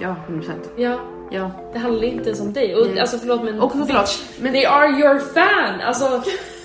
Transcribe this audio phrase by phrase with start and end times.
[0.00, 0.52] Ja, 100%.
[0.76, 0.98] Ja,
[1.32, 1.50] Ja.
[1.72, 2.74] det handlar inte ens om dig.
[2.76, 3.00] Och, Nej.
[3.00, 5.80] alltså förlåt men, Och förlåt, men- they are your fan!
[5.80, 6.22] Alltså,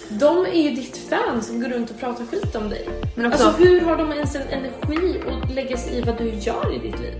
[0.09, 2.89] de är ju ditt fan som går runt och pratar skit om dig.
[3.15, 6.29] Men också- Alltså hur har de ens en energi att lägga sig i vad du
[6.29, 7.13] gör i ditt liv?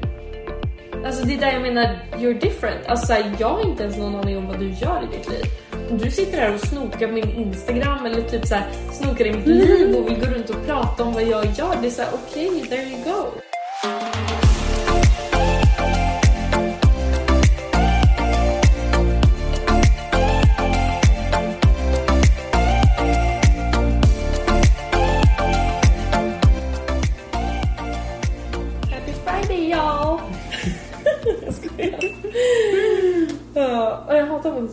[1.05, 2.85] Alltså det är där jag menar, you're different.
[2.87, 5.43] Alltså här, jag har inte ens någon aning om vad du gör i ditt liv.
[5.91, 9.33] Om du sitter här och snokar på min Instagram eller typ så här, snokar i
[9.33, 11.75] mitt liv och vill gå runt och prata om vad jag gör.
[11.81, 13.39] Det är såhär, okej, there you go.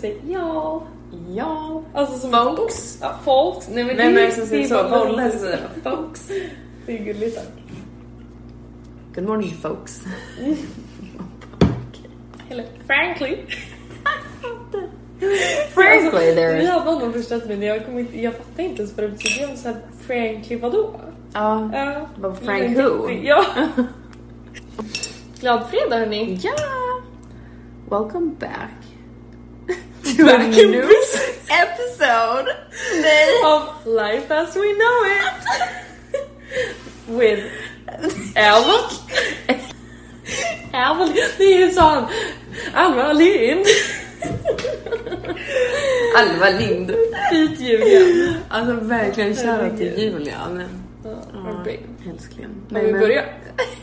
[0.02, 0.82] Säger ja.
[1.34, 1.82] Ja.
[1.94, 2.98] Alltså som Folks.
[3.00, 3.68] Ja, folks.
[3.68, 4.74] Nej, men Vem det, är det som säger så?
[5.38, 6.28] säger folks.
[6.86, 7.46] Det är gulligt tack.
[9.14, 10.00] Good morning folks.
[12.48, 13.36] Eller frankly.
[15.74, 16.66] Frankly Alltså, Vi there.
[16.66, 19.40] hade honom första men jag, kom inte, jag fattar inte ens vad det betyder.
[19.40, 21.00] Jag var såhär, frankly vadå?
[21.32, 21.70] Ja.
[21.72, 22.06] Ja.
[22.16, 23.10] Vad Frank who?
[23.10, 23.44] Ja.
[25.40, 26.40] Glad fredag hörni.
[26.42, 26.52] Ja!
[27.90, 28.91] Welcome back.
[30.16, 30.82] To a new
[31.50, 32.48] episode.
[33.44, 35.34] Of life as we know it.
[37.08, 37.50] With
[38.36, 38.88] Alva.
[40.74, 42.08] Alva Nilsson.
[42.74, 43.66] Alva Lind.
[46.16, 46.94] Alva Lind.
[47.30, 48.34] Fint Julia.
[48.48, 49.98] Alltså verkligen shoutout till.
[49.98, 50.62] Julian.
[51.04, 51.64] Ja,
[52.10, 52.48] älskling.
[52.70, 53.24] Ska vi börja?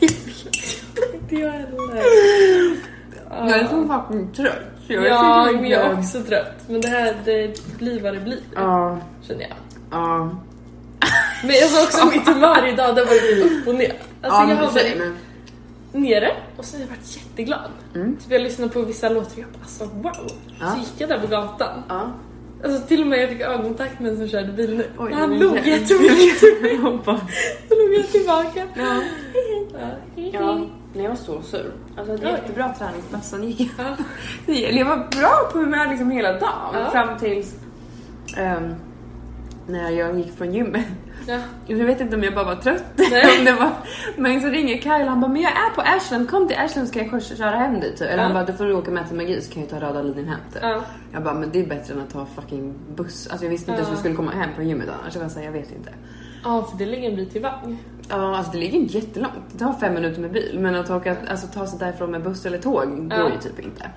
[1.14, 2.99] Inte jag heller.
[3.30, 4.58] Jag är så fucking trött.
[4.86, 6.54] så jag Ja, men jag är också trött.
[6.68, 8.40] Men det här, det blir vad det blir.
[8.54, 8.98] Ja.
[9.22, 9.56] Känner jag.
[9.90, 10.30] Ja.
[11.44, 13.92] Men jag var också mitt humör idag, det var lite upp och ner.
[14.22, 15.14] Alltså ja, jag har varit
[15.92, 17.70] nere och sen har jag varit jätteglad.
[17.94, 18.16] Mm.
[18.16, 20.30] Typ jag lyssnade på vissa låtar och jag bara alltså wow.
[20.60, 20.70] Ja.
[20.70, 21.82] Så gick jag där på gatan.
[21.88, 22.10] Ja.
[22.64, 24.84] Alltså till och med jag fick ögonkontakt med en som körde bil nu.
[24.98, 26.40] Oj, han log jättemycket.
[27.68, 28.66] Då log jag tillbaka.
[28.74, 29.02] Ja.
[30.32, 30.54] Ja.
[30.94, 31.72] Nej, jag var så sur.
[31.96, 32.32] Alltså det Oj.
[32.32, 33.86] jättebra träningspass, sen gick jag...
[34.46, 34.54] Ja.
[34.70, 36.74] Jag var bra på humör liksom hela dagen.
[36.74, 36.90] Ja.
[36.90, 37.54] Fram tills...
[38.36, 38.74] ehm,
[39.66, 40.86] när jag gick från gymmet.
[41.26, 41.38] Ja.
[41.66, 42.84] Jag vet inte om jag bara var trött.
[43.38, 43.70] Om det var,
[44.16, 46.98] men så ringer Kyle han bara, men jag är på Ashland, kom till Ashland ska
[46.98, 47.90] jag körs- köra hem dig.
[47.92, 48.00] Typ.
[48.00, 48.22] Eller Ja.
[48.22, 50.38] han bara, du får åka med till Magi så kan jag ta röda linjen hem.
[50.52, 50.62] Typ.
[50.62, 50.80] Ja.
[51.12, 53.28] Jag bara, men det är bättre än att ta fucking buss.
[53.30, 53.86] Alltså jag visste inte Ja.
[53.86, 55.14] hur jag skulle komma hem från gymmet annars.
[55.14, 55.90] Jag var såhär, jag vet inte.
[56.44, 57.78] ja, för det ligger en bit till Vagn.
[58.08, 59.34] Ja, alltså det ligger inte jättelångt.
[59.52, 60.56] Det tar fem minuter med bil.
[60.60, 63.90] Men att åka, alltså, ta sig därifrån med buss eller tåg går ju typ inte.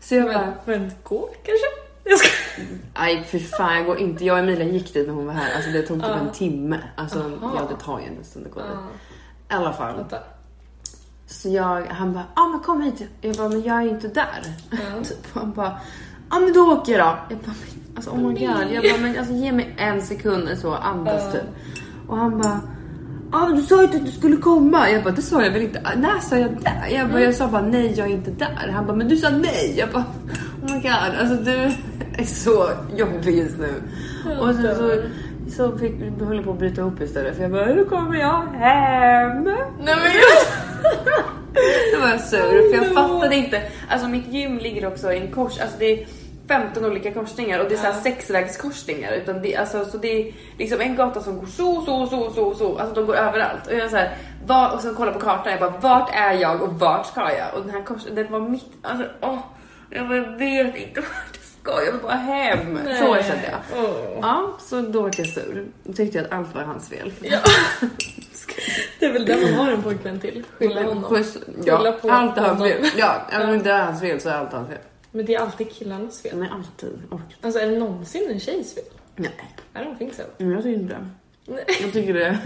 [0.00, 1.66] Så jag bara, Men, men gå kanske?
[2.10, 2.28] Jag ska...
[2.94, 4.24] nej fy fan jag går inte.
[4.24, 5.54] Jag och Emilia gick dit när hon var här.
[5.56, 6.80] Alltså det tog typ en timme.
[6.96, 7.52] Alltså Aha.
[7.56, 8.68] ja det tar ju en stund att gå dit.
[9.48, 9.96] Ja, I alla fall.
[9.96, 10.18] vänta.
[11.26, 13.02] Så jag, han bara, ja ah, men kom hit.
[13.20, 14.54] Jag bara, men jag är inte där.
[14.70, 15.04] Ja.
[15.04, 15.26] typ.
[15.34, 15.66] Han bara,
[16.30, 17.18] ja ah, men då åker jag då.
[17.28, 18.72] Jag bara, men, alltså oh my god.
[18.72, 21.32] Jag bara, men alltså ge mig en sekund så andas Ja.
[21.32, 21.48] typ.
[22.08, 22.60] Och han bara,
[23.32, 24.90] ah, du sa ju inte att du skulle komma.
[24.90, 25.80] Jag bara, det sa jag väl inte.
[25.84, 26.94] "Ah, När sa jag det?
[26.94, 28.68] Jag, bara, jag sa bara nej jag är inte där.
[28.74, 29.74] Han bara, men du sa nej.
[29.78, 30.04] Jag bara,
[30.62, 31.20] oh my god.
[31.20, 31.52] Alltså du
[32.18, 33.74] är så jobbig just nu.
[34.30, 35.02] Jag Och sen så,
[35.56, 37.36] så fick, vi höll på att bryta ihop istället.
[37.36, 39.42] För jag bara, nu kommer jag hem.
[39.44, 39.54] Nej
[39.84, 40.12] men!
[41.94, 42.94] Då var jag sur för jag No.
[42.94, 43.62] fattade inte.
[43.88, 46.06] Alltså mitt gym ligger också i en kors, alltså det är
[46.50, 48.00] 15 olika korsningar och det är så här Ja.
[48.02, 49.12] sexvägskorsningar.
[49.12, 52.54] Utan det, alltså, så det är liksom en gata som går så, så, så, så,
[52.54, 52.78] så.
[52.78, 53.66] Alltså de går överallt.
[53.66, 54.16] Och jag så här,
[54.46, 57.54] var, och sen kolla på kartan, jag bara vart är jag och vart ska jag?
[57.54, 59.38] Och den här korsen, den var mitt, alltså åh.
[59.90, 61.44] Jag, bara, jag vet inte vart jag
[61.74, 62.78] ska, jag vill bara hem.
[62.86, 63.84] Så kände jag.
[63.84, 64.18] Åh.
[64.22, 65.66] Ja, så då var jag sur.
[65.84, 67.12] Då tyckte jag att allt var hans fel.
[67.20, 67.38] Ja.
[68.98, 70.44] Det är väl det man har en pojkvän till.
[70.58, 71.04] Skylla honom.
[71.04, 71.24] Skylla
[71.64, 72.86] Ja, på allt är hans fel.
[72.96, 74.78] Ja, även om det är hans fel så är allt hans fel.
[75.12, 76.36] Men det är alltid killarnas fel.
[76.36, 77.02] Men alltid.
[77.10, 77.36] Orkar.
[77.40, 78.84] Alltså är det någonsin en tjejs fel?
[79.16, 79.30] Nej,
[79.74, 80.22] I don't think so.
[80.38, 81.08] men jag tycker inte det.
[81.46, 81.64] Nej.
[81.82, 82.38] Jag tycker det är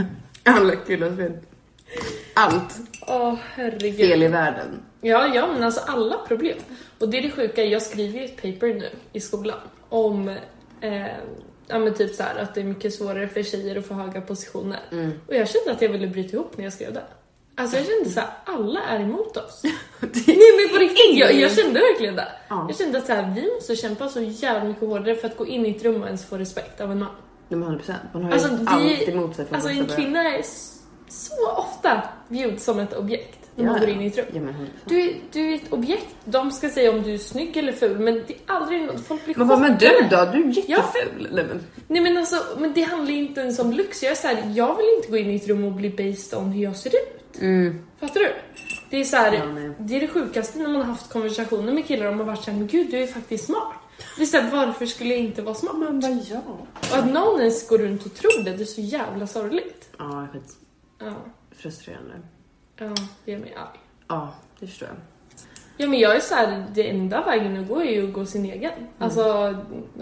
[0.43, 1.33] alla killars fel.
[2.35, 3.97] Allt Åh herregud.
[3.97, 4.83] fel i världen.
[5.01, 6.59] Ja, ja, men alltså alla problem.
[6.99, 10.29] Och det är det sjuka, jag skriver ju ett paper nu i skolan om
[10.81, 11.07] eh,
[11.67, 14.21] ja, men typ så här, att det är mycket svårare för tjejer att få höga
[14.21, 14.81] positioner.
[14.93, 15.13] Mm.
[15.27, 17.03] Och jag kände att jag ville bryta ihop när jag skrev det.
[17.57, 19.63] Alltså jag kände så här, alla är emot oss.
[20.01, 22.29] Nej men på riktigt, jag, jag kände verkligen det.
[22.49, 22.65] Ja.
[22.69, 25.47] Jag kände att så här, vi måste kämpa så jävla mycket hårdare för att gå
[25.47, 27.09] in i ett rum och ens få respekt av en man.
[27.49, 28.01] De har 100 procent.
[28.13, 30.43] Man har Alltså, ju vi- allt emot sig från Alltså en kvinna är
[31.09, 33.81] så ofta viewed som ett objekt när man Ja.
[33.81, 34.27] går in i ett rum.
[34.33, 34.67] Ja, men 100%.
[34.85, 36.07] Du, är- du är ett objekt.
[36.25, 39.07] De ska säga om du är snygg eller ful, men det är aldrig något.
[39.07, 40.25] Folk blir Men vad men du då?
[40.33, 41.29] Du är jätteful.
[41.33, 41.61] Nej, men.
[41.89, 44.03] Nej men alltså, men det handlar inte ens om lyx.
[44.03, 46.39] Jag är så här, jag vill inte gå in i ett rum och bli based
[46.39, 47.24] on hur jag ser ut.
[47.41, 47.85] Mm.
[48.01, 48.33] Fattar du?
[48.91, 51.87] Det är så här, Ja, det är det sjukaste när man har haft konversationer med
[51.87, 53.73] killar och man har varit såhär, men gud du är faktiskt smart.
[54.17, 55.77] Det är så här, varför skulle jag inte vara smart?
[55.79, 56.41] Men vad ja?
[56.93, 59.89] Och att någon ens går runt och tror det, det är så jävla sorgligt.
[59.99, 60.57] Ja, skit
[60.99, 61.13] Ja,
[61.57, 62.15] frustrerande.
[62.79, 62.95] ja
[63.25, 63.81] det gör mig arg.
[64.09, 64.97] Ja, det förstår jag.
[65.77, 68.27] Ja men jag är så här, det enda vägen att gå är ju att gå
[68.27, 68.73] sin egen.
[68.99, 69.23] Alltså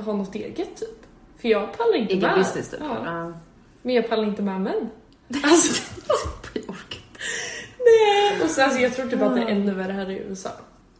[0.00, 1.06] ha något eget typ.
[1.40, 2.38] För jag pallar inte Egen med.
[2.38, 2.80] business typ.
[2.82, 2.96] Ja.
[3.04, 3.32] Ja.
[3.82, 4.88] Men jag pallar inte med män.
[5.44, 5.82] Alltså,
[6.54, 7.01] Jag orkar.
[7.78, 8.42] nej!
[8.44, 10.50] Och så, alltså, jag tror typ att det är ännu värre här i USA.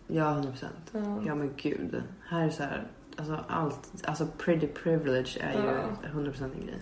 [0.06, 0.90] Ja, 100 procent.
[0.92, 1.22] Ja.
[1.26, 2.02] Ja men gud.
[2.28, 2.86] Här är så här,
[3.16, 6.08] alltså allt, alltså pretty privilege är ju Ja.
[6.08, 6.78] 100 procent en grej.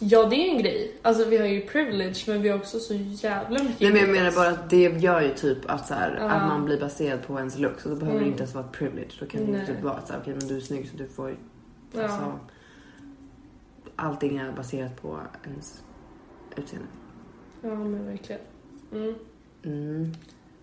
[0.00, 0.96] Ja, det är en grej.
[1.02, 4.10] Alltså vi har ju privilege, men vi har också så jävla mycket Nej men jag
[4.10, 6.30] menar bara att det gör ju typ att, så här, Ja.
[6.30, 8.32] att man blir baserad på ens looks och då behöver det Mm.
[8.32, 9.10] inte ens vara ett privilege.
[9.20, 9.60] Då kan det Nej.
[9.60, 11.36] ju typ vara att så okej men du är snygg så du får
[11.98, 12.38] alltså,
[13.96, 15.82] allting är baserat på ens
[16.56, 16.88] utseende.
[17.62, 18.40] ja, men verkligen.
[18.94, 19.14] Mm.
[19.64, 20.14] Mm.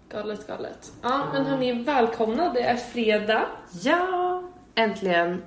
[0.09, 0.91] Galet, galet.
[1.01, 2.53] Ja, men hörni, välkomna.
[2.53, 3.45] Det är fredag.
[3.81, 4.43] Ja,
[4.75, 5.41] äntligen.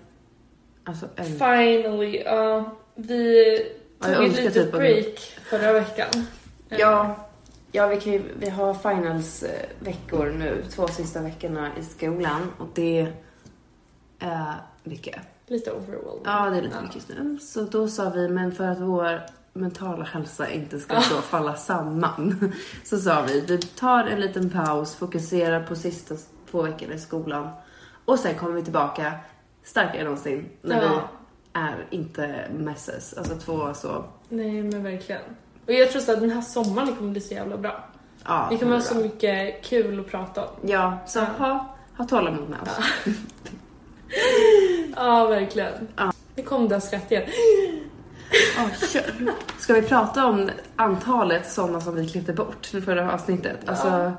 [0.84, 1.24] Alltså en...
[1.24, 2.22] Finally.
[2.24, 3.56] Ja, vi
[3.98, 5.18] Ja, tog jag ett litet typ break
[5.50, 6.26] förra veckan.
[6.68, 7.16] Eh, Ja,
[7.72, 13.12] ja vi, kan ju, vi har finals-veckor nu, två sista veckorna i skolan och det
[14.18, 15.16] är mycket.
[15.46, 16.22] Lite overwhelming.
[16.24, 17.38] Ja, det är lite mycket just nu.
[17.38, 19.20] Så då sa vi, men för att vår
[19.56, 22.52] mentala hälsa inte ska så falla samman
[22.84, 26.14] så sa vi, vi tar en liten paus, fokuserar på sista
[26.50, 27.48] två veckorna i skolan
[28.04, 29.12] och sen kommer vi tillbaka
[29.64, 30.88] starkare än någonsin när Ja.
[30.88, 33.14] vi är inte messes.
[33.14, 35.22] Alltså två så, Nej, men verkligen.
[35.66, 37.84] Och jag tror så att den här sommaren kommer bli så jävla bra.
[38.24, 38.46] ja.
[38.50, 40.50] Vi kommer ha så mycket kul att prata om.
[40.62, 41.24] Ja, så Ja.
[41.38, 42.78] ha, ha tålamod med oss.
[44.96, 45.88] Ja, verkligen.
[45.96, 46.12] Ja.
[46.36, 47.22] Nu kom det skratt igen.
[48.56, 49.04] Ja, kör.
[49.58, 53.56] Ska vi prata om antalet sådana som vi klippte bort i förra avsnittet?
[53.66, 54.12] Alltså,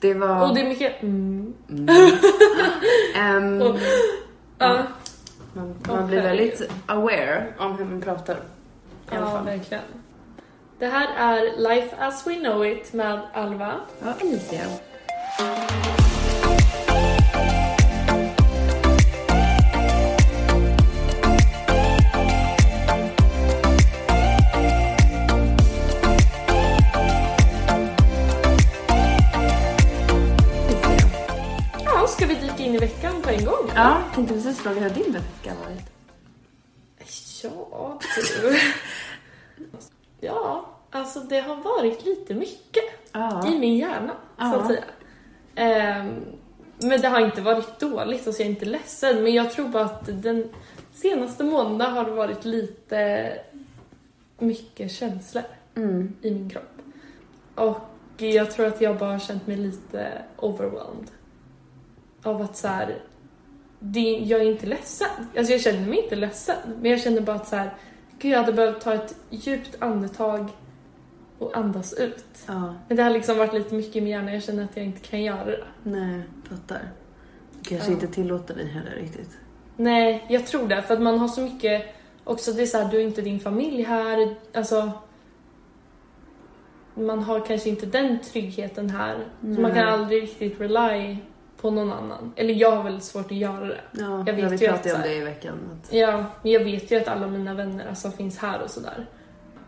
[0.00, 0.48] det var...
[0.48, 1.02] Och det är mycket...
[1.02, 1.54] Mm.
[3.16, 3.76] Ehm, Och,
[4.58, 4.82] ja,
[5.52, 6.50] man, man blir herregud.
[6.58, 8.36] väldigt aware om hur man pratar.
[9.10, 9.82] Ja, verkligen.
[10.78, 13.74] Det här är Life as we know it med Alva.
[14.02, 14.14] Ja.
[14.20, 14.60] Alicia.
[34.14, 35.90] Tänkte precis fråga hur din vecka varit.
[37.42, 37.98] Ja,
[38.42, 38.58] du.
[40.20, 43.46] Ja, alltså det har varit lite mycket Ja.
[43.48, 44.56] i min hjärna, så Ja.
[44.60, 44.84] att säga.
[45.54, 46.14] Ehm,
[46.78, 49.22] men det har inte varit dåligt, alltså jag är inte ledsen.
[49.22, 50.48] Men jag tror bara att den
[50.94, 53.32] senaste månaden har det varit lite
[54.38, 55.44] mycket känslor
[55.76, 56.16] Mm.
[56.22, 56.78] i min kropp.
[57.54, 57.78] Och
[58.22, 61.10] jag tror att jag bara har känt mig lite overwhelmed.
[62.22, 63.02] Av att så här,
[63.86, 65.08] det, jag är inte ledsen.
[65.36, 66.56] Alltså jag känner mig inte ledsen.
[66.80, 67.74] Men jag känner bara att så här,
[68.18, 70.48] gud jag hade behövt ta ett djupt andetag
[71.38, 72.24] och andas ut.
[72.46, 74.84] Ja, Men det har liksom varit lite mycket i min hjärna, jag känner att jag
[74.86, 75.64] inte kan göra det.
[75.82, 76.80] nej, fattar.
[77.60, 77.92] Du kanske Ja.
[77.92, 79.38] inte tillåter dig heller riktigt.
[79.76, 80.82] Nej, jag tror det.
[80.82, 81.82] För att man har så mycket...
[82.24, 84.34] Också det är så här, du har inte din familj här.
[84.54, 84.90] Alltså...
[86.94, 89.16] Man har kanske inte den tryggheten här.
[89.40, 91.16] Så man kan aldrig riktigt rely
[91.64, 92.32] på någon annan.
[92.36, 93.80] Eller jag har väldigt svårt att göra det.
[93.92, 95.54] Ja, Jag vet vi ju pratade ju att om det i veckan.
[95.82, 99.06] Att, Ja, men jag vet ju att alla mina vänner alltså, finns här och sådär.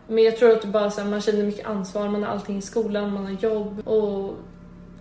[0.07, 2.57] Men jag tror att det bara så här, man känner mycket ansvar, man har allting
[2.57, 4.33] i skolan, man har jobb och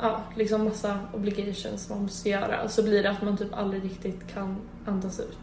[0.00, 2.62] ja, liksom massa obligations man måste göra.
[2.62, 5.38] Och så blir det att man typ aldrig riktigt kan andas ut.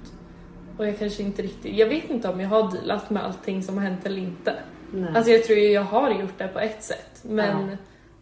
[0.77, 3.77] Och jag kanske inte riktigt, jag vet inte om jag har dealat med allting som
[3.77, 4.55] har hänt eller inte.
[4.91, 5.13] nej.
[5.15, 7.19] Alltså jag tror ju jag har gjort det på ett sätt.
[7.23, 7.77] Men Ja.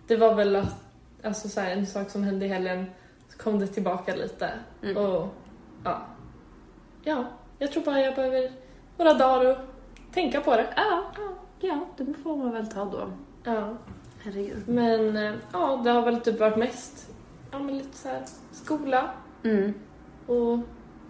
[0.07, 0.75] det var väl att,
[1.23, 2.85] alltså så här, en sak som hände i helgen,
[3.43, 4.50] kom det tillbaka lite.
[4.83, 4.98] Mm.
[4.98, 5.27] Och
[5.83, 6.01] ja.
[7.03, 7.25] Ja,
[7.60, 8.51] jag tror bara jag behöver
[8.98, 9.57] några dagar och
[10.13, 10.74] tänka på det.
[10.75, 11.29] ja, ja,
[11.60, 13.10] ja, det får man väl ta då.
[13.43, 13.77] Ja.
[14.24, 14.67] Herregud.
[14.67, 17.10] Men eh, ja, det har väl typ varit mest,
[17.51, 18.21] ja men lite så här
[18.51, 19.10] skola
[19.43, 19.74] Mm.
[20.27, 20.60] och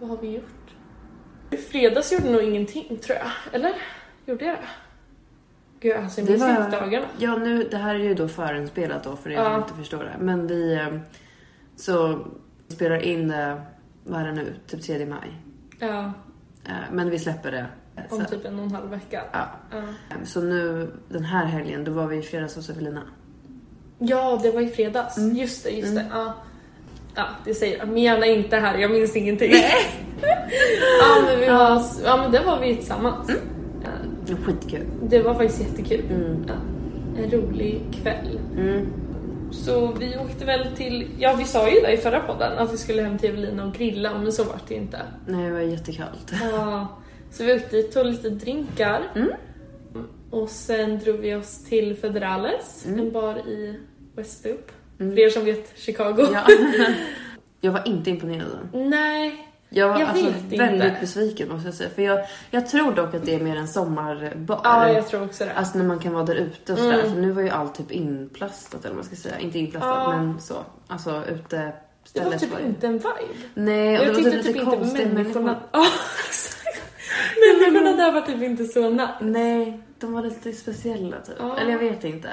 [0.00, 0.44] vad har vi gjort?
[1.50, 3.72] I fredags gjorde nog ingenting tror jag, eller?
[4.26, 4.62] Gjorde jag det?
[5.80, 7.06] Gud, alltså jag minns var- inte dagarna.
[7.18, 9.44] Ja, nu, det här är ju då förinspelat då för er Ja.
[9.52, 10.16] som inte förstår det.
[10.20, 10.86] Men vi eh,
[11.76, 12.18] så
[12.68, 13.60] spelar in det,
[14.04, 15.32] vad är det nu, typ 3 maj.
[15.78, 16.12] Ja,
[16.64, 17.66] Eh, Men vi släpper det.
[17.96, 19.22] eh, om Så, typ en och en halv vecka.
[19.32, 19.46] ja.
[19.70, 19.78] Ja.
[19.78, 23.02] Eh, så nu den här helgen, då var vi i fredags hos Evelina.
[23.98, 25.18] Ja, det var i fredags.
[25.18, 25.36] Mm.
[25.36, 26.04] Just det, just Mm.
[26.04, 26.10] det.
[26.12, 26.34] Ja.
[27.14, 27.88] ja, det säger jag.
[27.88, 29.52] Min hjärna är inte här, jag minns ingenting.
[31.00, 33.30] ja, men vi var, ja, men det var vi tillsammans.
[33.84, 33.88] Ja,
[34.26, 34.86] Det var skitkul.
[35.02, 36.04] det var faktiskt jättekul.
[36.10, 36.44] Mm.
[36.48, 36.54] Ja,
[37.22, 38.40] en rolig kväll.
[38.56, 38.86] Mm.
[39.52, 42.76] Så vi åkte väl till, ja vi sa ju det i förra podden att vi
[42.78, 45.00] skulle hem till Evelina och grilla men så var det inte.
[45.26, 46.32] Nej, det var jättekallt.
[46.52, 46.88] Ja,
[47.30, 49.00] så vi åkte dit, tog lite drinkar.
[49.14, 49.28] Mm.
[50.30, 53.00] Och sen drog vi oss till Federales, Mm.
[53.00, 53.78] en bar i
[54.16, 54.70] West Loop.
[54.98, 56.26] För er som vet Chicago.
[56.32, 56.46] Ja.
[57.60, 58.68] Jag var inte imponerad.
[58.72, 60.56] Nej, Jag var Jag alltså vet inte.
[60.56, 61.90] väldigt besviken måste jag säga.
[61.90, 64.60] För jag, jag tror dock att det är mer en sommarbar.
[64.64, 65.52] ja jag tror också det.
[65.52, 66.98] Alltså när man kan vara där ute och sådär.
[67.00, 67.12] Mm.
[67.14, 69.38] För nu var ju allt typ inplastat eller vad man ska säga.
[69.38, 70.16] Inte inplastat Ja.
[70.16, 70.54] men så.
[70.86, 71.72] Alltså ute
[72.12, 73.08] det var typ inte en vibe.
[73.54, 75.46] Nej, och jag det var tyckte typ typ lite inte konstiga människorna...
[75.46, 75.68] människor.
[75.72, 75.86] Ja.
[77.40, 79.08] Människorna där var typ inte så nice.
[79.20, 81.34] Nej, de var lite speciella typ.
[81.38, 81.56] Ja.
[81.58, 82.30] Eller jag vet inte.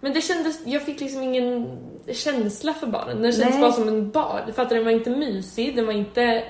[0.00, 1.78] Men det kändes, jag fick liksom ingen
[2.12, 3.22] känsla för baren.
[3.22, 3.60] Den kändes Nej.
[3.60, 4.44] bara som en bar.
[4.54, 6.44] För att den var inte mysig, den var inte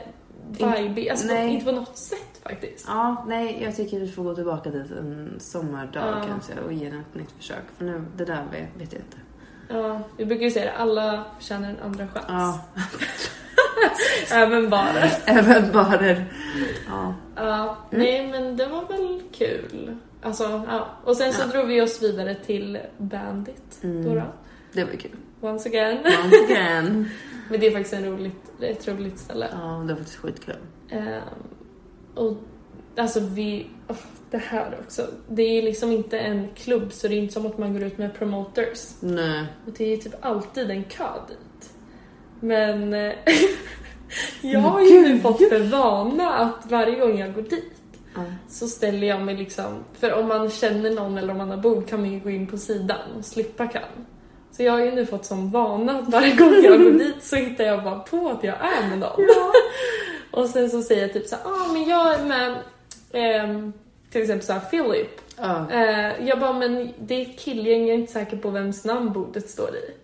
[0.48, 1.08] vibig.
[1.08, 1.50] Alltså nej.
[1.54, 2.84] inte på något sätt faktiskt.
[2.88, 6.24] Ja, nej, jag tycker vi får gå tillbaka dit en sommardag Ja.
[6.26, 7.62] kanske och ge den ett nytt försök.
[7.78, 9.16] För nu, det där vet, vet jag inte.
[9.68, 12.24] Ja, vi brukar ju säga det, alla förtjänar en andra chans.
[12.28, 12.60] Ja,
[14.36, 15.10] Även baren.
[15.24, 16.32] även barer.
[16.88, 17.14] Ja.
[17.36, 19.96] Ja, nej men det var väl kul.
[20.22, 20.86] Alltså, ja.
[21.04, 21.46] Och sen så Ja.
[21.46, 23.78] drog vi oss vidare till Bandit.
[23.82, 24.04] Mm.
[24.04, 24.22] Då då.
[24.72, 25.10] Det var kul.
[25.40, 25.98] Once again.
[26.24, 27.08] Once again.
[27.50, 29.48] Men det är faktiskt en roligt, ett roligt ställe.
[29.52, 30.54] Ja, det var faktiskt skitkul.
[30.90, 31.22] Ehm,
[32.14, 32.36] och
[32.96, 33.96] alltså vi, åh,
[34.30, 35.06] det här också.
[35.28, 37.98] Det är liksom inte en klubb så det är inte som att man går ut
[37.98, 38.94] med promoters.
[39.00, 39.44] Nej.
[39.66, 41.70] Och det är typ alltid en kö dit.
[42.40, 43.12] Men eh,
[44.40, 47.72] jag har ju nu fått för vana att varje gång jag går dit
[48.14, 48.22] Ja.
[48.48, 51.88] så ställer jag mig liksom, för om man känner någon eller om man har bord
[51.88, 54.06] kan man ju gå in på sidan och slippa kön.
[54.52, 57.36] Så jag har ju nu fått som vana att varje gång jag går dit så
[57.36, 59.26] hittar jag bara på att jag är med någon.
[60.30, 62.56] och sen så säger jag typ så här, ah men jag är med
[63.12, 63.72] ehm,
[64.10, 65.20] till exempel så här Philip.
[65.36, 65.70] Ja.
[65.70, 69.12] Eh, jag bara, men det är ett killgäng, jag är inte säker på vems namn
[69.12, 69.94] bordet står i.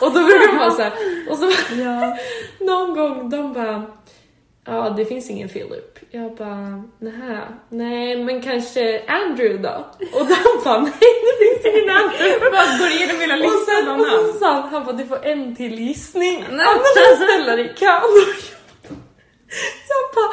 [0.00, 0.92] Och då brukar man så här,
[1.30, 2.16] och så Ja.
[2.60, 3.82] någon gång de bara,
[4.70, 5.98] ja det finns ingen Philip.
[6.10, 9.86] Jag bara, nähä, nej men kanske Andrew då?
[10.18, 10.34] Och de
[10.64, 12.50] bara, nej det finns ingen Andrew.
[12.50, 15.26] Bara går igenom hela Och listan sen, och så sa han, han bara, du får
[15.26, 16.44] en till gissning.
[16.50, 18.00] Annars ställer dig i kön.
[19.88, 20.32] Jag bara,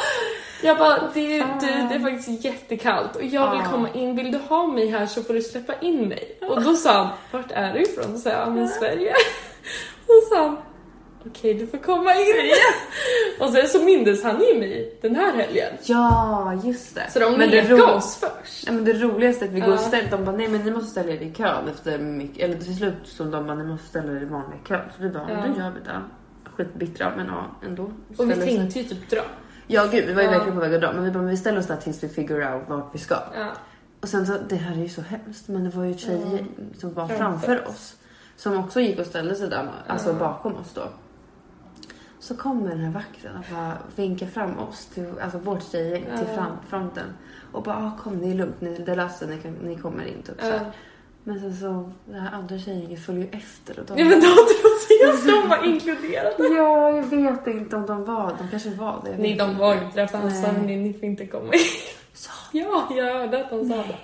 [0.63, 4.32] jag bara det, är- du, det är faktiskt jättekallt och jag vill komma in, vill
[4.32, 6.38] du ha mig här så får du släppa in mig.
[6.41, 8.03] Och då sa han, vart är du ifrån?
[8.13, 9.12] Så sa jag, ja men Sverige.
[9.12, 10.58] Och då sa han,
[11.29, 12.51] okej du får komma in.
[13.39, 15.74] Och sen så mindes han ju mig den här helgen.
[15.84, 17.10] Ja, just det.
[17.12, 18.63] Så de men det, nekade ro- oss först.
[18.67, 20.72] ja, men det roligaste är att vi går och ställer, de bara nej men ni
[20.72, 23.88] måste ställa er i kön efter mycket, eller till slut så de bara ni måste
[23.88, 24.81] ställa er i vanliga kön.
[24.98, 25.36] Så vi bara, Ja.
[25.53, 26.01] då gör vi det.
[26.55, 27.84] Skitbittra men ja ändå.
[27.84, 29.22] Och vi Ställer tänkte ju typ dra.
[29.67, 30.31] Ja gud vi var ju Ja.
[30.31, 32.10] verkligen på väg att dra men vi bara men vi ställer oss där tills vi
[32.10, 33.15] figure out vart vi ska.
[33.36, 33.48] Ja.
[34.01, 36.46] Och sen så, det här är ju så hemskt men det var ju ett tjej
[36.77, 37.17] som var Framför
[37.48, 37.96] framför oss.
[38.36, 40.81] Som också gick och ställde sig där, alltså bakom oss då.
[42.19, 46.27] Så kommer den här vakten och bara vinkar fram oss, till, alltså vårt tjejgäng, till
[46.36, 47.05] fram, fronten.
[47.51, 50.36] Och bara ah, kom det är lugnt, ni, det löser ni, ni kommer in typ.
[50.39, 50.59] Ja.
[51.24, 53.97] Men sen så, det här andra tjejgänget följer ju efter och de...
[53.97, 56.55] Ja men då trodde att de var inkluderade.
[56.55, 59.17] Ja, jag vet inte om de var, de kanske var det.
[59.17, 61.59] Nej de var inte det för han sa ni får inte komma in.
[62.13, 62.29] Så.
[62.51, 63.95] Ja, jag hörde att han sa det.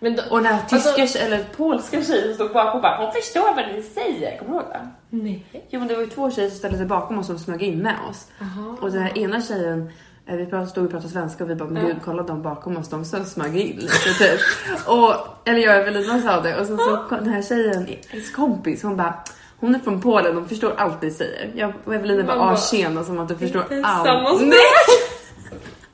[0.00, 3.12] Men då, Och den här tyska Alltså- eller polska tjejen som stod bakom bara hon
[3.12, 4.88] förstår vad ni säger, kommer du ihåg det?
[5.10, 5.66] nej.
[5.70, 7.78] Jo men det var ju två tjejer som ställde sig bakom oss som smög in
[7.78, 8.26] med oss.
[8.40, 8.76] Aha.
[8.80, 9.90] Och den här ena tjejen,
[10.26, 12.76] eh, vi pratade, stod och pratade svenska och vi bara, men gud kolla de bakom
[12.76, 14.40] oss, de som smög in lite typ.
[14.86, 18.30] och, eller jag och Evelina sa det och sen så kom den här tjejen, hennes
[18.32, 19.14] kompis, hon bara
[19.60, 21.50] hon är från Polen, de förstår allt vi säger.
[21.54, 24.40] Jag och Evelina bara, ah tjena som att du förstår allt.
[24.40, 24.56] Nej!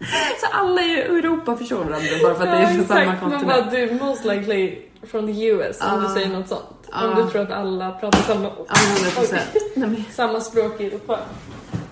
[0.41, 1.20] Så alla i Europa
[1.59, 3.23] förstår varandra bara för att det är från samma exakt.
[3.23, 3.71] Man kontinent.
[3.71, 6.91] bara du most likely from the US om du säger något sånt.
[6.93, 9.51] Om du tror att alla pratar samma, Ja, 100 procent.
[9.77, 11.19] Nej, men samma språk i Europa.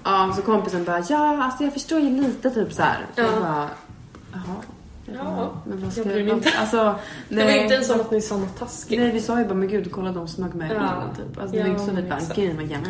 [0.05, 3.07] Ja, så kompisen bara, ja alltså jag förstår ju lite typ så här.
[3.15, 3.23] Ja.
[3.23, 3.69] Jag bara,
[4.33, 4.57] jaha.
[5.15, 6.51] Ja, men vad ska jag bryr mig inte.
[6.59, 6.77] Alltså,
[7.29, 7.63] Det var nej.
[7.63, 9.01] inte ens som att ni sa något taskigt.
[9.01, 11.03] Nej vi sa ju bara, men gud kolla de smög med Ja.
[11.17, 11.39] typ.
[11.41, 12.87] Alltså det var Ja, inte så att vi bara, gud vad gärna.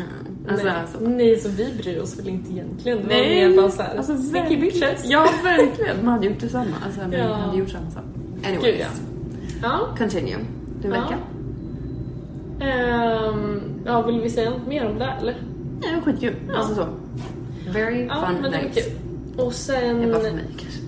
[0.49, 0.75] Alltså, nej.
[0.81, 0.97] alltså.
[0.99, 2.97] nej, så vi bryr oss väl inte egentligen.
[2.97, 3.49] Det var Nej.
[3.49, 4.61] mer bara såhär, Alltså, sticky verkligen.
[4.61, 5.05] bitches.
[5.05, 6.75] Ja verkligen, man hade gjort detsamma.
[6.85, 7.33] Alltså vi Ja.
[7.33, 8.03] hade gjort samma sak.
[8.45, 8.85] Anyways, Gud, ja.
[9.63, 9.79] Ja.
[9.97, 10.35] continue.
[10.81, 10.93] Du Ja.
[10.93, 11.17] vecka?
[12.61, 15.35] Ehm, ja, vill vi säga något mer om det eller?
[15.81, 16.35] Ja, det var skitkul.
[16.47, 16.57] Ja.
[16.57, 16.85] Alltså så.
[17.73, 18.93] Very Ja, fun men det var kul.
[19.45, 20.01] Och sen...
[20.03, 20.79] Är bara för mig kanske.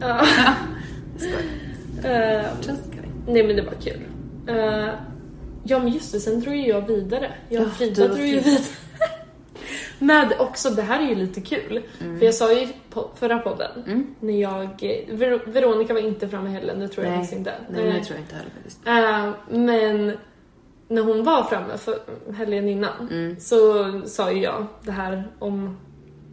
[0.00, 0.26] Ja.
[1.24, 3.12] Kidding.
[3.26, 4.00] nej men det var kul.
[4.48, 4.88] Eh,
[5.64, 7.32] ja men just det, sen drog ju jag vidare.
[7.48, 8.62] Jag och Ja, Frida drog ju vidare.
[9.98, 11.82] Med också, det här är ju lite kul.
[12.18, 14.14] För jag sa ju på förra podden, Mm.
[14.20, 14.68] när jag...
[15.10, 17.52] Ver- Veronica var inte framme heller, det tror jag faktiskt inte.
[17.70, 18.86] Nej, Eh, det tror jag inte heller faktiskt.
[18.86, 20.12] Eh, men
[20.88, 21.98] när hon var framme för
[22.36, 23.36] helgen innan Mm.
[23.40, 25.76] så sa ju jag det här om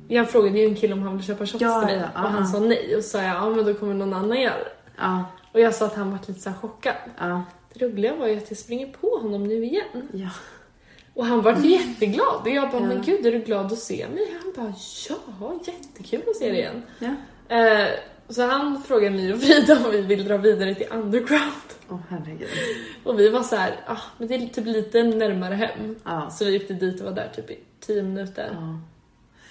[0.07, 2.29] jag frågade ju en kille om han ville köpa shots Ja, till mig ja, och
[2.29, 2.45] han aha.
[2.53, 4.71] sa nej och så sa jag ja men då kommer någon annan göra det.
[5.01, 6.95] Ja, Och jag sa att han var lite så chockad.
[7.19, 7.43] ja,
[7.73, 10.09] Det roliga var ju att jag springer på honom nu igen.
[10.13, 10.29] ja.
[11.13, 12.87] Och han var jätteglad och jag bara Ja.
[12.87, 14.33] men gud är du glad att se mig?
[14.43, 14.73] Han bara
[15.39, 16.83] ja, jättekul att se dig igen.
[16.99, 17.15] ja.
[17.55, 17.87] Eh,
[18.29, 21.51] så han frågade mig och Frida om vi vill dra vidare till underground.
[21.89, 22.49] Åh herregud.
[23.03, 25.95] Och vi var så här, ah, men det är typ lite närmare hem.
[26.03, 26.29] Ja.
[26.29, 28.49] Så vi åkte dit och var där typ i 10 minuter.
[28.53, 28.79] ja.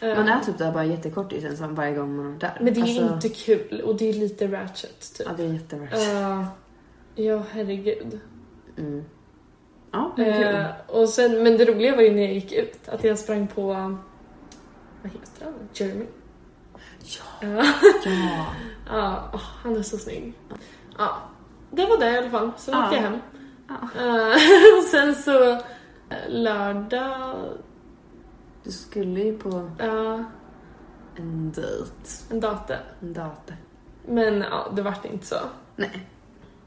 [0.02, 2.58] Man är typ där bara jättekort det känns som varje gång man är där.
[2.60, 5.26] men det är ju Alltså, inte kul och det är lite ratchet typ.
[5.26, 5.94] Ja, det är jättevärst.
[5.94, 6.44] Eh,
[7.14, 8.20] ja, herregud.
[8.78, 9.04] Mm.
[9.92, 10.54] Ja, men kul.
[10.54, 13.46] Eh, och sen, men det roliga var ju när jag gick ut, att jag sprang
[13.46, 13.62] på,
[15.02, 15.54] vad heter han?
[15.74, 16.06] Jeremy?
[17.02, 17.48] Ja.
[17.48, 17.64] Ja.
[18.04, 18.46] Ja.
[18.92, 20.32] Ja, åh, han är så snygg.
[20.98, 21.16] Ja,
[21.70, 22.50] det var det i alla fall.
[22.56, 23.18] Sen åkte jag hem.
[23.98, 24.32] Eh,
[24.78, 25.58] och sen så eh,
[26.28, 27.44] lördag,
[28.64, 30.24] Du skulle ju på ja,
[31.16, 31.90] en dejt.
[32.30, 32.76] en dator.
[33.02, 33.54] En data.
[34.06, 35.36] Men ja, det vart inte så.
[35.76, 36.06] Nej.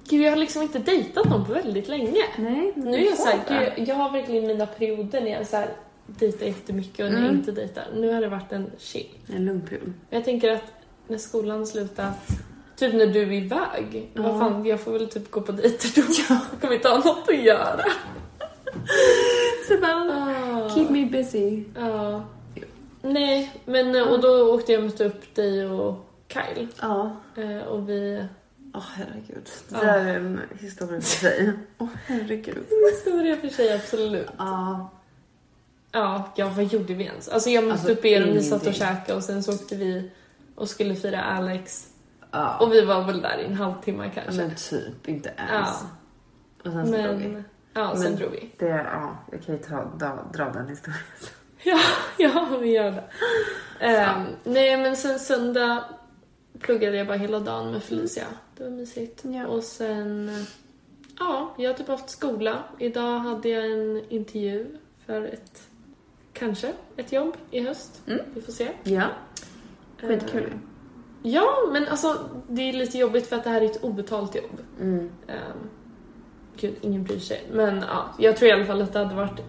[0.10, 2.24] Gud, jag har liksom inte dejtat någon på väldigt länge.
[2.38, 3.74] Nej, Nu är jag såhär, det.
[3.78, 5.70] gud, jag har verkligen mina perioder när jag så här,
[6.08, 7.40] dejtar jättemycket och när jag Mm.
[7.40, 7.84] inte dejtar.
[7.96, 9.10] Nu har det varit en chill.
[9.36, 9.94] En lugn period.
[10.10, 10.64] Jag tänker att
[11.08, 12.28] när skolan slutat,
[12.76, 14.22] typ när du är iväg, Ja.
[14.22, 16.02] vad fan, jag får väl typ gå på dejter då.
[16.30, 17.82] Jag kommer inte ha något att göra.
[19.68, 20.43] Så bara.
[20.76, 21.64] Keep me busy.
[21.76, 22.24] Ja.
[23.02, 26.68] Nej, men och då åkte jag mötte upp dig och Kyle.
[26.82, 27.16] Ja.
[27.38, 28.26] Eh, Och vi...
[28.76, 29.50] Åh herregud.
[29.70, 31.54] Det där är en historia för sig.
[31.78, 32.66] Åh herregud.
[32.92, 34.28] Historia för sig, absolut.
[34.38, 34.90] Ja.
[35.92, 37.30] Ja, ja, vad gjorde vi ens?
[37.30, 39.76] Alltså jag mötte Alltså, upp er och ni satt och käkade och sen så åkte
[39.76, 40.12] vi
[40.56, 41.88] och skulle fira Alex.
[42.32, 42.58] Ja.
[42.58, 44.42] Och vi var väl där i en halvtimme kanske.
[44.42, 45.52] Men typ, inte ens.
[45.52, 45.76] Ja.
[46.66, 47.44] Och sen så drog vi.
[47.74, 48.50] Men, ja, sen Men- drog vi.
[48.60, 51.00] Det, ja, jag kan ju ta, dra, dra den historien.
[51.66, 51.80] Ja,
[52.18, 53.04] ja, vi gör det.
[53.80, 55.84] Ehm, nej, men sen söndag
[56.60, 58.26] pluggade jag bara hela dagen med Felicia.
[58.58, 59.22] Det var mysigt.
[59.26, 59.48] Ja.
[59.48, 60.32] Och sen,
[61.20, 62.64] ja, jag har typ haft skola.
[62.80, 65.62] Idag hade jag en intervju för ett,
[66.34, 68.02] kanske, ett jobb i höst.
[68.08, 68.20] Mm.
[68.34, 68.70] Vi får se.
[68.84, 69.04] Ja,
[70.02, 70.60] skitkul Ehm,
[71.24, 74.62] Ja, men alltså det är lite jobbigt för att det här är ett obetalt jobb.
[74.82, 75.00] mm.
[75.00, 75.70] Um,
[76.68, 77.42] gud, ingen bryr sig.
[77.52, 79.42] Men ja, jag tror i alla fall att det hade varit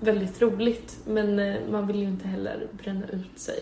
[0.00, 0.98] väldigt roligt.
[1.06, 3.58] Men eh, man vill ju inte heller bränna ut sig.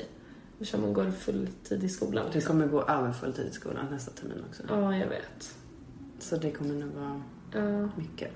[0.53, 2.25] Eftersom man går fulltid i skolan.
[2.33, 4.63] Du kommer gå över fulltid i skolan nästa termin också.
[4.69, 5.55] Ja, jag vet.
[6.19, 7.23] Så det kommer nog vara
[7.55, 8.31] Ja, mycket.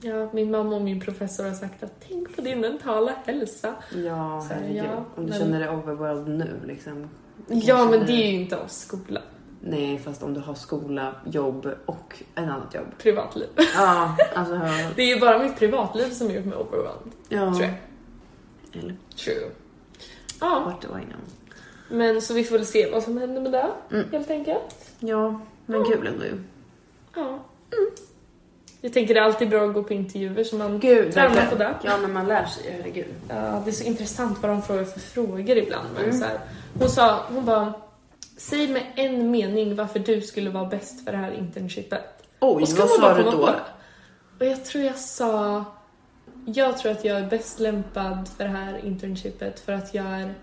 [0.00, 3.74] ja, min mamma och min professor har sagt att tänk på din mentala hälsa.
[4.04, 4.76] Ja, herregud.
[4.76, 7.08] ja, Om du men- känner dig overwhelmed nu liksom.
[7.48, 9.22] Ja, men det är ju inte av skolan.
[9.66, 12.86] Nej, fast om du har skola, jobb och ett annat jobb.
[12.98, 13.48] Privatliv.
[13.74, 14.54] Ja, alltså.
[14.96, 17.12] Det är ju bara mitt privatliv som gjort mig overwhelmed.
[17.28, 17.38] Ja.
[17.54, 17.74] Tror jag.
[18.82, 19.50] Eller True.
[20.40, 21.20] Ja, what do I know?
[21.88, 24.06] men så vi får väl se vad som händer med det, Mm.
[24.12, 24.90] helt enkelt.
[24.98, 26.38] Ja, men kul ändå ju.
[27.16, 27.38] Ja.
[28.80, 31.54] Jag tänker det är alltid bra att gå på intervjuer så man Gud, tränar på
[31.56, 31.74] det.
[31.82, 33.14] Ja, men man lär sig, herregud.
[33.28, 35.88] Ja, det är så intressant vad de frågar för frågor ibland.
[35.94, 36.16] Men Mm.
[36.18, 36.38] så här,
[36.78, 37.72] hon sa, hon bara
[38.36, 42.04] Säg med en mening varför du skulle vara bäst för det här internshipet.
[42.40, 43.30] Oj, Och vad sa du då?
[43.30, 43.50] på.
[44.40, 45.64] Och jag tror jag sa
[46.46, 50.34] Jag tror att jag är bäst lämpad för det här internshipet för att jag är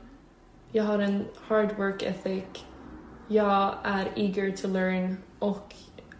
[0.71, 2.43] Jag har en hard work ethic
[3.27, 5.73] Jag är eager to learn och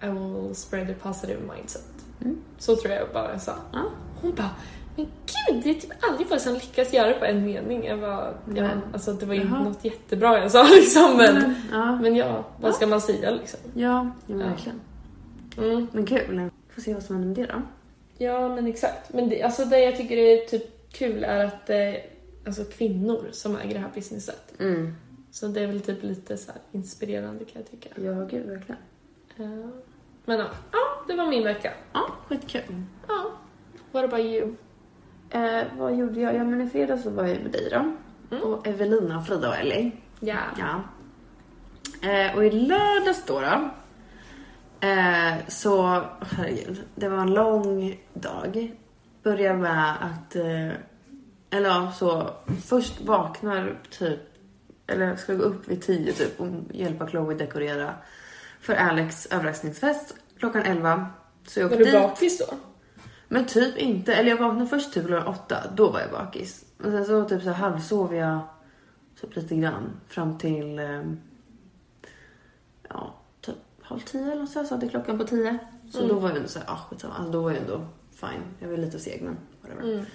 [0.04, 1.86] I will spread a positive mindset.
[2.22, 2.38] Mm.
[2.58, 3.56] Så tror jag bara jag sa.
[3.74, 3.84] Ja.
[4.22, 4.50] Hon bara
[4.96, 7.86] men gud, det är typ aldrig folk som lyckas göra det på en mening.
[7.86, 9.64] Jag bara, ja, Men- alltså det var ju Jaha.
[9.64, 11.18] något jättebra jag sa liksom.
[11.18, 13.60] Men, Men, ja, men ja, vad ska man säga liksom?
[13.74, 14.38] ja, ja, Ja.
[14.38, 14.80] verkligen.
[15.58, 15.88] Mm.
[15.92, 16.50] Men kul.
[16.70, 17.62] Får se vad som händer med det då.
[18.26, 19.14] Ja, men exakt.
[19.14, 22.06] Men det, alltså det jag tycker är typ kul är att det är
[22.46, 24.54] alltså kvinnor som äger det här businesset.
[24.60, 24.96] Mm.
[25.32, 27.90] Så det är väl typ lite så här inspirerande kan jag tycka.
[28.02, 28.82] Ja, gud, verkligen.
[29.36, 29.70] Ja.
[30.26, 31.72] Men ja, ja, det var min vecka.
[31.94, 32.84] Ja, skitkul.
[33.08, 33.32] Ja.
[33.92, 34.54] What about you?
[35.32, 36.36] Eh, vad gjorde jag?
[36.36, 37.78] Ja, men i fredags så var jag med dig då.
[38.36, 38.44] Mm.
[38.44, 39.92] Och Evelina, Frida och Ellie.
[40.20, 40.38] Ja.
[40.60, 40.84] Ja.
[42.10, 43.70] Eh, och i lördags då, då
[44.88, 48.72] eh, så, herregud, det var en lång dag.
[49.24, 50.72] Börjar med att, eh,
[51.50, 52.30] eller ja, så
[52.66, 54.20] först vaknar typ,
[54.88, 57.94] eller ska gå upp vid tio typ och hjälpa Chloe dekorera
[58.62, 61.06] för Alex överraskningsfest klockan 11.
[61.48, 62.02] Så jag Var åkte du dit.
[62.02, 62.56] bakis då?
[63.34, 64.14] Men typ inte.
[64.14, 65.58] Eller jag vaknade först typ klockan åtta.
[65.76, 66.66] Då var jag bakis.
[66.78, 68.40] Men sen så typ så halvsov jag
[69.22, 71.20] typ lite grann fram till ehm,
[72.90, 74.60] ja, typ halv tio eller så.
[74.60, 75.58] Jag satte klockan på tio.
[75.92, 76.10] Så Mm.
[76.10, 77.14] då var jag ändå så här, ah, skitsamma.
[77.14, 78.42] Alltså, då var jag ändå fine.
[78.60, 79.94] Jag var lite seg men whatever.
[79.94, 80.06] Mm.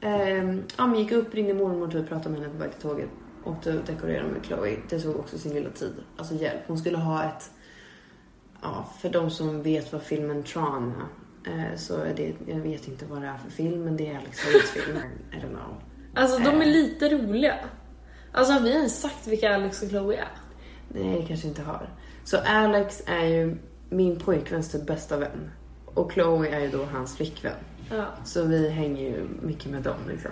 [0.00, 3.10] Ehm, ja, men gick upp, ringde mormor typ, pratade med henne på väg till tåget.
[3.44, 4.76] Åkte och dekorerade med Chloe.
[4.88, 5.92] Det tog också sin lilla tid.
[6.16, 6.60] Alltså hjälp.
[6.66, 7.50] Hon skulle ha ett...
[8.62, 10.94] Ja, för de som vet vad filmen Tron
[11.76, 14.44] Så är det, jag vet inte vad det är för film, men det är Alex
[14.44, 14.98] Hayes film.
[15.32, 15.82] I don't know.
[16.14, 17.54] Alltså de är lite roliga.
[18.32, 20.28] Alltså har vi ens sagt vilka Alex och Chloe är?
[20.88, 21.88] Nej, kanske inte har.
[22.24, 23.56] Så Alex är ju
[23.90, 25.50] min pojkväns typ bästa vän.
[25.84, 27.52] Och Chloe är ju då hans flickvän.
[27.90, 28.06] Ja.
[28.24, 30.30] Så vi hänger ju mycket med dem liksom.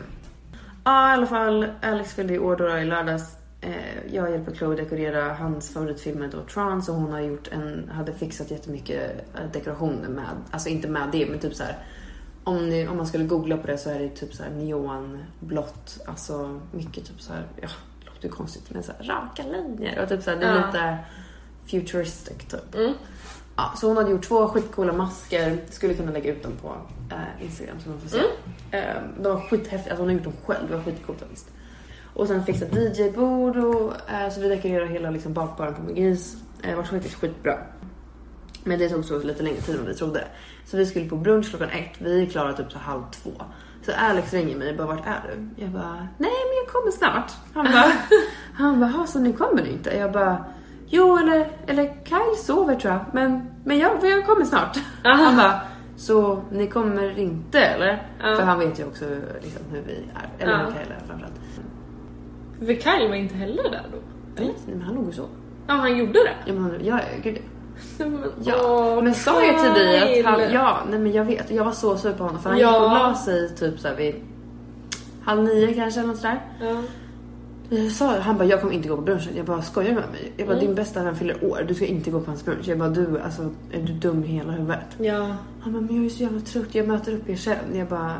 [0.84, 1.66] Ja, i alla fall.
[1.82, 3.36] Alex fyllde i år då i lördags.
[3.60, 6.82] Eh, jag hjälper Chloe dekorera hans favoritfilm är då Tron.
[6.82, 11.26] Så hon har gjort en, hade fixat jättemycket eh, dekorationer med, alltså inte med det
[11.30, 11.78] men typ så här.
[12.44, 15.98] Om, ni, om man skulle googla på det så är det typ så här neonblått.
[16.06, 17.68] Alltså mycket typ så här, ja,
[18.04, 20.66] det låter konstigt men så här raka linjer och typ så här, det är Ja.
[20.66, 20.98] lite
[21.66, 22.74] futuristic typ.
[22.74, 22.92] Mm.
[23.56, 25.58] Ja, så hon hade gjort två skitcoola masker.
[25.70, 26.76] Skulle kunna lägga ut dem på
[27.10, 28.18] eh, Instagram så man får se.
[28.70, 29.92] Eh, de var skithäftiga.
[29.92, 30.68] Alltså hon har gjort dem själv.
[30.70, 31.50] Det var skitcoolt faktiskt.
[32.14, 35.80] Och sen fixat DJ-bord och eh, så vi dekorerade hela liksom, bakbaren på.
[35.90, 36.16] Eh,
[36.62, 37.58] Det var faktiskt skitbra.
[38.64, 40.24] Men det tog så lite längre tid än vi trodde.
[40.66, 41.92] Så vi skulle på brunch klockan ett.
[41.98, 43.30] Vi är klara typ så halv två.
[43.86, 45.62] Så Alex ringer mig och bara vart är du?
[45.62, 47.32] Jag bara nej men jag kommer snart.
[47.54, 47.92] Han bara
[48.54, 49.96] han bara "Ha, så nu kommer inte?
[49.96, 50.44] Jag bara
[50.86, 54.78] jo eller, eller Kyle sover tror jag men, men jag, jag kommer snart.
[55.04, 55.60] Han bara
[55.96, 58.02] så ni kommer inte eller?
[58.22, 58.36] Ja.
[58.36, 59.04] För han vet ju också
[59.42, 60.42] liksom, hur vi är.
[60.44, 60.58] Eller Ja.
[60.58, 61.34] hur Kyle är framförallt.
[62.66, 63.98] För Kyle var inte heller där då?
[64.36, 65.26] Nej, men han låg ju så.
[65.66, 66.34] Ja, han gjorde det?
[66.46, 67.38] Ja, men, han- ja, gud,
[67.98, 68.54] Men, Ja,
[68.96, 71.72] åh, men sa jag till dig att han, ja, nej men jag vet, jag var
[71.72, 72.68] så sur på honom för han Ja.
[72.74, 74.14] gick och la sig typ såhär vid
[75.22, 76.40] halv nio kanske eller något sådär.
[76.60, 76.76] Ja.
[77.76, 79.36] Jag sa, han bara jag kommer inte gå på brunchen.
[79.36, 80.32] Jag bara skojar med mig?
[80.36, 80.66] Jag bara Mm.
[80.66, 82.68] din bästa vän fyller år, du ska inte gå på hans brunch.
[82.68, 83.42] Jag bara du, alltså
[83.72, 84.78] är du dum i hela huvudet?
[84.98, 85.36] ja.
[85.60, 87.56] Han bara men jag är så jävla trött, jag möter upp er sen.
[87.74, 88.12] Jag bara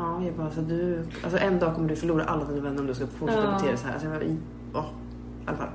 [0.00, 2.86] ja, jag bara så du, alltså en dag kommer du förlora alla dina vänner om
[2.86, 3.52] du ska fortsätta Ja.
[3.54, 3.98] bete dig så här.
[3.98, 4.36] Så jag bara, i,
[4.74, 4.84] åh,
[5.44, 5.68] i alla fall.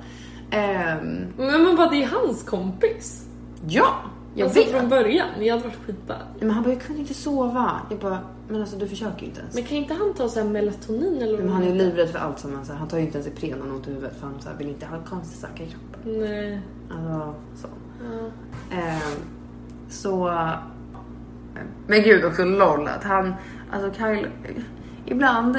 [0.51, 3.27] Ehm, Men man bara, det är hans kompis.
[3.67, 3.93] ja,
[4.35, 4.69] jag alltså vet.
[4.71, 5.27] från början.
[5.39, 6.17] Jag hade varit skitbad.
[6.39, 7.71] Men han bara, jag kunde inte sova.
[7.89, 9.55] Jag bara, men alltså du försöker ju inte ens.
[9.55, 12.19] Men kan inte han ta så här melatonin eller Men han är ju livrädd för
[12.19, 12.79] allt som han säger.
[12.79, 14.67] Han tar ju inte ens Ipren har ont i huvudet för han så här, vill
[14.69, 16.19] inte ha konstiga saker i kroppen.
[16.21, 16.61] Nej.
[16.91, 17.67] Alltså, så.
[18.03, 18.77] Ja.
[18.77, 19.19] Ehm,
[19.89, 20.33] så...
[21.87, 23.33] Men gud också LOL att han,
[23.71, 24.27] alltså Kyle,
[25.05, 25.57] ibland,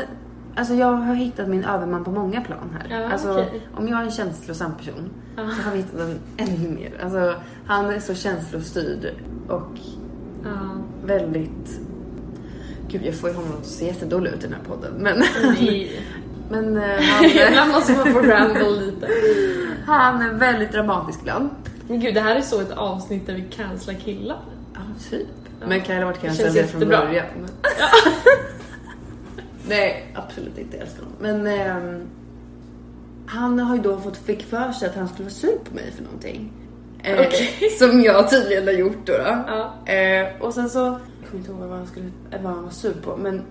[0.57, 3.01] alltså jag har hittat min överman på många plan här.
[3.01, 3.61] Ja, alltså okej.
[3.75, 5.43] om jag är en känslosam person Ja.
[5.51, 6.93] så har vi hittat en ännu mer.
[7.05, 7.35] Alltså
[7.67, 9.15] han är så känslostyrd
[9.49, 9.79] och
[10.45, 10.51] Ja.
[11.05, 11.81] väldigt...
[12.89, 14.93] Gud, jag får ju honom att se jättedålig ut i den här podden.
[14.99, 16.03] Men, Nej.
[16.51, 19.09] men eh, han, Ibland måste man få ramble lite.
[19.87, 21.51] han är väldigt dramatisk ibland.
[21.89, 24.39] Men gud, det här är så ett avsnitt där vi cancelar killar.
[24.75, 25.29] Ja, typ.
[25.67, 27.27] Men Kyle har varit Det cancelled från början.
[29.69, 30.77] Nej, absolut inte.
[30.77, 31.17] Jag älskar honom.
[31.21, 32.07] Men ehm,
[33.27, 35.93] han har ju då fått fick för sig att han skulle vara sur på mig
[35.97, 36.53] för någonting.
[37.03, 37.71] Eh, Okej.
[37.79, 39.13] Som jag tydligen har gjort då.
[39.13, 39.45] då.
[39.87, 39.93] Ja.
[39.93, 42.71] Eh, och sen så, jag kommer inte ihåg vad han, skulle, eh, vad han var
[42.71, 43.43] sur på men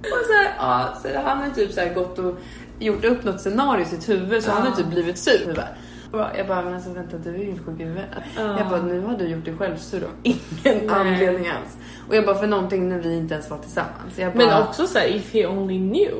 [0.00, 2.34] och så här, ja, så han har typ så här gått och
[2.78, 4.76] gjort upp något scenario i sitt huvud så han har Ja.
[4.76, 5.42] typ blivit sur.
[5.46, 5.68] Jag bara,
[6.12, 8.04] jag bara men alltså vänta du är ju helt sjuk i huvudet.
[8.36, 8.58] Ja.
[8.58, 10.88] Jag bara nu har du gjort dig själv sur av ingen Nej.
[10.88, 11.76] anledning alls.
[12.08, 14.18] Och jag bara för någonting när vi inte ens var tillsammans.
[14.18, 16.14] Jag bara, Men också så här, if he only knew.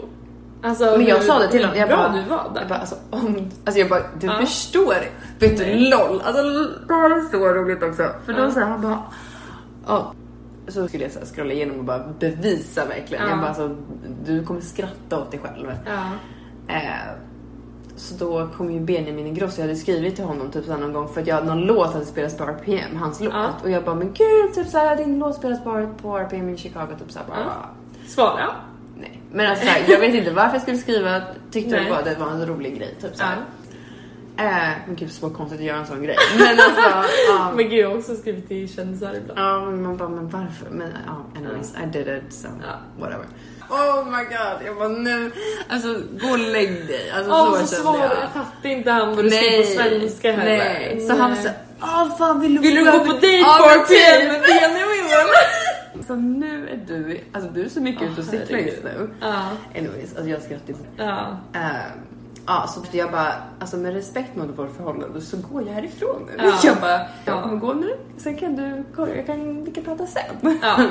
[0.63, 1.79] Alltså, men jag hur- sa det till honom.
[1.79, 2.61] Jag bara, du var där.
[2.61, 4.39] Jag bara, alltså, om, alltså jag bara, du Ja.
[4.41, 4.95] förstår.
[5.39, 5.65] Vet du.
[5.65, 6.21] LOL.
[6.25, 8.09] Alltså det är så roligt också.
[8.27, 8.51] För då Ja.
[8.51, 9.03] så här, han bara,
[9.87, 10.13] ja.
[10.69, 13.25] Så skulle jag så här scrolla igenom och bara bevisa verkligen.
[13.25, 13.31] Ja.
[13.31, 13.77] Jag bara, alltså,
[14.25, 15.73] du kommer skratta åt dig själv.
[15.87, 15.93] Ja.
[16.75, 16.83] Eh,
[17.99, 20.93] så då kom ju Benjamin Ingrosso, jag hade skrivit till honom typ så här någon
[20.93, 23.35] gång för att jag någon låt hade spelats på RPM, hans låt.
[23.35, 23.51] Ja.
[23.63, 26.89] Och jag bara, men gud, typ såhär, din låt spelas på, på RPM i Chicago,
[26.99, 27.39] typ såhär bara.
[27.39, 27.71] Ja.
[28.09, 28.51] Svara.
[28.97, 29.23] Nej.
[29.33, 31.91] Men alltså, så här, jag vet inte varför jag skulle skriva, tyckte Nej.
[31.91, 32.95] bara det var en rolig grej.
[33.01, 33.37] Typ så här.
[33.37, 33.43] Ja.
[34.45, 36.17] Eh, men gud så konstigt att göra en sån grej.
[36.39, 37.53] Men alltså, ja.
[37.57, 39.41] Men gud, jag har också skrivit till kändisar ibland.
[39.41, 40.71] Ja, men man bara, men varför?
[40.71, 42.49] Men ja, anyways, I did it, so
[42.99, 43.27] whatever.
[43.71, 45.33] Oh my god, jag bara nu,
[45.69, 45.89] alltså
[46.21, 47.11] gå och lägg dig.
[47.17, 47.99] Alltså Åh, så så svår.
[47.99, 48.05] jag.
[48.11, 50.59] Jag fattar inte han vad du skrev på svenska heller.
[50.59, 51.01] Nej.
[51.09, 54.41] Så han såhär, åh fan vill du, Vill du gå på dejt på RPM med
[54.41, 55.05] Benjamin?
[56.07, 59.11] Så nu är du, alltså du är så mycket Åh, ute och cyklar just nu.
[59.21, 59.43] Ja.
[59.79, 60.75] Anyways, alltså jag skrattar.
[60.97, 61.37] Ja.
[61.55, 62.01] Ehm,
[62.51, 66.33] Ja, så jag bara, alltså med respekt mot vårt förhållande så går jag härifrån nu.
[66.45, 66.53] Ja.
[66.65, 67.43] Jag bara, jag Ja.
[67.43, 68.85] kommer gå nu, sen kan du,
[69.17, 70.59] jag kan, vi kan prata sen.
[70.63, 70.77] Ja.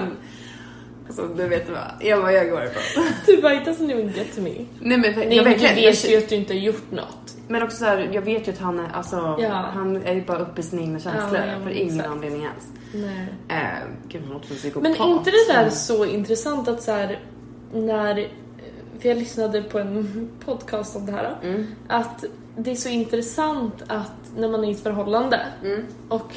[1.07, 1.77] Alltså du vet vad,
[2.21, 3.03] bara, jag går härifrån.
[3.25, 4.51] Du bara, it doesn't even get to me.
[4.79, 7.35] Nej men Nej jag verkligen, du vet ju att du inte har gjort något.
[7.47, 9.49] Men också så här, jag vet ju att han är, alltså, Ja.
[9.73, 12.09] han är ju bara uppe i sina egna känslor Ja, för ingen exakt.
[12.09, 12.67] anledning alls.
[12.93, 13.27] Nej.
[13.47, 14.83] Eh, gud, han låter som psykopat.
[14.83, 17.19] Men är inte det där så intressant att så här,
[17.73, 18.27] när...
[18.99, 21.35] För jag lyssnade på en podcast om det här.
[21.43, 21.65] Mm.
[21.87, 22.23] Att
[22.57, 25.85] det är så intressant att när man är i ett förhållande Mm.
[26.09, 26.31] och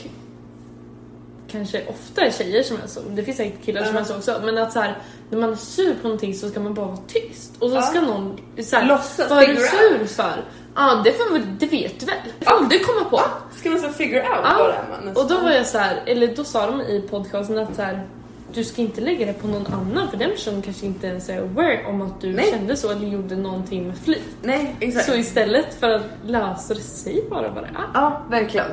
[1.52, 4.00] kanske ofta är tjejer som är så, det finns säkert killar som Ja.
[4.00, 4.98] är så också, men att så här,
[5.30, 7.82] när man är sur på någonting så ska man bara vara tyst och så Ja.
[7.82, 10.44] ska någon så här, Låtsas vad är du sur för?
[10.74, 12.16] Ja, det, får, väl- det vet du väl?
[12.38, 13.20] Det får du komma på.
[13.58, 14.56] Ska man så figure out Ja.
[14.58, 17.00] vad det är man Och då var jag så här, eller då sa de i
[17.10, 18.06] podcasten att så här,
[18.54, 21.38] du ska inte lägga det på någon annan för den personen kanske inte ens är
[21.42, 22.50] aware om att du Nej.
[22.50, 24.22] kände så eller gjorde någonting med flit.
[24.42, 25.06] Nej, exakt.
[25.06, 27.84] Så istället för att lösa det, säg bara vad det är.
[27.94, 28.66] Ja, verkligen.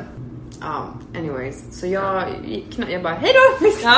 [0.62, 1.80] Ja, anyways.
[1.80, 3.68] Så jag gick jag bara hej då!
[3.84, 3.96] Ja.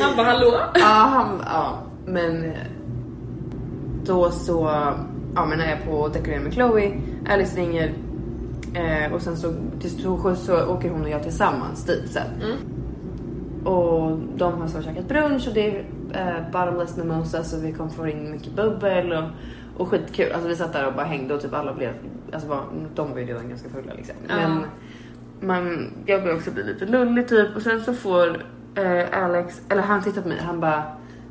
[0.00, 0.60] Han bara hallå?
[0.74, 2.52] ja, han, ja, men
[4.04, 4.70] då så,
[5.34, 7.94] ja men när jag är på och dekorerar med Chloe, Alice ringer
[8.74, 12.26] eh, och sen så till skjuts så åker hon och jag tillsammans dit sen.
[12.42, 12.56] Mm.
[13.64, 15.84] Och de har så käkat brunch och det är
[16.14, 19.24] eh, bottomless mimosa så vi kom få in mycket bubbel och,
[19.76, 20.32] och skitkul.
[20.32, 21.92] Alltså vi satt där och bara hängde och typ alla blev,
[22.32, 22.62] alltså bara,
[22.94, 24.14] de var ju redan ganska fulla liksom.
[24.28, 24.34] Ja.
[24.36, 24.64] Men
[25.42, 29.82] man, jag började också bli lite lullig typ och sen så får eh, Alex, eller
[29.82, 30.82] han tittar på mig, han bara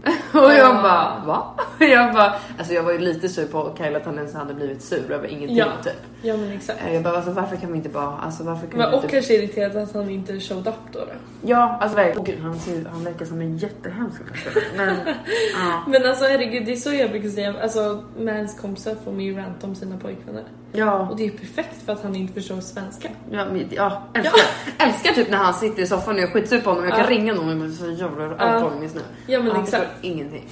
[0.34, 0.74] och jag Ja.
[0.84, 1.60] bara va?
[1.80, 4.82] Jag bara, alltså jag var ju lite sur på Kyle att han ens hade blivit
[4.82, 5.66] sur över ingenting Ja.
[5.84, 5.94] typ.
[6.22, 6.80] Ja men exakt.
[6.88, 9.04] Eh, Jag bara alltså varför kan vi inte bara, alltså varför kan Men, vi och
[9.04, 11.00] inte kanske irriterad att han inte showed up då.
[11.00, 11.06] då.
[11.42, 12.24] Ja, alltså verkligen.
[12.24, 14.62] Gud, han, ser, han verkar som en jättehemsk person.
[14.78, 14.96] Men
[15.60, 15.84] ja.
[15.88, 17.54] Men alltså herregud, det är så jag brukar säga.
[17.64, 20.44] Alltså mans kompisar får mig ju ranta om sina pojkvänner.
[20.74, 23.10] Ja, Och det är ju perfekt för att han inte förstår svenska.
[23.32, 24.40] ja, men, ja älskar,
[24.88, 26.84] älskar typ när han sitter i soffan och jag skitsur på honom.
[26.86, 27.10] Jag kan Ja.
[27.10, 28.60] ringa någon men så jävla Ja.
[28.60, 29.02] honom just nu.
[29.28, 29.84] Ja men han exakt.
[29.84, 30.48] förstår ingenting.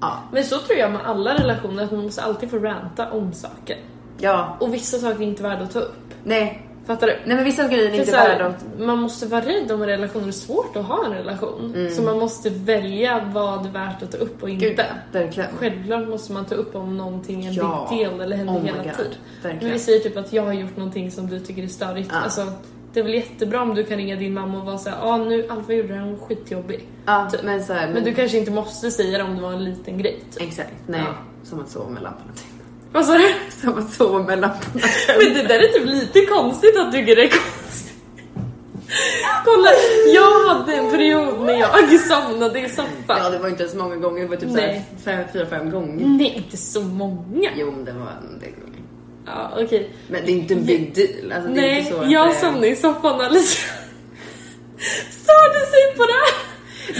[0.00, 3.32] Ja, Men så tror jag med alla relationer, att man måste alltid få ranta om
[3.32, 3.76] saker.
[4.18, 6.14] ja, Och vissa saker är inte värda att ta upp.
[6.24, 6.68] nej.
[6.86, 7.12] Fattar du?
[7.24, 8.54] Nej men vissa grejer är inte så här, värda.
[8.78, 11.72] Man måste vara rädd om en relation, det är svårt att ha en relation.
[11.74, 11.94] Mm.
[11.94, 14.66] Så man måste välja vad är värt att ta upp och inte.
[14.66, 14.80] Gud,
[15.12, 15.48] verkligen.
[15.56, 17.86] Självklart måste man ta upp om någonting är en Ja.
[17.90, 19.58] big deal eller händer Oh hela God, tiden.
[19.60, 22.10] Men vi säger typ att jag har gjort någonting som du tycker är störigt.
[22.12, 22.18] Ja.
[22.18, 22.52] Alltså,
[22.92, 25.16] det är väl jättebra om du kan ringa din mamma och vara såhär, ja ah,
[25.16, 26.88] nu Alfa gjorde det här, hon var skitjobbig.
[27.06, 29.64] Ja, men så här, Men du kanske inte måste säga det om det var en
[29.64, 30.24] liten grej.
[30.32, 30.42] Typ.
[30.42, 31.00] Exakt, nej.
[31.00, 31.14] Ja.
[31.44, 32.51] Som att sova med lamporna tända.
[32.92, 33.34] Vad sa du?
[33.60, 34.86] Som att sova lamporna
[35.18, 37.92] Men det där är typ lite konstigt att du tycker det är konstigt.
[39.44, 39.68] Kolla,
[40.14, 42.86] jag hade en period när jag somnade i soffan.
[43.06, 44.22] Ja, det var inte så många gånger.
[44.22, 44.84] Det var typ Nej.
[45.04, 46.06] såhär fem, fyra, fem gånger.
[46.06, 47.50] Nej, inte så många.
[47.56, 48.80] Jo, men det var en del gånger.
[49.26, 49.90] Ja, okej.
[50.08, 51.32] Men det är inte en big deal.
[51.32, 53.50] Alltså, Nej, så jag det- somnade i soffan alldeles...
[55.10, 56.51] Störde sig på det?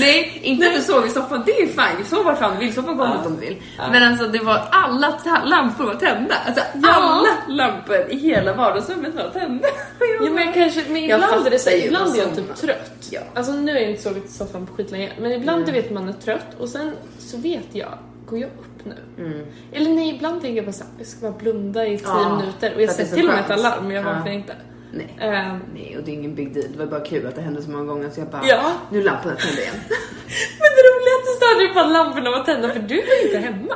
[0.02, 2.04] Nej, inte att du sov i soffan, det är fine.
[2.06, 3.26] Sov var fan du vill, sov på golvet Ja.
[3.26, 3.56] om du vill.
[3.78, 3.84] Ja.
[3.92, 6.34] Men alltså det var alla lampor var tända.
[6.46, 6.88] Alltså Ja.
[6.92, 9.68] alla lampor i hela vardagsrummet var tända.
[10.24, 12.92] Ja men kanske, men Jag ibland är det ibland är jag typ trött.
[13.10, 13.20] Ja.
[13.34, 16.08] Alltså nu har jag inte sovit i soffan på skitlänge, men ibland du vet man
[16.08, 19.24] är trött och sen så vet jag, går jag upp nu?
[19.24, 19.46] Mm.
[19.72, 22.74] Eller nej, ibland tänker jag bara såhär, jag ska bara blunda i tio Ja, minuter
[22.74, 24.12] och jag sätter till och med ett alarm men jag Ja.
[24.12, 24.52] vaknar inte.
[24.92, 25.16] Nej.
[25.20, 26.66] Ehm, Nej, och det är ingen big deal.
[26.72, 28.72] Det var bara kul att det hände så många gånger så jag bara, Ja.
[28.90, 29.74] nu är lamporna tända igen.
[30.60, 33.74] men det roligaste störde ju på att lamporna var tända för du var inte hemma.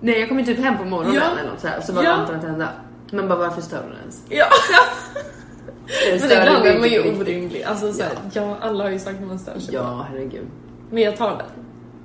[0.00, 1.38] Nej, jag kom ju typ hem på morgonen Ja.
[1.40, 2.16] eller något så här, så var Ja.
[2.16, 2.68] lamporna tända.
[3.12, 4.22] Men bara varför stör du ens?
[4.28, 4.46] Ja.
[6.10, 7.62] Men störde ibland är man ju orimlig.
[7.62, 8.56] Alltså såhär, ja.
[8.60, 9.74] alla har ju sagt att man stör sig.
[9.74, 10.46] Ja, herregud.
[10.90, 11.46] Men jag tar den.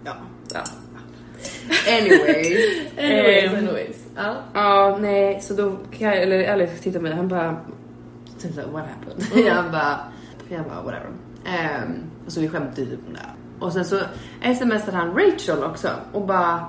[0.06, 0.12] Ja.
[0.54, 0.60] Ja.
[1.98, 2.58] Anyway.
[2.98, 3.98] Anyways, Ehm, anyways.
[4.16, 4.36] Ja.
[4.54, 7.56] Ja, nej, så då kan jag, eller Alex tittar på mig, han bara
[8.44, 9.46] typ såhär, what happened?
[9.48, 10.00] Jag bara,
[10.50, 11.10] jag bara whatever.
[11.46, 13.66] Um, och så vi skämtade ju om det.
[13.66, 14.00] Och sen så
[14.56, 16.66] smsade han Rachel också och bara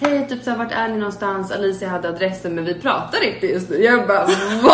[0.00, 1.52] Hej, typ såhär, vart är ni någonstans?
[1.52, 3.76] Alicia hade adressen men vi pratar inte just nu.
[3.76, 4.24] Jag bara
[4.62, 4.72] va?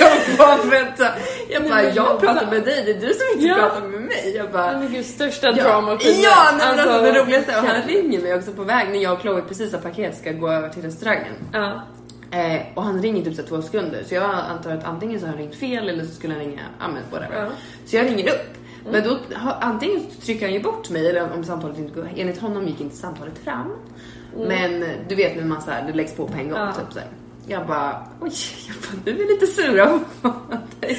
[0.00, 1.04] Jag bara vänta.
[1.48, 3.54] Jag bara, jag pratar med dig, det är du som inte Ja.
[3.54, 4.32] pratar med mig.
[4.36, 5.90] Jag bara, Men gud, största Ja, drama
[6.22, 9.12] ja nej, men alltså, det roligaste att han ringer mig också på väg när jag
[9.12, 11.34] och Chloe precis har parkerat ska gå över till restaurangen.
[11.52, 11.82] Ja.
[12.30, 15.30] Eh, och han ringer typ så två sekunder så jag antar att antingen så har
[15.32, 17.44] han ringt fel eller så skulle han ringa, ja men whatever.
[17.44, 17.48] Ja.
[17.86, 18.54] Så jag ringer upp.
[18.90, 19.18] Men då
[19.60, 22.96] antingen trycker han ju bort mig eller om samtalet inte går, enligt honom gick inte
[22.96, 23.72] samtalet fram.
[24.36, 26.72] Men eh, du vet när man så här, det läggs på på en gång Ja.
[26.72, 27.08] typ så här.
[27.50, 28.32] Jag bara, oj,
[28.68, 29.98] jag bara, du är lite sura på.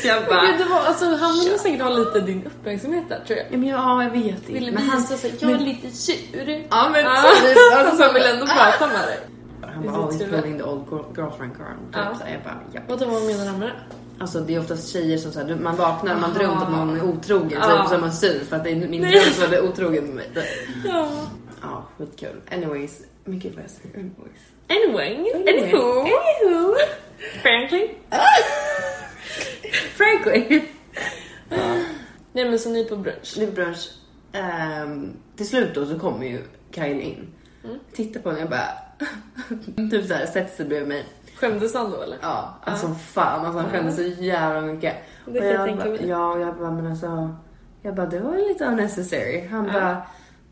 [0.04, 3.20] Jag Men bara, gud, det var, alltså, han ville säkert ha lite din uppmärksamhet där
[3.28, 3.48] tror jag.
[3.52, 4.54] ja men ja, jag vet inte.
[4.54, 6.66] Ville men han, visa sig, jag är men- lite sur.
[6.70, 7.24] Ja men Ja.
[7.42, 7.58] typ.
[7.78, 9.20] Alltså, så han vill ändå prata med dig.
[9.88, 11.68] Han bara, oh, he's pulling the old girl- girlfriend card.
[11.88, 12.16] Typ Ja.
[12.20, 12.82] så här, jag bara, ja.
[12.88, 13.74] Vadå, vad menar han med det?
[14.22, 17.04] Alltså det är oftast tjejer som säger man vaknar och man drömt att någon är
[17.04, 17.86] otrogen typ Ja.
[17.90, 20.26] så är man sur för att det är min dröm som är otrogen med mig.
[20.34, 20.44] typ.
[20.86, 21.10] Ja.
[21.62, 22.42] Ja, skitkul.
[22.52, 23.00] Anyways.
[23.26, 24.42] Men gud vad jag säger anyways.
[24.70, 26.76] Anyway, anywho, Anywho.
[27.42, 27.88] frankly.
[29.98, 30.62] Frankly.
[32.34, 33.34] Nej men så ni på brunch.
[33.38, 33.90] Det är brunch.
[34.34, 37.28] Ehm, till slut då så kommer ju Kyle in.
[37.64, 37.80] Mm.
[37.94, 38.70] Tittar på henne och bara...
[39.92, 41.06] typ såhär, sätter sig bredvid mig.
[41.36, 42.18] Skämdes han då eller?
[42.22, 44.96] Ja, alltså fan alltså han skämdes så jävla mycket.
[45.26, 46.08] Det kan jag jag tänka mig.
[46.08, 47.36] Ja, och jag bara, men alltså.
[47.82, 49.48] Jag bara, det var ju lite unnecessary.
[49.52, 49.74] Han Ja.
[49.74, 50.02] bara,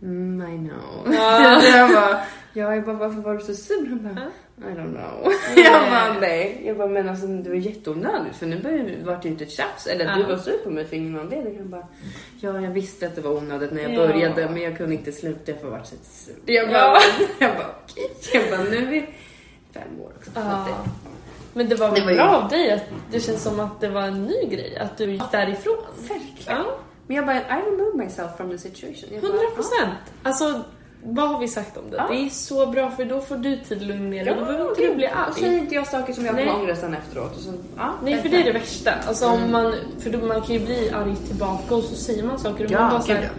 [0.02, 1.14] mm, I know.
[1.16, 1.62] Ja.
[1.78, 2.20] jag bara,
[2.54, 3.90] ja, jag bara, varför var du så sur?
[3.90, 4.28] Han bara,
[4.60, 5.34] I don't know.
[5.56, 5.66] Nej.
[5.66, 6.62] Jag bara, nej.
[6.66, 9.88] Jag bara, men alltså det var jätteonödigt för nu börjar det vart ju ett tjafs.
[9.88, 10.28] Eller du Ja.
[10.28, 11.58] var sur på mig för ingen anledning.
[11.58, 11.88] Han bara,
[12.42, 14.08] ja, jag visste att det var onödigt när jag Ja.
[14.08, 16.36] började men jag kunde inte sluta för jag var så sur.
[16.46, 16.98] Jag bara, Ja.
[17.40, 18.10] jag bara, okej.
[18.34, 19.06] Jag bara, nu är vi
[19.74, 20.32] fem år också.
[20.36, 20.68] Ja.
[21.54, 23.90] Men det var Det väl var bra av dig att det känns som att det
[23.90, 25.78] var en ny grej, att du gick därifrån.
[26.02, 26.58] Verkligen.
[26.58, 29.10] Ja, Men jag bara, I remove myself from the situation.
[29.12, 29.94] Jag 100 procent.
[30.24, 30.62] Alltså,
[31.04, 31.98] vad har vi sagt om det?
[31.98, 32.08] Ja.
[32.10, 34.34] Det är så bra för då får du tid att lugna ner dig.
[34.34, 35.58] Ja, Då behöver inte du bli Och säger arg.
[35.58, 37.36] inte jag saker som jag kommer ångra sen efteråt.
[37.36, 38.92] Och så, ja, Nej, för det är det värsta.
[39.08, 42.40] Alltså, om man, för då, man kan ju bli arg tillbaka och så säger man
[42.40, 43.30] saker och Ja, man bara så här,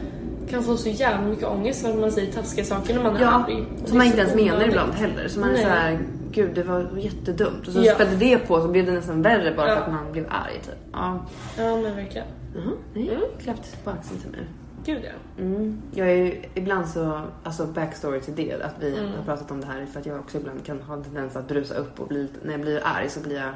[0.50, 3.20] kan få så jävla mycket ångest för att man säger taskiga saker när man är
[3.22, 3.64] Ja, arg.
[3.86, 5.28] som man inte ens menar ibland heller.
[5.28, 5.62] Så man är Nej.
[5.62, 5.98] så här,
[6.32, 7.66] gud det var jättedumt.
[7.66, 7.94] Och så Ja.
[7.94, 9.74] spädde det på så blev det nästan värre bara Ja.
[9.74, 10.52] för att man blev arg.
[10.66, 10.74] Typ.
[10.92, 11.26] Ja.
[11.58, 12.26] Ja, men verkligen.
[12.54, 13.08] Jaha, nej.
[13.08, 13.20] Mm.
[13.42, 14.40] Klappte på axeln till mig.
[14.84, 15.42] Gud ja.
[15.42, 15.82] Mm.
[15.94, 19.12] Jag är ibland så, alltså backstory till det, att vi Mm.
[19.12, 21.48] har pratat om det här för att jag också ibland kan ha en tendens att
[21.48, 23.52] brusa upp och bli, när jag blir arg så blir jag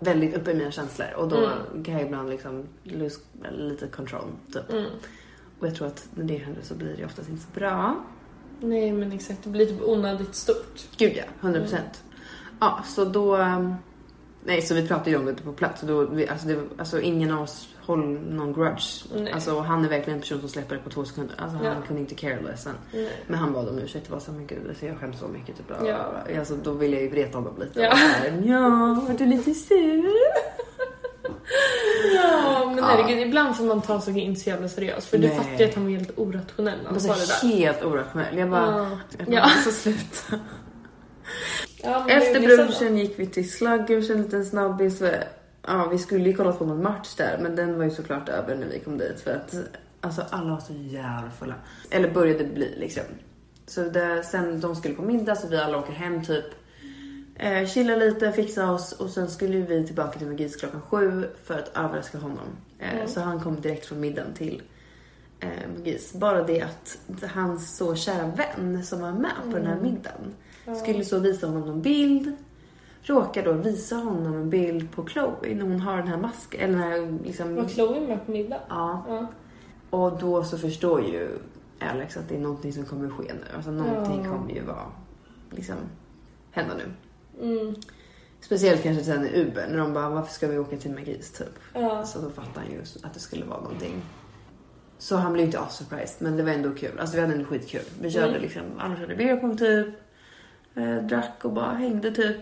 [0.00, 1.84] väldigt uppe i mina känslor och då Mm.
[1.84, 3.20] kan jag ibland liksom lose
[3.52, 4.72] lite control typ.
[4.72, 4.90] Mm.
[5.60, 7.96] Och jag tror att när det händer så blir det oftast inte så bra.
[8.60, 9.44] Nej, men exakt.
[9.44, 10.88] Det blir typ onödigt stort.
[10.96, 12.02] Gud ja, 100 procent.
[12.60, 13.36] Ja, så då...
[13.36, 13.74] um,
[14.44, 15.82] Nej, så vi pratade ju om det på plats.
[15.82, 19.04] och Då, vi, alltså, det, alltså ingen av oss håller någon grudge.
[19.16, 19.32] Nej.
[19.32, 21.34] Alltså, han är verkligen en person som släpper det på två sekunder.
[21.38, 21.74] Alltså, han Ja.
[21.86, 22.68] kunde inte care less.
[23.26, 25.56] Men han bad om ursäkt och var så men gud, alltså, jag skäms så mycket.
[25.56, 25.96] Typ, bla, bla, Ja.
[26.26, 26.38] bla.
[26.38, 27.80] Alltså, då ville jag ju reta honom lite.
[27.80, 27.90] Ja.
[27.94, 28.58] Här, ja,
[29.08, 30.04] var du lite sur?
[32.14, 32.84] Ja, men Ja.
[32.84, 35.06] herregud, ibland får man ta saker inte så jävla seriöst.
[35.08, 35.36] För du Nej.
[35.36, 37.56] fattar ju att han var helt orationell när han sa det där.
[37.56, 38.38] helt orationell.
[38.38, 38.98] Jag bara, Ja.
[39.18, 39.40] jag Ja.
[39.40, 40.38] alltså sluta.
[41.82, 45.02] Ja, Efter så brunchen gick vi till Sluggers, en liten snabbis.
[45.66, 48.54] Ja, vi skulle ju kolla på någon match där, men den var ju såklart över
[48.56, 49.20] när vi kom dit.
[49.20, 49.54] För att
[50.00, 51.54] alltså, alla var så jävla fulla.
[51.90, 53.02] Eller började bli liksom.
[53.66, 56.44] Så det, sen de skulle på middag så vi alla åker hem typ.
[57.36, 61.58] Eh, chilla lite, fixa oss och sen skulle vi tillbaka till Magis klockan sju för
[61.58, 62.48] att överraska honom.
[62.78, 63.08] Eh, Mm.
[63.08, 64.62] Så han kom direkt från middagen till
[65.40, 66.12] eh, Magis.
[66.12, 66.98] Bara det att
[67.34, 70.34] hans så kära vän som var med på den här middagen
[70.82, 72.36] skulle så visa honom någon bild.
[73.02, 76.60] Råkar då visa honom en bild på Chloe när hon har den här masken.
[76.60, 77.54] Eller den här liksom...
[77.54, 78.60] Var Chloe med på middag?
[78.68, 79.04] Ja.
[79.08, 79.26] Ja.
[79.90, 81.28] Och då så förstår ju
[81.80, 83.56] Alex att det är någonting som kommer ske nu.
[83.56, 84.30] Alltså någonting Ja.
[84.30, 84.86] kommer ju vara
[85.50, 85.76] liksom
[86.50, 86.92] hända nu.
[87.42, 87.74] Mm.
[88.40, 91.58] Speciellt kanske sen i Uber när de bara varför ska vi åka till Magis typ.
[91.74, 92.04] Ja.
[92.06, 94.02] Så då fattar han ju att det skulle vara någonting.
[94.98, 96.98] Så han blev inte surprised men det var ändå kul.
[96.98, 97.82] Alltså vi hade ändå skitkul.
[98.00, 98.42] Vi körde Mm.
[98.42, 99.86] liksom, alla körde beerpong typ.
[100.74, 102.36] Eh, drack och bara hängde typ.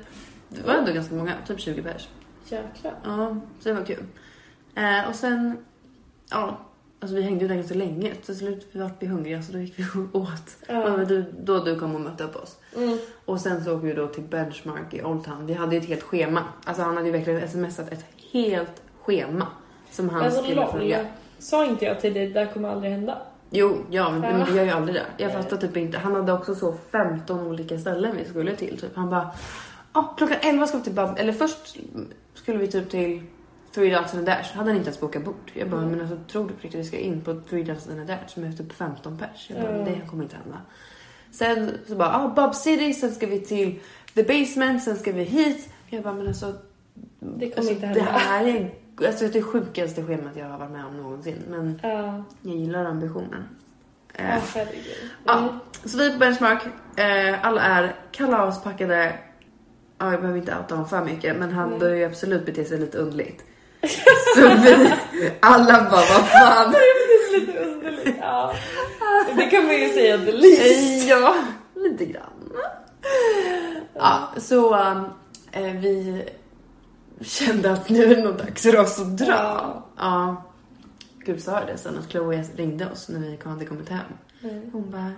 [0.49, 2.09] Det var ändå ganska många, typ 20 pers.
[2.45, 2.95] Jäklar.
[3.05, 4.05] Ja, så det var kul.
[4.75, 5.59] Eh, och sen,
[6.31, 6.59] ja,
[7.01, 8.15] alltså vi hängde ju där ganska länge.
[8.15, 10.57] Till slut vart vi hungriga så då gick vi och åt.
[10.69, 10.97] Ja.
[10.97, 12.57] Du, då du kom och mötte upp oss.
[12.77, 12.99] Mm.
[13.25, 15.47] Och sen så åkte vi då till Benchmark i Old Town.
[15.47, 16.43] Vi hade ju ett helt schema.
[16.65, 19.47] Alltså han hade ju verkligen smsat ett helt schema.
[19.91, 21.07] Som han Alltså skulle följa.
[21.39, 23.19] Sa inte jag till dig, det där kommer aldrig hända?
[23.51, 25.25] Jo, ja, men, men vi gör ju aldrig det.
[25.25, 25.99] Jag fattar typ inte.
[25.99, 28.81] Han hade också så 15 olika ställen vi skulle till.
[28.81, 28.97] Typ.
[28.97, 29.31] Han bara,
[29.95, 31.11] ja klockan 11 ska vi till Bub...
[31.17, 31.77] Eller först
[32.35, 33.23] skulle vi typ till
[33.75, 34.57] Three Dots and a Dash.
[34.57, 35.51] Hade han inte ens bokat bort.
[35.55, 35.91] Jag bara, Mm.
[35.93, 38.27] men alltså tror du på riktigt vi ska in på Three Dots and a Dash
[38.35, 39.47] som är typ 15 pers?
[39.51, 39.85] Jag bara, Mm.
[39.85, 40.59] det kommer inte hända.
[41.31, 43.81] Sen så bara, ah, Bub City, sen ska vi till
[44.15, 45.69] The Basement, sen ska vi hit.
[45.87, 46.55] Jag bara, men alltså.
[47.21, 48.11] Det kommer alltså, inte Det hända.
[48.19, 48.75] här är
[49.07, 51.43] alltså, det sjukaste schemat jag har varit med om någonsin.
[51.49, 52.25] Men Ja.
[52.43, 53.45] jag gillar ambitionen.
[54.17, 54.25] Ja,
[54.55, 54.85] herregud.
[55.25, 55.55] Ja, Mm.
[55.85, 56.63] så vi är på Benchmark.
[56.97, 59.19] Eh, alla är kalaspackade.
[59.99, 61.79] Ja, jag behöver inte outa honom för mycket, men han Mm.
[61.79, 63.45] börjar ju absolut bete sig lite underligt.
[64.37, 64.91] så vi
[65.41, 66.73] alla bara, vad fan.
[66.73, 68.17] Det är lite underligt.
[68.21, 68.55] Ja.
[69.37, 71.09] Det kan man ju säga the least.
[71.09, 71.35] ja,
[71.75, 72.53] lite grann.
[73.95, 74.75] Ja, så
[75.53, 76.25] eh, vi
[77.21, 79.27] kände att nu är det nog dags för oss att dra.
[79.27, 79.87] Ja.
[79.97, 80.45] Ja.
[81.25, 84.01] Gud sa det sen att Chloe ringde oss när vi hade kommit hem.
[84.43, 84.71] Mm.
[84.73, 85.13] Hon bara,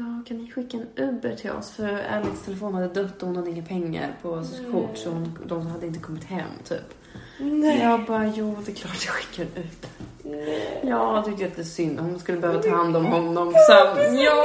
[0.00, 1.70] ja kan ni skicka en Uber till oss?
[1.70, 1.84] För
[2.16, 5.66] Alex telefon hade dött och hon hade inga pengar på sitt kort så hon, de
[5.66, 6.94] hade inte kommit hem typ.
[7.38, 7.80] Nej.
[7.82, 9.88] Jag bara, jo det är klart jag skickar en Uber.
[10.22, 10.80] Nej.
[10.84, 12.00] Ja, jag tyckte jättesynd.
[12.00, 14.18] Hon skulle behöva ta hand om honom sen.
[14.20, 14.44] Ja,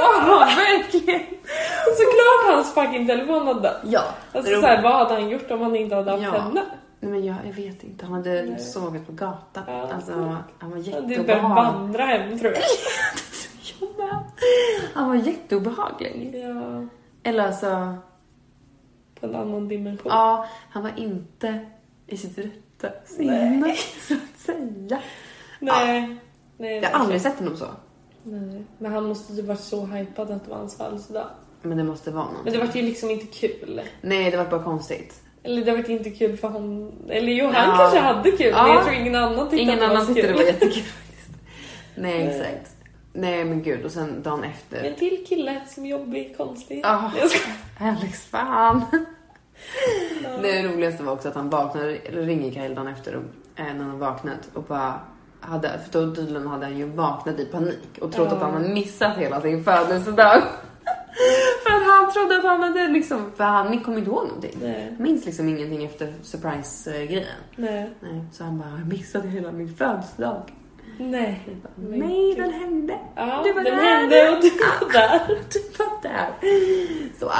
[0.56, 1.20] verkligen.
[1.86, 3.80] Och så hans fucking telefon hade dött.
[3.84, 4.02] Ja.
[4.32, 6.30] Alltså det är såhär, vad hade han gjort om han inte hade haft Ja.
[6.30, 6.62] henne?
[7.00, 8.58] Nej men jag, jag vet inte, han hade Nej.
[8.60, 9.62] sovit på gatan.
[9.66, 9.90] Ja.
[9.94, 11.72] Alltså, han var Han hade behövt jätteobehaglig.
[11.72, 12.62] vandra hem tror jag.
[14.94, 16.34] Han var jätteobehaglig.
[16.34, 16.84] Ja,
[17.22, 17.94] Eller alltså,
[19.20, 20.12] på en annan dimension.
[20.12, 21.60] ja, han var inte
[22.06, 23.74] i sitt rätta sinne,
[24.08, 25.00] så att säga.
[25.60, 26.16] Nej.
[26.58, 27.66] Nej, Jag har aldrig sett honom så.
[28.22, 28.62] Nej.
[28.78, 31.26] Men han måste ju varit så hypad att det var hans födelsedag.
[31.62, 32.60] Men det måste vara Men någonting.
[32.60, 33.80] det var ju liksom inte kul.
[34.00, 35.22] Nej, det var bara konstigt.
[35.42, 36.92] Eller det var inte kul för hon...
[37.08, 37.76] Eller jo, han Ja.
[37.76, 38.62] kanske hade kul, Ja.
[38.62, 40.42] men jag tror ingen annan tyckte Ingen att det annan var så tyckte det var
[40.44, 41.30] jättekul faktiskt.
[41.94, 42.28] Nej, Nej.
[42.40, 42.75] exakt.
[43.16, 43.84] Nej, men gud.
[43.84, 44.84] Och sen dagen efter.
[44.84, 46.82] En till kille som är jobbig, konstig.
[46.84, 47.10] Ah.
[47.20, 47.56] Jag skojar.
[47.96, 48.84] Alex, fan.
[50.22, 50.28] Ja.
[50.42, 53.22] Det roligaste var också att han vaknade, ringer Kael dagen efter och,
[53.60, 55.00] eh, när han vaknat och bara
[55.40, 58.36] hade, för då tydligen hade han ju vaknat i panik och trott Ja.
[58.36, 60.42] att han hade missat hela sin födelsedag.
[61.66, 64.56] för att han trodde att han hade liksom, för han kom inte ihåg någonting.
[64.62, 67.26] Nej, Minns liksom ingenting efter surprise-grejen.
[67.56, 70.42] nej, Nej, så han bara, jag missade hela min födelsedag.
[70.98, 71.40] Nej.
[71.62, 72.44] Bara, Nej, gud.
[72.44, 72.98] den hände.
[73.14, 73.84] Ja, Du var den där.
[73.84, 75.26] hände och du var där.
[75.52, 76.28] Du var där.
[77.18, 77.32] Så,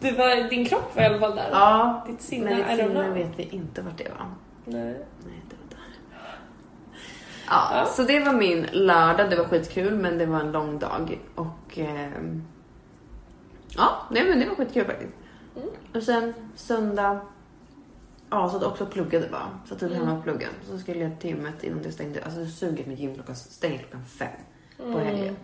[0.00, 1.48] Du var, din kropp var i alla fall där.
[1.52, 2.04] ja.
[2.08, 4.26] Ditt sinne, don't sinne vet vi inte vart det var.
[4.64, 4.82] Nej.
[5.24, 5.78] Nej, det var där.
[7.46, 7.86] Ja, Ja.
[7.86, 9.30] så det var min lördag.
[9.30, 11.18] Det var skitkul, men det var en lång dag.
[11.34, 12.42] Och ehm,
[13.76, 15.12] ja, nej, men det var skitkul faktiskt.
[15.56, 15.68] Mm.
[15.94, 17.20] Och sen söndag,
[18.30, 19.58] ja, så att också pluggade bara.
[19.68, 19.94] Så typ Mm.
[20.06, 20.48] hemma och plugga.
[20.66, 22.24] Så skulle jag till gymmet innan det stängde.
[22.24, 24.28] Alltså suget med gym klockan stänger klockan fem
[24.76, 24.98] på Mm.
[25.06, 25.36] helgen.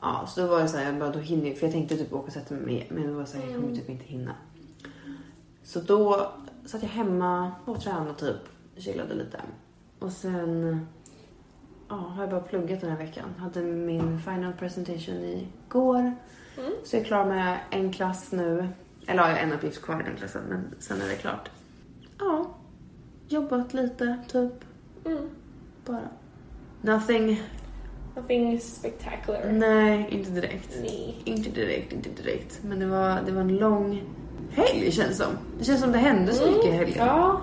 [0.00, 1.96] Ja, så då var jag så här, jag bara, då hinner jag, för jag tänkte
[1.96, 3.78] typ åka och sätta mig men det var så här, jag kommer Mm.
[3.80, 4.34] typ inte hinna.
[5.64, 6.32] Så då
[6.66, 8.36] satt jag hemma och tränade typ,
[8.76, 9.40] chillade lite.
[9.98, 10.86] Och sen
[11.88, 13.34] ja, har jag bara pluggat den här veckan.
[13.38, 15.98] Hade min final presentation igår.
[16.58, 16.72] Mm.
[16.84, 18.68] Så jag är klar med en klass nu.
[19.06, 21.50] Eller ja, jag har en uppgift kvar i den klassen, men sen är det klart.
[22.18, 22.54] Ja,
[23.28, 24.52] jobbat lite, typ.
[25.06, 25.28] Mm.
[25.86, 26.08] Bara.
[26.82, 27.42] Nothing.
[28.16, 29.52] Nothing spectacular.
[29.52, 30.76] Nej, inte direkt.
[30.80, 31.22] Nej.
[31.24, 32.60] Inte direkt, inte direkt.
[32.64, 34.02] Men det var, det var en lång
[34.52, 35.32] helg känns som.
[35.58, 37.06] Det känns som det hände så mycket i helgen.
[37.06, 37.40] Ja.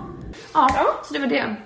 [0.54, 0.86] Ja, Ja.
[1.04, 1.56] så det var det.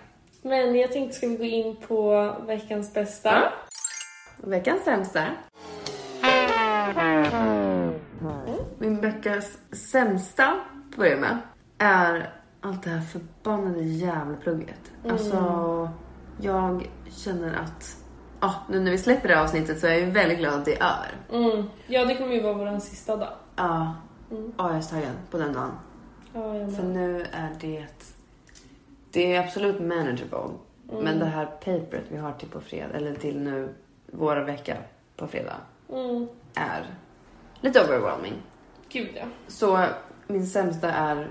[0.42, 3.30] Men jag tänkte ska vi gå in på veckans bästa.
[3.34, 3.50] Ja.
[4.48, 5.24] Veckans sämsta.
[8.78, 10.54] Min veckas sämsta,
[10.96, 11.38] börjar med,
[11.78, 12.30] är
[12.64, 14.92] allt det här förbannade jävla plugget.
[15.08, 15.90] Alltså,
[16.40, 17.96] jag känner att...
[18.40, 20.76] Ja, nu när vi släpper det här avsnittet så är jag väldigt glad att det
[20.76, 21.46] är över.
[21.52, 21.66] Mm.
[21.86, 23.32] Ja, det kommer ju vara vår sista dag.
[23.56, 23.94] Ja,
[24.30, 24.52] Mm.
[24.58, 25.70] ja jag är så taggad på den dagen.
[26.34, 27.86] Ja, jag För nu är det...
[29.10, 30.50] Det är absolut manageable.
[30.90, 31.04] Mm.
[31.04, 33.74] Men det här paperet vi har till på fredag, eller till nu,
[34.12, 34.76] vår vecka
[35.16, 35.56] på fredag,
[35.92, 36.26] Mm.
[36.54, 36.86] är
[37.60, 38.34] lite overwhelming.
[38.88, 39.24] Gud ja.
[39.48, 39.86] Så
[40.26, 41.28] min sämsta är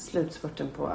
[0.00, 0.92] slutspurten på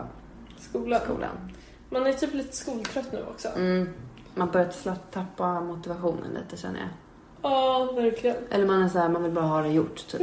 [0.58, 1.02] Skolan.
[1.04, 1.52] skolan.
[1.90, 3.48] Man är typ lite skoltrött nu också.
[3.56, 3.90] Mm.
[4.36, 6.90] Man börjar till slut tappa motivationen lite känner jag.
[7.42, 8.36] Ja, verkligen.
[8.50, 10.22] Eller man är så här, man vill bara ha det gjort typ.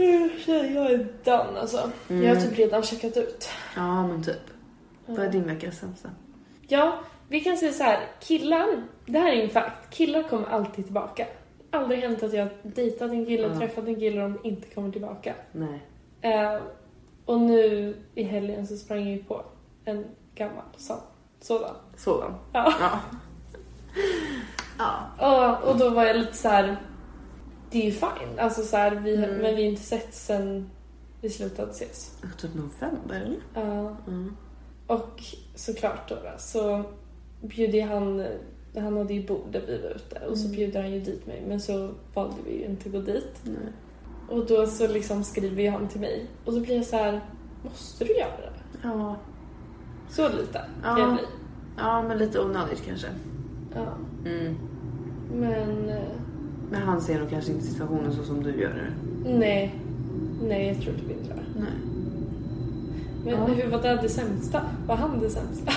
[0.49, 1.91] Jag är done alltså.
[2.09, 2.23] Mm.
[2.23, 3.49] Jag har typ redan checkat ut.
[3.77, 4.41] Ja men typ.
[5.07, 6.11] Vad är din veckas sämsta?
[6.69, 8.01] Ja, vi kan säga så här.
[8.21, 9.91] Killar, det här är en fakt.
[9.95, 11.27] Killar kommer alltid tillbaka.
[11.71, 13.59] Aldrig hänt att jag dejtat en kille, Ja.
[13.59, 15.35] träffat en kille och de inte kommer tillbaka.
[15.53, 15.83] Nej.
[16.21, 16.61] Eh,
[17.25, 19.43] och nu i helgen så sprang jag ju på
[19.85, 20.05] en
[20.35, 20.97] gammal sån.
[21.41, 21.75] Sådan.
[21.97, 22.35] Sådan.
[22.53, 22.73] Ja.
[22.81, 22.91] Ja.
[25.19, 25.59] ja.
[25.63, 26.77] Och, och då var jag lite så här.
[27.71, 28.39] Det är ju fine.
[28.39, 29.31] Alltså så här, vi, Mm.
[29.31, 30.71] men vi har inte sett sen
[31.21, 32.17] vi slutade ses.
[32.41, 33.39] Typ november eller?
[33.55, 33.97] Ja.
[34.07, 34.37] Mm.
[34.87, 35.23] Och
[35.55, 36.85] såklart då, då så
[37.41, 38.27] bjuder han,
[38.75, 40.57] han hade ju bord där vi var ute och så Mm.
[40.57, 43.41] bjuder han ju dit mig men så valde vi ju inte gå dit.
[43.45, 43.57] Nej.
[44.29, 47.21] Och då så liksom skriver han till mig och så blir jag så här,
[47.65, 48.79] måste du göra det?
[48.83, 49.17] Ja.
[50.11, 50.99] Så lite kan Ja.
[50.99, 51.23] jag bli.
[51.77, 53.07] ja, men lite onödigt kanske.
[53.75, 53.87] Ja.
[54.31, 54.55] Mm.
[55.35, 55.93] Men
[56.71, 59.31] Men han ser nog kanske inte situationen så som du gör det.
[59.39, 59.75] nej,
[60.43, 61.61] nej jag tror typ inte det.
[61.61, 61.69] Nej.
[63.25, 63.45] Men Ja.
[63.47, 64.63] hur var det det sämsta?
[64.87, 65.73] Var han det sämsta?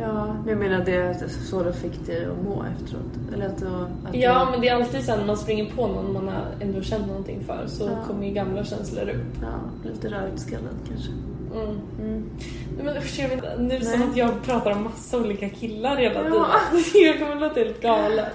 [0.00, 3.34] Ja, men jag menar det är så det fick dig att må efteråt.
[3.34, 3.62] Eller att,
[4.08, 6.44] att Ja du- men det är alltid sen när man springer på någon man har
[6.60, 7.90] ändå känt någonting för så Ja.
[8.06, 9.38] kommer ju gamla känslor upp.
[9.42, 11.10] Ja, lite rörigt skallad kanske.
[11.54, 11.78] Mm.
[12.00, 12.24] Mm.
[12.84, 13.60] Men usch, jag vet.
[13.60, 14.08] Nu som Nej.
[14.08, 16.46] att jag pratar om massa olika killar hela Ja.
[16.70, 17.04] tiden.
[17.06, 18.26] Jag kommer låta helt galen.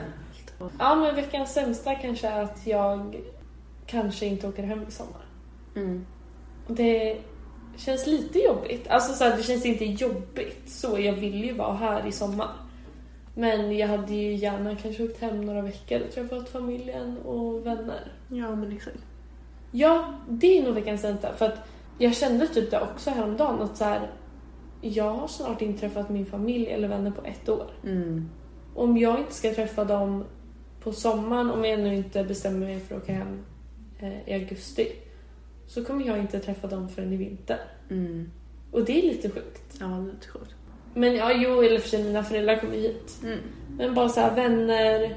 [0.79, 3.21] Ja, men veckans sämsta kanske är att jag
[3.85, 5.25] kanske inte åker hem i sommar.
[5.75, 6.05] Mm.
[6.67, 7.17] Det
[7.79, 8.87] känns lite jobbigt.
[8.87, 10.99] Alltså så här, det känns inte jobbigt så.
[10.99, 12.49] Jag vill ju vara här i sommar.
[13.35, 18.11] Men jag hade ju gärna kanske åkt hem några veckor och träffat familjen och vänner.
[18.27, 19.05] Ja, men exakt.
[19.71, 21.33] Ja, det är nog veckans sämsta.
[21.33, 24.11] För att jag kände typ det också häromdagen att så här,
[24.81, 27.67] jag har snart inte träffat min familj eller vänner på ett år.
[27.83, 28.29] Mm.
[28.75, 30.25] Om jag inte ska träffa dem
[30.83, 33.45] på sommaren, om jag ännu inte bestämmer mig för att åka hem
[33.99, 34.87] eh, i augusti,
[35.69, 37.59] så kommer jag inte träffa dem förrän i vinter.
[37.89, 38.31] Mm.
[38.71, 39.77] Och det är lite sjukt.
[39.79, 40.55] Ja, det är lite sjukt.
[40.93, 43.17] Men ja, jo, eller för sig mina föräldrar kommer hit.
[43.23, 43.39] Mm.
[43.77, 45.15] Men bara så här vänner,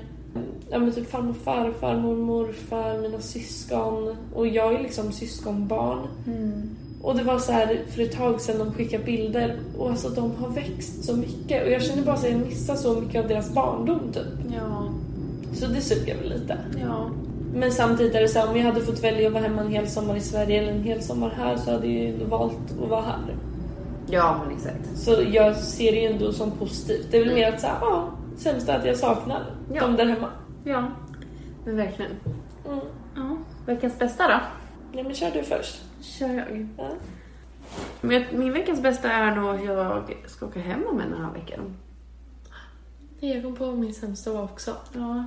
[0.71, 4.17] ja men typ farmor, farfar, mormor, morfar, mina syskon.
[4.35, 6.07] Och jag är liksom syskonbarn.
[6.27, 6.71] Mm.
[7.03, 10.31] Och det var så här för ett tag sedan de skickade bilder och alltså de
[10.37, 11.65] har växt så mycket.
[11.67, 14.53] Och jag känner bara att jag missar så mycket av deras barndom typ.
[14.57, 14.93] Ja,
[15.55, 16.59] Så det suger väl lite.
[16.81, 17.11] ja.
[17.55, 19.69] Men samtidigt är det så här, om jag hade fått välja att vara hemma en
[19.71, 22.89] hel sommar i Sverige eller en hel sommar här så hade jag ju valt att
[22.91, 23.37] vara här.
[24.11, 24.97] Ja, men exakt.
[24.99, 27.07] Så jag ser det ju ändå som positivt.
[27.11, 29.45] Det är väl mer att säga, ja, sämsta att jag saknar
[29.75, 29.81] Ja.
[29.81, 30.29] dem där hemma.
[30.65, 30.89] Ja,
[31.65, 32.11] men verkligen.
[32.69, 32.81] Mm.
[33.17, 33.37] Ja.
[33.67, 34.41] Veckans bästa då?
[34.93, 35.83] Nej men kör du först.
[36.01, 36.69] Kör jag.
[36.79, 36.89] Ja.
[38.01, 41.25] Men min veckans bästa är nog att jag ska åka hem om en och en
[41.25, 41.61] halv vecka.
[43.21, 44.77] Jag kom på min sämsta var också.
[44.95, 45.25] Ja.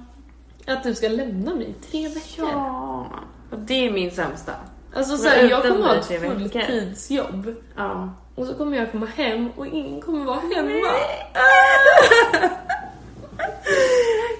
[0.68, 2.50] Att du ska lämna mig i tre veckor.
[2.52, 3.08] Ja.
[3.52, 4.52] Och det är min sämsta.
[4.96, 7.56] Alltså så här, jag kommer ha ett fulltidsjobb.
[7.76, 8.10] Ja.
[8.36, 10.72] Och så kommer jag komma hem och ingen kommer vara hemma.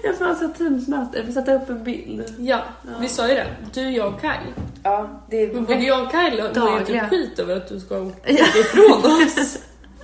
[0.02, 1.16] Jag får alltså teamsmöte.
[1.18, 2.34] Jag får sätta upp en bild.
[2.38, 2.62] Ja,
[3.00, 3.46] vi sa ju det.
[3.74, 4.54] Du, jag och Kyle.
[4.82, 7.80] Ja, det är Men både jag och Kyle har ju typ skit över att du
[7.80, 9.58] ska åka ifrån oss.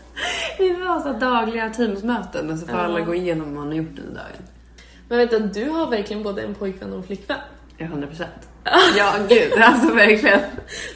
[0.59, 2.85] Vi får ha så dagliga teamsmöten och så får Ja.
[2.85, 4.43] alla gå igenom vad man har gjort under dagen.
[5.13, 7.39] Men vänta, du har verkligen både en pojkvän och en flickvän.
[7.77, 8.31] Ja, 100 procent.
[8.97, 9.53] Ja, gud.
[9.63, 10.41] Alltså verkligen.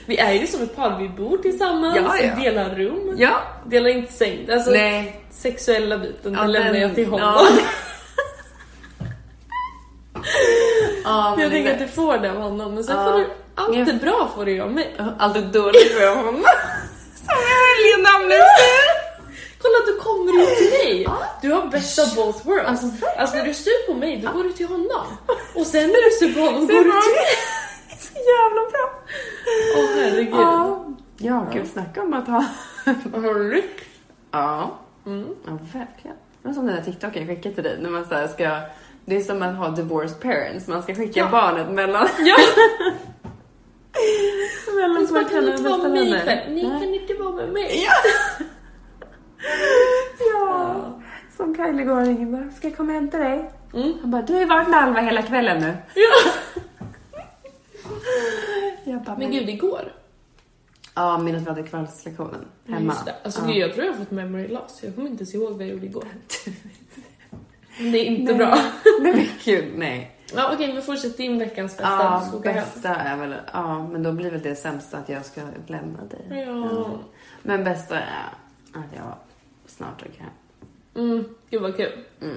[0.07, 2.35] Vi är ju som ett par, vi bor tillsammans, Ja, ja.
[2.35, 3.41] delar rum, Ja.
[3.67, 4.49] delar inte säng.
[4.53, 5.21] Alltså Nej.
[5.31, 7.21] sexuella biten, Ja, den lämnar jag till honom.
[7.35, 7.47] ja.
[11.05, 13.05] Ja, jag tänker att det du får det av honom, men sen Ja.
[13.05, 14.95] får du, allt Jag- är bra får du av mig.
[15.19, 16.35] allt är dåligt för honom.
[17.15, 18.43] Som jag väljer namnet.
[19.63, 21.07] Kolla, du kommer ju till mig!
[21.43, 22.69] Du har best of both worlds.
[22.69, 22.87] Alltså,
[23.19, 25.07] Alltså, när du är sur på mig, då går du till honom.
[25.55, 27.37] Och sen när du är sur på honom, går du till mig.
[28.01, 28.91] Så jävla bra.
[29.77, 30.35] Åh herregud.
[30.35, 30.85] Ja,
[31.19, 32.45] ja gud snacka om att ha...
[33.15, 33.63] Har du?
[34.31, 34.79] Ja.
[35.07, 35.27] Mm.
[35.47, 36.17] Ja, verkligen.
[36.43, 38.61] Det var som den där TikToken jag skickade till dig när man så här ska...
[39.05, 41.29] Det är som att ha divorced parents, man ska skicka Ja.
[41.31, 42.09] barnet mellan...
[42.19, 42.37] Ja!
[44.75, 46.47] mellan Men man kan och inte vara bästa med mig.
[46.51, 47.85] Ni kan inte vara med mig.
[47.87, 47.93] Ja.
[50.35, 51.01] ja.
[51.37, 53.51] Som Kyle igår ringde bara, ska jag komma och hämta dig?
[53.75, 53.93] Mm.
[54.01, 55.77] Han bara, du har ju varit med Alva hela kvällen nu.
[55.95, 56.31] Ja.
[58.85, 59.93] Jag bara, Men gud, igår.
[60.95, 62.93] Ja, minns vi hade kvällslektionen hemma.
[62.93, 63.15] Just det.
[63.25, 63.47] Alltså ja.
[63.47, 64.81] gud, jag tror jag har fått memory loss.
[64.83, 66.05] Jag kommer inte ens ihåg vad jag gjorde igår.
[67.79, 68.39] Det är inte Nej.
[68.39, 68.59] bra.
[69.01, 70.17] Nej men gud, nej.
[70.35, 71.93] Ja, okej, men fortsätt din veckans bästa.
[71.93, 72.65] Ja, du ska åka hem.
[72.65, 76.45] bästa är väl, ja men då blir väl det sämsta att jag ska lämna dig.
[76.47, 76.89] Ja.
[77.43, 78.29] Men bästa är
[78.73, 79.15] att jag
[79.77, 80.31] snart åker hem.
[80.95, 81.93] Mm, gud vad kul.
[82.23, 82.37] Mm.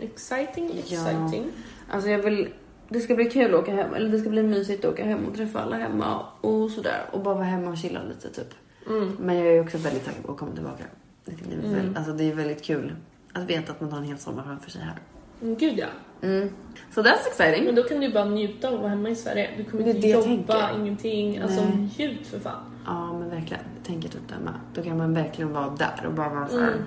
[0.00, 0.78] Exciting, Ja.
[0.78, 1.44] exciting.
[1.90, 2.48] Alltså jag vill,
[2.88, 5.26] det ska bli kul att åka hem, eller det ska bli mysigt att åka hem
[5.26, 7.04] och träffa alla hemma och sådär.
[7.12, 8.54] Och bara vara hemma och chilla lite typ.
[8.88, 9.16] Mm.
[9.20, 10.84] Men jag är också väldigt taggad på att komma tillbaka.
[11.24, 11.96] Det, blir Mm.
[11.96, 12.94] alltså det är väldigt kul
[13.32, 14.96] att veta att man har en hel sommar framför sig här.
[15.42, 15.86] Mm, gud ja.
[16.22, 16.48] Mm.
[16.94, 17.64] So that's exciting.
[17.64, 19.50] Men då kan du bara njuta av att vara hemma i Sverige.
[19.56, 21.38] Du kommer Det är inte det jobba, ingenting.
[21.38, 22.62] Alltså njut för fan.
[22.86, 23.62] Ja, men verkligen.
[23.76, 24.54] Jag tänker typ det med.
[24.74, 26.82] Då kan man verkligen vara där och bara vara så här, Mm.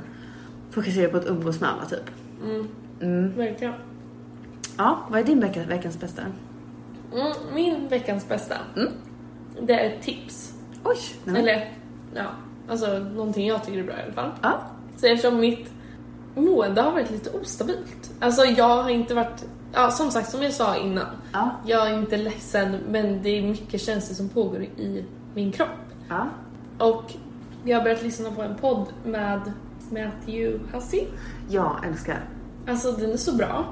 [0.71, 2.09] fokusera på att umgås med alla typ.
[2.43, 2.67] Mm,
[3.01, 3.37] Mm.
[3.37, 3.73] verkligen.
[4.77, 6.21] Ja, vad är din vecka, veckans bästa?
[7.13, 8.55] Mm, min veckans bästa.
[8.75, 8.91] Mm.
[9.61, 10.53] Det är ett tips.
[10.83, 10.97] Oj!
[11.23, 11.71] nej Eller,
[12.15, 12.25] ja,
[12.69, 14.31] alltså någonting jag tycker är bra i alla fall.
[14.41, 14.61] Ja.
[14.97, 15.71] Så eftersom mitt
[16.35, 18.11] mående har varit lite ostabilt.
[18.19, 21.05] Alltså jag har inte varit, ja som sagt som jag sa innan.
[21.33, 21.49] Ja.
[21.65, 25.69] Jag är inte ledsen men det är mycket känslor som pågår i min kropp.
[26.09, 26.27] Ja.
[26.77, 27.13] Och
[27.63, 29.51] jag har börjat lyssna på en podd med
[29.89, 31.07] Matthew Hussey.
[31.49, 32.19] Jag älskar.
[32.67, 33.65] Alltså den är så bra.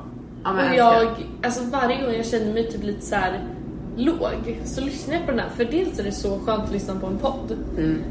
[0.44, 0.78] Ja, men och älskar.
[0.78, 1.10] jag,
[1.44, 3.48] alltså varje gång jag känner mig typ lite så här
[3.96, 5.50] låg så lyssnar jag på den här.
[5.50, 7.58] För dels är det så skönt att lyssna på en podd.
[7.78, 8.04] Mm.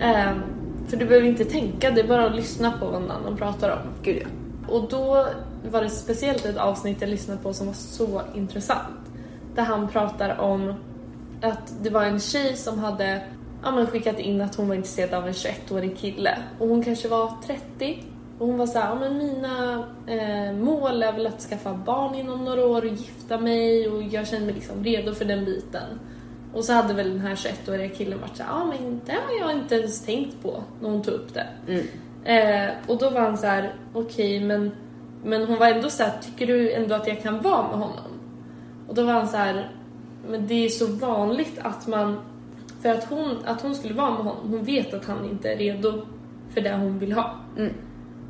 [0.00, 0.42] Ehm,
[0.88, 3.70] för du behöver inte tänka, det är bara att lyssna på vad någon annan pratar
[3.70, 3.78] om.
[4.02, 4.28] Gud ja.
[4.68, 5.26] Och då
[5.70, 9.10] var det speciellt ett avsnitt jag lyssnade på som var så intressant.
[9.54, 10.74] Där han pratar om
[11.42, 13.22] att det var en tjej som hade
[13.66, 16.38] ja, men skickat in att hon var intresserad av en 21-årig kille.
[16.58, 18.02] Och hon kanske var 30.
[18.38, 22.14] Och hon var så här, ja, men mina eh, mål är väl att skaffa barn
[22.14, 26.00] inom några år och gifta mig och jag känner mig liksom redo för den biten.
[26.54, 29.48] Och så hade väl den här 21-åriga killen varit så här, ja men det har
[29.48, 31.46] jag inte ens tänkt på när hon tog upp det.
[31.68, 31.86] Mm.
[32.24, 34.70] Eh, och då var han så här, okej men,
[35.24, 38.20] men hon var ändå så här, tycker du ändå att jag kan vara med honom?
[38.88, 39.70] Och då var han så här,
[40.28, 42.20] men det är så vanligt att man...
[42.86, 45.56] För att hon, att hon skulle vara med honom, hon vet att han inte är
[45.56, 46.06] redo
[46.54, 47.40] för det hon vill ha.
[47.56, 47.72] Mm.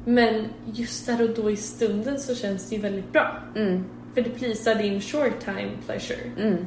[0.05, 3.39] Men just där och då i stunden så känns det ju väldigt bra.
[3.57, 3.85] Mm.
[4.15, 6.19] För det plisar din short time pleasure.
[6.39, 6.67] Mm.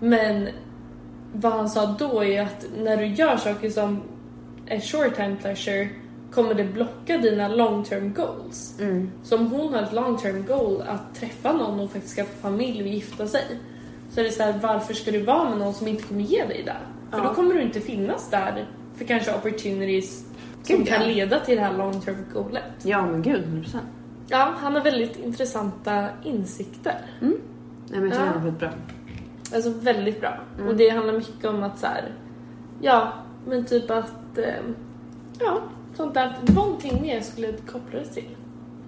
[0.00, 0.48] Men
[1.32, 4.02] vad han sa då är att när du gör saker som
[4.66, 5.88] är short time pleasure
[6.32, 8.80] kommer det blocka dina long term goals.
[8.80, 9.10] Mm.
[9.22, 12.82] Så om hon har ett long term goal att träffa någon och faktiskt skaffa familj
[12.82, 13.44] och gifta sig
[14.10, 16.44] så är det så här, varför ska du vara med någon som inte kommer ge
[16.44, 16.76] dig det?
[17.10, 20.24] För då kommer du inte finnas där för kanske opportunities
[20.62, 20.94] som Gud, ja.
[20.96, 22.64] kan leda till det här long term goalet.
[22.82, 23.78] Ja men gud, 100%.
[24.28, 27.00] Ja, han har väldigt intressanta insikter.
[27.20, 27.30] Nej
[27.88, 28.32] men jag tycker Ja.
[28.32, 28.70] han är skitbra.
[29.54, 30.38] Alltså väldigt bra.
[30.68, 32.12] Och det handlar mycket om att så här,
[32.80, 33.12] ja,
[33.46, 34.44] men typ att, eh,
[35.40, 35.60] ja,
[35.94, 36.36] sånt där.
[36.54, 38.36] Någonting mer skulle koppla det till.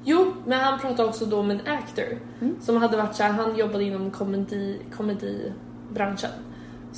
[0.05, 2.19] Jo, men han pratade också då om en actor
[2.61, 6.31] som hade varit så här, han jobbade inom komedi, komedibranschen.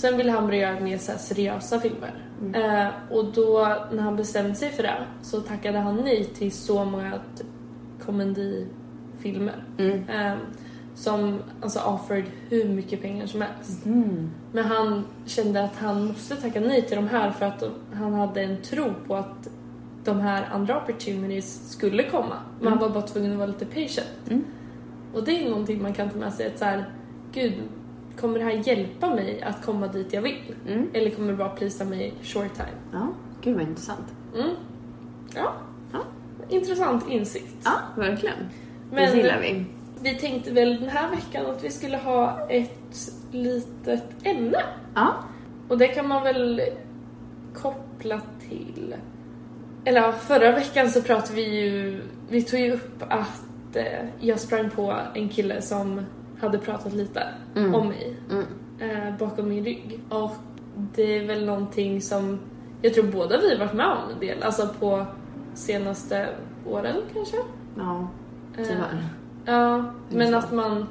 [0.00, 2.14] Sen ville han börja göra mer så seriösa filmer.
[2.54, 6.84] Eh, och då när han bestämde sig för det så tackade han nej till så
[6.84, 7.46] många typ,
[8.04, 9.64] komedifilmer.
[9.78, 10.08] Mm.
[10.08, 10.38] Eh,
[10.94, 13.86] som alltså offered hur mycket pengar som helst.
[13.86, 14.30] Mm.
[14.52, 18.42] Men han kände att han måste tacka nej till de här för att han hade
[18.42, 19.48] en tro på att
[20.04, 22.36] de här andra opportunities skulle komma.
[22.60, 24.30] Men han var bara tvungen att vara lite patient.
[24.30, 24.44] Mm.
[25.14, 26.84] Och det är någonting man kan ta med sig att så här,
[27.32, 27.54] gud,
[28.18, 30.54] kommer det här hjälpa mig att komma dit jag vill?
[30.68, 30.90] Mm.
[30.92, 32.68] Eller kommer det bara plisa mig short time?
[32.92, 33.08] Ja,
[33.42, 34.06] gud vad intressant.
[34.34, 34.50] Mm.
[35.34, 35.52] Ja.
[35.92, 35.98] Ja.
[36.48, 37.56] Intressant insikt.
[37.64, 38.34] Ja, verkligen.
[38.92, 39.64] Men- det gillar vi.
[40.02, 44.58] Vi tänkte väl den här veckan att vi skulle ha ett litet ämne.
[44.94, 45.14] Ja.
[45.68, 46.62] Och det kan man väl
[47.54, 48.94] koppla till...
[49.84, 52.00] Eller förra veckan så pratade vi ju...
[52.28, 53.84] Vi tog ju upp att eh,
[54.20, 56.00] jag sprang på en kille som
[56.40, 57.22] hade pratat lite
[57.54, 57.74] Mm.
[57.74, 58.44] om mig Mm.
[58.78, 60.00] eh, bakom min rygg.
[60.08, 60.30] Och
[60.94, 62.38] det är väl någonting som
[62.82, 64.42] jag tror båda vi varit med om en del.
[64.42, 65.06] Alltså på
[65.54, 66.28] senaste
[66.66, 67.36] åren kanske.
[67.76, 68.08] Ja,
[68.58, 69.04] Eh, tyvärr.
[69.44, 70.86] Ja, men att man,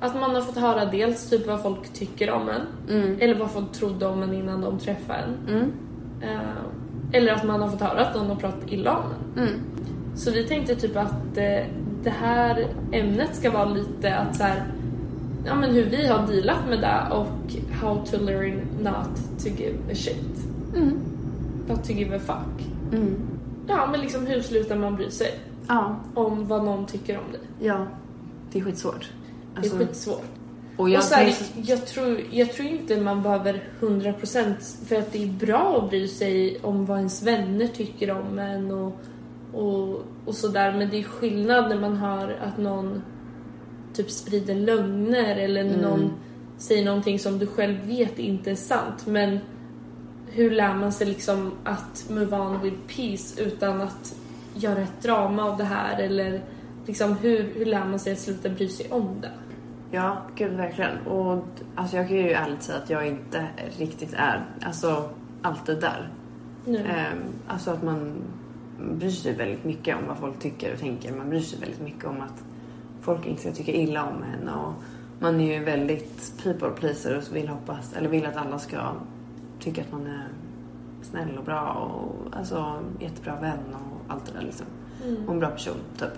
[0.00, 2.96] att man har fått höra dels typ vad folk tycker om en.
[2.96, 3.16] Mm.
[3.20, 5.54] Eller vad folk trodde om en innan de träffade en.
[5.56, 5.72] Mm.
[6.20, 6.38] Eh,
[7.12, 9.04] eller att man har fått höra att någon har pratat illa om
[9.36, 9.42] en.
[9.48, 9.60] Mm.
[10.14, 11.64] Så vi tänkte typ att eh,
[12.02, 14.62] det här ämnet ska vara lite att så här,
[15.46, 19.74] ja men hur vi har dealat med det och how to learn not to give
[19.92, 20.38] a shit.
[20.76, 20.98] Mm.
[21.68, 22.66] Not to give a fuck.
[22.92, 23.14] Mm.
[23.68, 25.38] Ja men liksom hur slutar man bry sig
[25.68, 27.40] Ja, om vad någon tycker om dig?
[27.60, 27.86] ja.
[28.52, 29.10] Det är skitsvårt.
[29.54, 30.24] Det Alltså, är skitsvårt.
[30.76, 35.12] och jag och så här, jag, tror, jag tror inte man behöver 100% för att
[35.12, 39.00] det är bra att bry sig om vad ens vänner tycker om en och,
[39.52, 40.72] och, och sådär.
[40.72, 43.02] Men det är skillnad när man hör att någon
[43.92, 46.12] typ sprider lögner eller när någon
[46.58, 49.06] säger någonting som du själv vet inte är sant.
[49.06, 49.38] Men
[50.26, 54.14] hur lär man sig liksom att move on with peace utan att
[54.54, 56.42] göra ett drama av det här eller
[56.86, 59.32] liksom hur, hur lär man sig att sluta bry sig om det?
[59.90, 61.06] Ja, gud verkligen.
[61.06, 61.44] Och
[61.74, 65.10] alltså jag kan ju ärligt säga att jag inte riktigt är, alltså
[65.42, 66.12] alltid där.
[66.64, 66.78] Nu.
[66.78, 68.22] Ehm, alltså att man
[68.78, 71.12] bryr sig väldigt mycket om vad folk tycker och tänker.
[71.12, 72.44] Man bryr sig väldigt mycket om att
[73.00, 74.72] folk inte ska tycka illa om en och
[75.20, 78.92] man är ju väldigt people pleaser och vill hoppas, eller vill att alla ska
[79.60, 80.28] tycka att man är
[81.02, 84.66] snäll och bra och alltså jättebra vän och allt det där liksom.
[85.26, 86.12] Och en bra person, typ.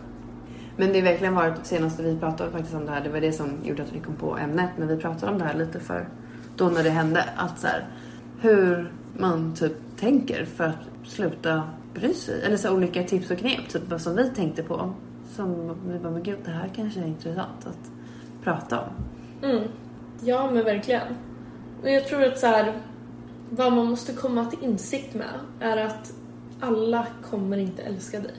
[0.77, 3.33] Men det har verkligen varit, senaste vi pratade faktiskt om det här, det var det
[3.33, 6.09] som gjorde att vi kom på ämnet, men vi pratade om det här lite för
[6.57, 7.87] då när det hände, att så här,
[8.41, 11.63] hur man typ tänker för att sluta
[11.95, 12.43] bry sig.
[12.43, 14.93] Eller så olika tips och knep, typ som vi tänkte på.
[15.37, 17.91] Som vi bara, men gud det här kanske är intressant att
[18.45, 18.89] prata om.
[19.51, 19.63] Mm.
[20.21, 21.07] Ja, men verkligen.
[21.83, 22.81] Och jag tror att så här,
[23.51, 26.13] vad man måste komma till insikt med är att
[26.61, 28.35] alla kommer inte älska dig.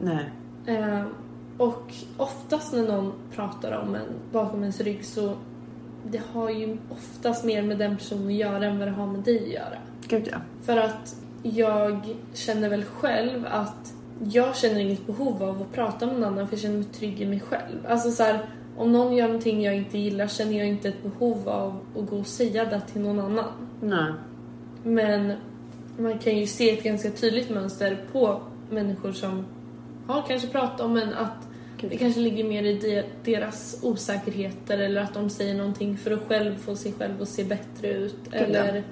[0.00, 0.30] Nej.
[0.66, 1.04] Eh,
[1.58, 5.34] och oftast när någon pratar om en bakom ens rygg så
[6.10, 9.20] det har ju oftast mer med den personen att göra än vad det har med
[9.20, 9.78] dig att göra.
[10.08, 10.38] Gud ja.
[10.62, 11.16] För att
[11.54, 12.00] jag
[12.34, 13.92] känner väl själv att
[14.32, 17.20] jag känner inget behov av att prata med någon annan för jag känner mig trygg
[17.20, 17.86] i mig själv.
[17.88, 18.38] Alltså så här,
[18.76, 22.16] om någon gör någonting jag inte gillar känner jag inte ett behov av att gå
[22.16, 23.44] och säga det till någon annan.
[23.80, 24.12] Nej.
[24.82, 25.32] Men
[25.98, 28.40] man kan ju se ett ganska tydligt mönster på
[28.70, 29.46] människor som
[30.06, 31.90] har kanske pratat om en att Gud.
[31.90, 36.28] det kanske ligger mer i de- deras osäkerheter eller att de säger någonting för att
[36.28, 38.16] själv få sig själv att se bättre ut.
[38.30, 38.36] ja.
[38.38, 38.82] Eller,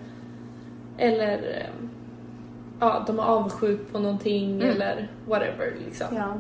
[0.99, 1.89] eller eh,
[2.81, 4.71] ja, de är avundsjuk på någonting Mm.
[4.71, 6.07] eller whatever liksom.
[6.17, 6.35] Ja.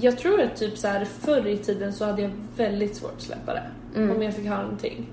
[0.00, 3.22] Jag tror att typ så här förr i tiden så hade jag väldigt svårt att
[3.22, 3.62] släppa det.
[3.96, 4.16] Mm.
[4.16, 5.06] Om jag fick höra någonting.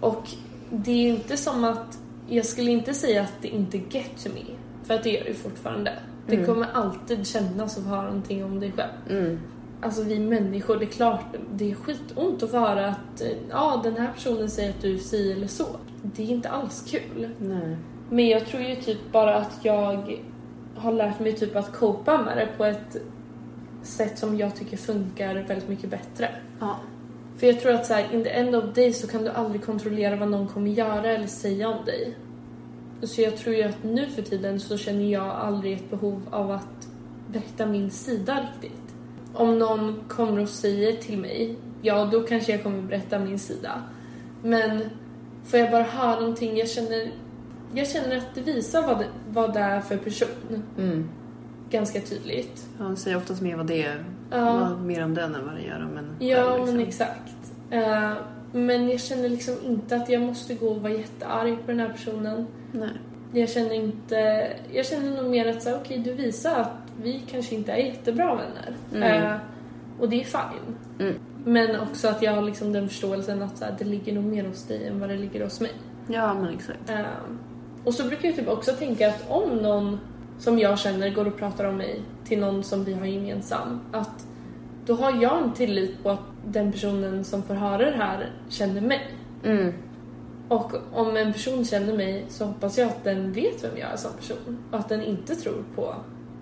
[0.00, 0.28] Och
[0.70, 1.98] det är inte som att,
[2.28, 4.40] jag skulle inte säga att det inte get to me.
[4.84, 5.92] För att det gör det fortfarande.
[6.26, 6.46] Det Mm.
[6.46, 9.18] kommer alltid kännas att få höra någonting om dig själv.
[9.20, 9.40] Mm.
[9.80, 13.80] Alltså vi människor, det är klart, det är skitont att få höra att eh, ja,
[13.84, 15.66] den här personen säger att du är si eller så.
[16.02, 17.28] Det är inte alls kul.
[17.38, 17.76] Nej.
[18.10, 20.20] Men jag tror ju typ bara att jag
[20.76, 22.96] har lärt mig typ att copa med det på ett
[23.82, 26.30] sätt som jag tycker funkar väldigt mycket bättre.
[26.60, 26.76] Ja.
[27.36, 29.64] För jag tror att så här, in the end of day så kan du aldrig
[29.64, 32.16] kontrollera vad någon kommer göra eller säga om dig.
[33.02, 36.50] Så jag tror ju att nu för tiden så känner jag aldrig ett behov av
[36.50, 36.88] att
[37.28, 38.94] berätta min sida riktigt.
[39.34, 43.82] Om någon kommer och säger till mig, ja då kanske jag kommer berätta min sida.
[44.42, 44.80] Men
[45.44, 47.10] får jag bara höra någonting, jag känner,
[47.74, 50.62] jag känner att det visar vad det, vad det är för person.
[50.78, 51.08] Mm.
[51.70, 52.66] Ganska tydligt.
[52.78, 54.04] Ja, Han säger oftast mer vad det är.
[54.30, 54.76] Ja.
[54.76, 56.76] Mer om den än vad det gör om en Ja, själv, liksom.
[56.76, 57.52] men exakt.
[57.70, 58.12] Eh,
[58.52, 61.88] men jag känner liksom inte att jag måste gå och vara jättearg på den här
[61.88, 62.46] personen.
[62.72, 62.88] Nej.
[63.32, 64.48] Jag känner inte...
[64.72, 67.76] Jag känner nog mer att så här, okej, du visar att vi kanske inte är
[67.76, 68.76] jättebra vänner.
[68.94, 69.22] Mm.
[69.32, 69.38] Eh,
[70.00, 70.76] och det är fine.
[70.98, 71.14] Mm.
[71.44, 74.44] Men också att jag har liksom den förståelsen att så här, det ligger nog mer
[74.44, 75.72] hos dig än vad det ligger hos mig.
[76.08, 76.90] Ja, men exakt.
[76.90, 77.00] Eh,
[77.88, 80.00] och så brukar jag typ också tänka att om någon
[80.38, 84.26] som jag känner går och pratar om mig till någon som vi har gemensam, att
[84.86, 88.80] då har jag en tillit på att den personen som får höra det här känner
[88.80, 89.14] mig.
[89.44, 89.72] Mm.
[90.48, 93.96] Och om en person känner mig så hoppas jag att den vet vem jag är
[93.96, 95.94] som person och att den inte tror på...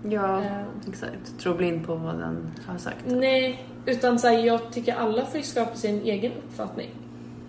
[0.09, 1.39] Ja, Eh, exakt.
[1.39, 3.05] Tro blind på vad den har sagt.
[3.07, 6.91] nej, utan så här, jag tycker alla får skapa sig en egen uppfattning.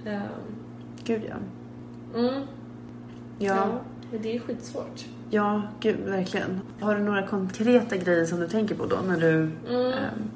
[0.05, 0.19] Eh,
[1.03, 1.35] Gud ja.
[2.19, 2.43] mm,
[3.39, 3.79] Ja,
[4.11, 5.05] men det är skitsvårt.
[5.29, 6.61] ja, gud verkligen.
[6.79, 9.33] Har du några konkreta grejer som du tänker på då när du...
[9.69, 9.93] Mm.
[9.93, 10.31] ehm,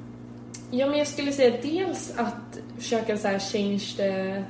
[0.74, 4.42] Ja, men jag skulle säga dels att försöka så här change the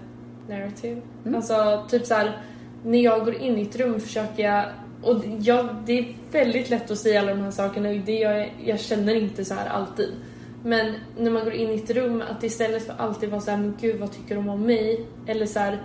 [0.48, 1.00] narrative.
[1.24, 1.34] Mm.
[1.34, 2.40] Alltså, typ så här,
[2.84, 4.64] när jag går in i ett rum försöker jag...
[5.02, 8.80] Och jag, det är väldigt lätt att säga alla de här sakerna, det jag, jag
[8.80, 10.08] känner inte så här alltid.
[10.64, 13.58] Men när man går in i ett rum, att istället för alltid vara så här,
[13.58, 15.06] men gud vad tycker de om mig?
[15.26, 15.82] Eller så här,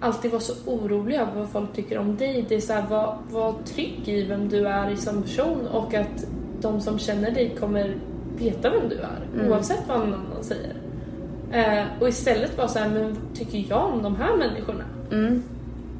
[0.00, 2.44] alltid vara så orolig över vad folk tycker om dig.
[2.48, 6.24] Det är så här, var, var trygg i vem du är som person och att
[6.60, 7.94] de som känner dig kommer
[8.38, 9.52] veta vem du är, Mm.
[9.52, 10.72] oavsett vad någon annan säger.
[11.52, 14.84] Eh, och istället vara så här, men vad tycker jag om de här människorna?
[15.12, 15.42] Mm.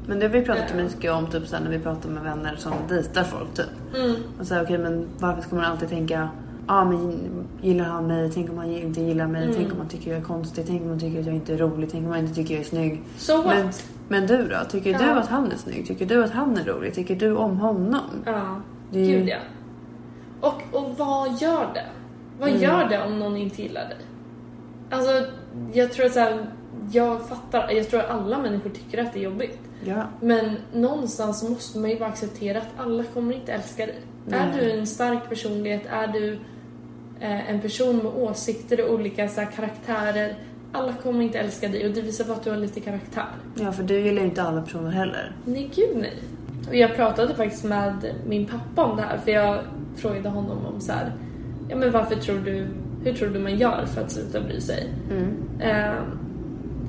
[0.07, 0.83] Men det har vi pratat Ja.
[0.83, 3.95] mycket om typ såhär, när vi pratar med vänner som dejtar folk typ.
[3.97, 4.15] Mm.
[4.39, 6.29] Och säga okej men varför ska man alltid tänka
[6.69, 7.19] ah, men
[7.61, 8.31] gillar han mig?
[8.33, 9.43] Tänk om han inte gillar mig?
[9.43, 9.55] Mm.
[9.55, 10.63] Tänk om han tycker jag är konstig?
[10.67, 11.89] Tänk om han tycker att jag inte är rolig?
[11.91, 13.01] Tänk om han inte tycker jag är snygg?
[13.17, 13.43] So?
[13.47, 13.69] Men,
[14.07, 14.55] men du då?
[14.69, 15.15] Tycker du Ja.
[15.19, 15.87] att han är snygg?
[15.87, 16.93] Tycker du att han är rolig?
[16.93, 18.01] Tycker du om honom?
[18.25, 18.61] Ja,
[18.91, 19.37] Det är gud ja.
[20.41, 21.85] Och, och vad gör det?
[22.39, 22.61] Vad Mm.
[22.61, 23.97] gör det om någon inte gillar dig?
[24.89, 25.11] Alltså,
[25.73, 26.45] jag tror att så här,
[26.91, 29.59] jag fattar, jag tror att alla människor tycker att det är jobbigt.
[29.85, 30.03] Ja.
[30.21, 33.99] Men någonstans måste man ju bara acceptera att alla kommer inte älska dig.
[34.25, 34.39] Nej.
[34.39, 36.39] Är du en stark personlighet, är du
[37.19, 40.35] eh, en person med åsikter och olika så här, karaktärer,
[40.71, 43.25] alla kommer inte älska dig och det visar på att du har lite karaktär.
[43.59, 45.31] ja, för du gillar ju inte alla personer heller.
[45.45, 46.13] Nej, gud nej.
[46.69, 47.93] Och jag pratade faktiskt med
[48.27, 49.59] min pappa om det här för jag
[49.95, 51.11] frågade honom om så här,
[51.69, 52.67] ja men varför tror du,
[53.03, 54.87] hur tror du man gör för att sluta bry sig?
[55.11, 55.35] Mm.
[55.59, 55.93] Eh,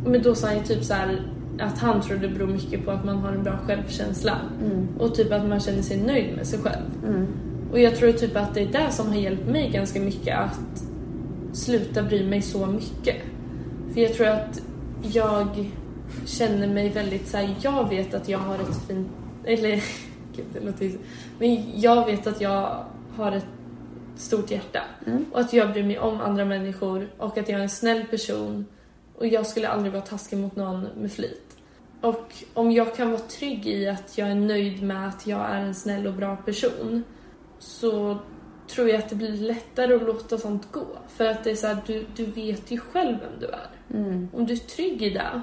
[0.06, 1.22] men då sa han ju typ så här
[1.60, 4.88] att han tror det beror mycket på att man har en bra självkänsla Mm.
[4.98, 6.84] och typ att man känner sig nöjd med sig själv.
[7.08, 7.26] Mm.
[7.70, 10.82] Och jag tror typ att det är det som har hjälpt mig ganska mycket att
[11.52, 13.16] sluta bry mig så mycket.
[13.94, 14.62] För jag tror att
[15.02, 15.70] jag
[16.26, 19.08] känner mig väldigt så här, jag vet att jag har ett fint,
[19.44, 19.70] eller
[20.36, 20.90] gud det låter
[21.38, 22.84] men jag vet att jag
[23.16, 23.46] har ett
[24.16, 25.24] stort hjärta Mm.
[25.32, 28.66] och att jag bryr mig om andra människor och att jag är en snäll person
[29.18, 31.56] och jag skulle aldrig vara taskig mot någon med flit.
[32.00, 35.60] Och om jag kan vara trygg i att jag är nöjd med att jag är
[35.60, 37.04] en snäll och bra person
[37.60, 38.18] så
[38.68, 40.86] tror jag att det blir lättare att låta sånt gå.
[41.08, 43.66] För att det är så här, du, du vet ju själv vem du är.
[43.90, 44.28] Mm.
[44.32, 45.42] Om du är trygg i det,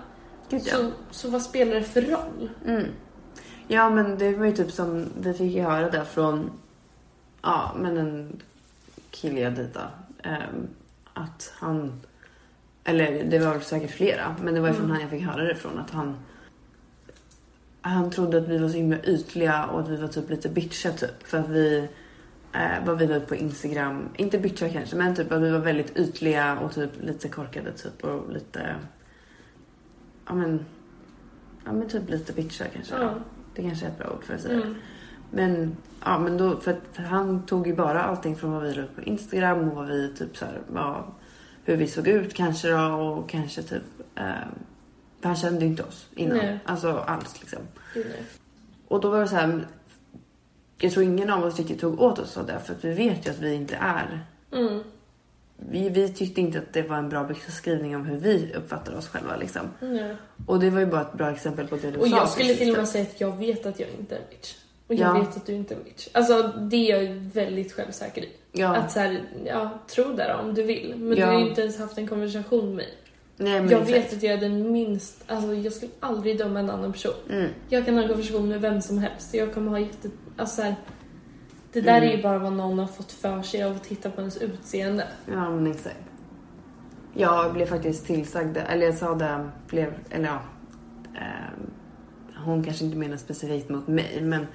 [0.50, 0.76] Gud ja.
[0.76, 2.50] så, så vad spelar det för roll?
[2.66, 2.84] Mm.
[3.68, 6.52] Ja men det var ju typ som vi fick ju höra det från
[7.42, 8.42] ja men en
[9.12, 9.88] kille jag dejtade.
[10.24, 10.68] ehm,
[11.14, 12.02] att han
[12.84, 14.92] eller det var väl säkert flera men det var ju från Mm.
[14.92, 16.16] han jag fick höra det från att han
[17.82, 20.94] han trodde att vi var så himla ytliga och att vi var typ lite bitchiga
[20.94, 21.90] typ för att vi
[22.54, 25.60] eh, vad vi la ut på Instagram, inte bitchiga kanske men typ att vi var
[25.60, 28.76] väldigt ytliga och typ lite korkade typ och lite
[30.28, 30.66] ja men
[31.66, 32.96] ja men typ lite bitchiga kanske.
[32.96, 33.14] Ja.
[33.56, 34.62] Det kanske är ett bra ord för att säga.
[34.62, 34.76] Mm.
[35.32, 38.84] Men ja, men då, för, för han tog ju bara allting från vad vi la
[38.84, 41.16] upp på Instagram och vad vi typ så här, ja,
[41.64, 43.84] hur vi såg ut kanske då och kanske typ
[44.16, 44.32] eh,
[45.22, 46.38] han kände ju inte oss innan.
[46.38, 46.60] Nej.
[46.66, 47.60] Alltså alls liksom.
[47.96, 48.24] Nej.
[48.88, 49.68] Och då var det så här.
[50.80, 52.60] Jag tror ingen av oss riktigt tog åt oss av det.
[52.66, 54.26] För att vi vet ju att vi inte är.
[54.54, 54.84] Mm.
[55.72, 59.08] Vi, vi tyckte inte att det var en bra beskrivning av hur vi uppfattar oss
[59.08, 59.62] själva liksom.
[59.80, 60.16] Nej.
[60.48, 62.18] Och det var ju bara ett bra exempel på det du Och sa.
[62.18, 62.82] jag skulle till och där.
[62.82, 64.56] med säga att jag vet att jag inte är bitch.
[64.88, 65.20] Och jag Ja.
[65.20, 66.08] vet att du inte är bitch.
[66.12, 68.30] Alltså det är jag väldigt självsäker i.
[68.52, 68.76] Ja.
[68.76, 70.94] Att så här, ja, tro då om du vill.
[70.98, 71.26] Men Ja.
[71.26, 72.94] du har ju inte ens haft en konversation med mig.
[73.40, 73.98] Nej, men Jag exakt.
[73.98, 77.14] vet att jag är den minst, alltså jag skulle aldrig döma en annan person.
[77.30, 77.50] Mm.
[77.70, 79.34] Jag kan ha en konversation med vem som helst.
[79.34, 80.76] Jag kommer ha jätte, alltså så här,
[81.74, 82.10] Det där Mm.
[82.10, 85.08] är ju bara vad någon har fått för sig av att titta på ens utseende.
[85.26, 85.96] Ja, men exakt.
[87.14, 90.40] Jag blev faktiskt tillsagd, eller jag sa det, blev, eller ja.
[91.16, 91.72] ehm,
[92.46, 94.48] hon kanske inte menar specifikt mot mig, men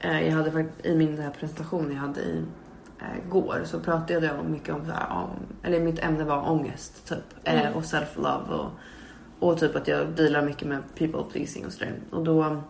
[0.00, 2.42] eh, jag hade fakt- i min här presentation jag hade i eh,
[3.30, 5.30] går så pratade jag om mycket om, så här, om
[5.62, 7.74] eller mitt ämne var ångest typ eh, Mm.
[7.74, 8.70] och self-love och,
[9.38, 11.92] och typ att jag dealar mycket med people pleasing och sådär.
[12.10, 12.62] Och då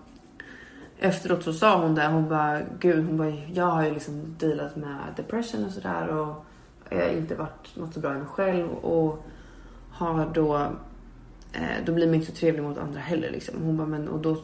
[0.98, 4.76] efteråt så sa hon det, hon bara gud, hon bara jag har ju liksom dealat
[4.76, 6.44] med depression och sådär och
[6.90, 9.24] jag har inte varit något så bra i mig själv och
[9.90, 10.56] har då
[11.52, 13.54] eh, då blir man inte så trevlig mot andra heller liksom.
[13.62, 14.36] Hon bara men och då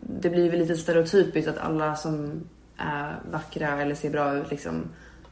[0.00, 2.42] det blir väl lite stereotypiskt att alla som
[2.76, 4.74] är vackra eller ser bra ut liksom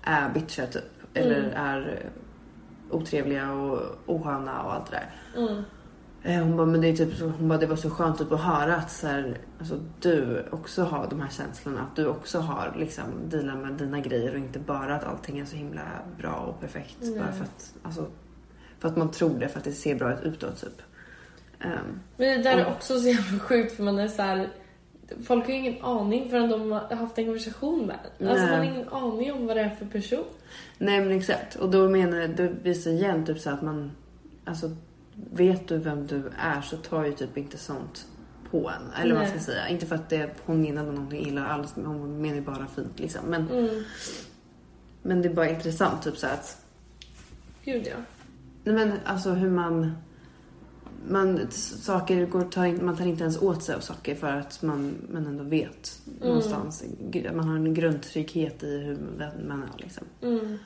[0.02, 0.84] är bitchiga typ.
[1.14, 1.52] Eller Mm.
[1.56, 1.98] är
[2.90, 5.10] otrevliga och osköna och allt det där.
[5.42, 5.62] Mm.
[6.22, 8.40] Eh, Hon bara, men det är typ hon bara, det var så skönt typ att
[8.40, 11.80] höra att så här, alltså, du också har de här känslorna.
[11.80, 15.44] Att du också har liksom dealar med dina grejer och inte bara att allting är
[15.44, 15.82] så himla
[16.18, 16.96] bra och perfekt.
[17.00, 17.18] Nej.
[17.18, 18.06] Bara för att, alltså,
[18.78, 20.82] för att man tror det, för att det ser bra ut utåt typ.
[21.60, 21.70] Ehm,
[22.16, 22.72] Men det där är Mm.
[22.72, 24.48] också så jävla sjukt för man är så här.
[25.24, 28.28] Folk har ju ingen aning förrän de har haft en konversation med en.
[28.28, 28.56] Alltså Nej.
[28.56, 30.24] man har ingen aning om vad det är för person.
[30.78, 31.54] nej men exakt.
[31.54, 33.92] Och då menar jag, det visar igen typ så att man,
[34.44, 34.76] alltså
[35.14, 38.06] vet du vem du är så tar ju typ inte sånt
[38.50, 39.02] på en.
[39.02, 39.68] Eller vad man ska säga.
[39.68, 42.98] Inte för att det, hon menade någonting illa alls, men hon menar ju bara fint
[42.98, 43.20] liksom.
[43.26, 43.84] Men Mm.
[45.02, 46.66] Men det är bara intressant typ så att...
[47.64, 47.96] Gud ja.
[48.64, 49.92] Nej men alltså hur man...
[51.06, 54.62] Man, saker går, tar, in- man tar inte ens åt sig av saker för att
[54.62, 56.28] man, man ändå vet Mm.
[56.28, 56.84] någonstans.
[57.34, 58.98] Man har en grundtrygghet i hur
[59.48, 60.04] man är liksom.
[60.22, 60.58] Mm.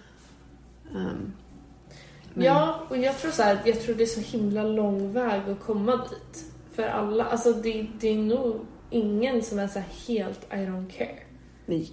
[2.34, 5.40] Men- Ja, och jag tror så här, jag tror det är så himla lång väg
[5.50, 6.44] att komma dit.
[6.72, 8.60] För alla, alltså det, det är nog
[8.90, 11.18] ingen som är så helt I don't care.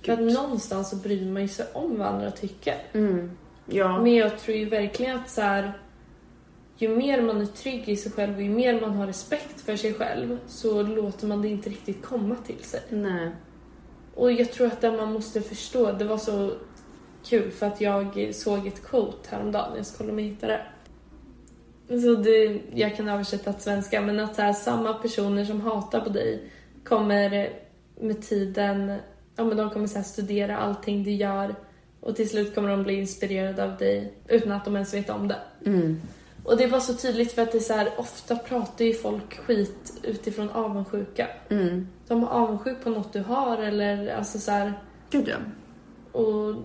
[0.05, 2.75] För att någonstans så bryr man ju sig om vad andra tycker.
[2.93, 3.31] Mm.
[3.65, 4.01] Ja.
[4.01, 5.79] Men jag tror ju verkligen att så här,
[6.81, 9.75] ju mer man är trygg i sig själv och ju mer man har respekt för
[9.75, 12.81] sig själv så låter man det inte riktigt komma till sig.
[12.89, 13.31] Nej.
[14.15, 16.51] Och jag tror att det man måste förstå, det var så
[17.25, 20.65] kul för att jag såg ett quote häromdagen, jag ska kolla om jag hittar det.
[22.01, 26.09] Så det, jag kan översätta till svenska, men att här, samma personer som hatar på
[26.09, 26.51] dig
[26.83, 27.49] kommer
[27.99, 28.95] med tiden,
[29.35, 31.55] ja men de kommer så här studera allting du gör
[31.99, 35.27] och till slut kommer de bli inspirerade av dig utan att de ens vet om
[35.27, 35.39] det.
[35.65, 36.01] Mm.
[36.49, 39.37] Och det var så tydligt för att det är så här, ofta pratar ju folk
[39.37, 41.27] skit utifrån avundsjuka.
[41.49, 41.87] Mm.
[42.07, 44.73] De är avundsjuk på något du har eller alltså så här,
[45.09, 45.35] Gud ja.
[46.19, 46.55] och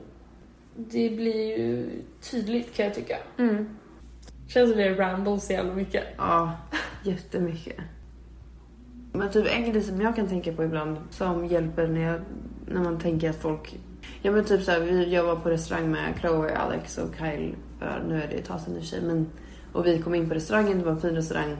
[0.76, 3.16] det blir ju tydligt kan jag tycka.
[3.38, 3.76] Mm.
[4.48, 6.04] Känns som det ramble så jävla mycket.
[6.16, 6.56] Ja,
[7.02, 7.76] jättemycket.
[9.12, 12.20] Men typ en grej som jag kan tänka på ibland som hjälper när, jag,
[12.66, 13.78] när man tänker att folk...
[14.22, 17.54] Ja men typ såhär, vi, jag var på restaurang med Chloe, Alex och Kyle.
[17.78, 19.02] För nu är det ett tag sedan i och för sig.
[19.02, 19.26] Men,
[19.74, 21.56] och vi kom in på restaurangen, det var en fin restaurang.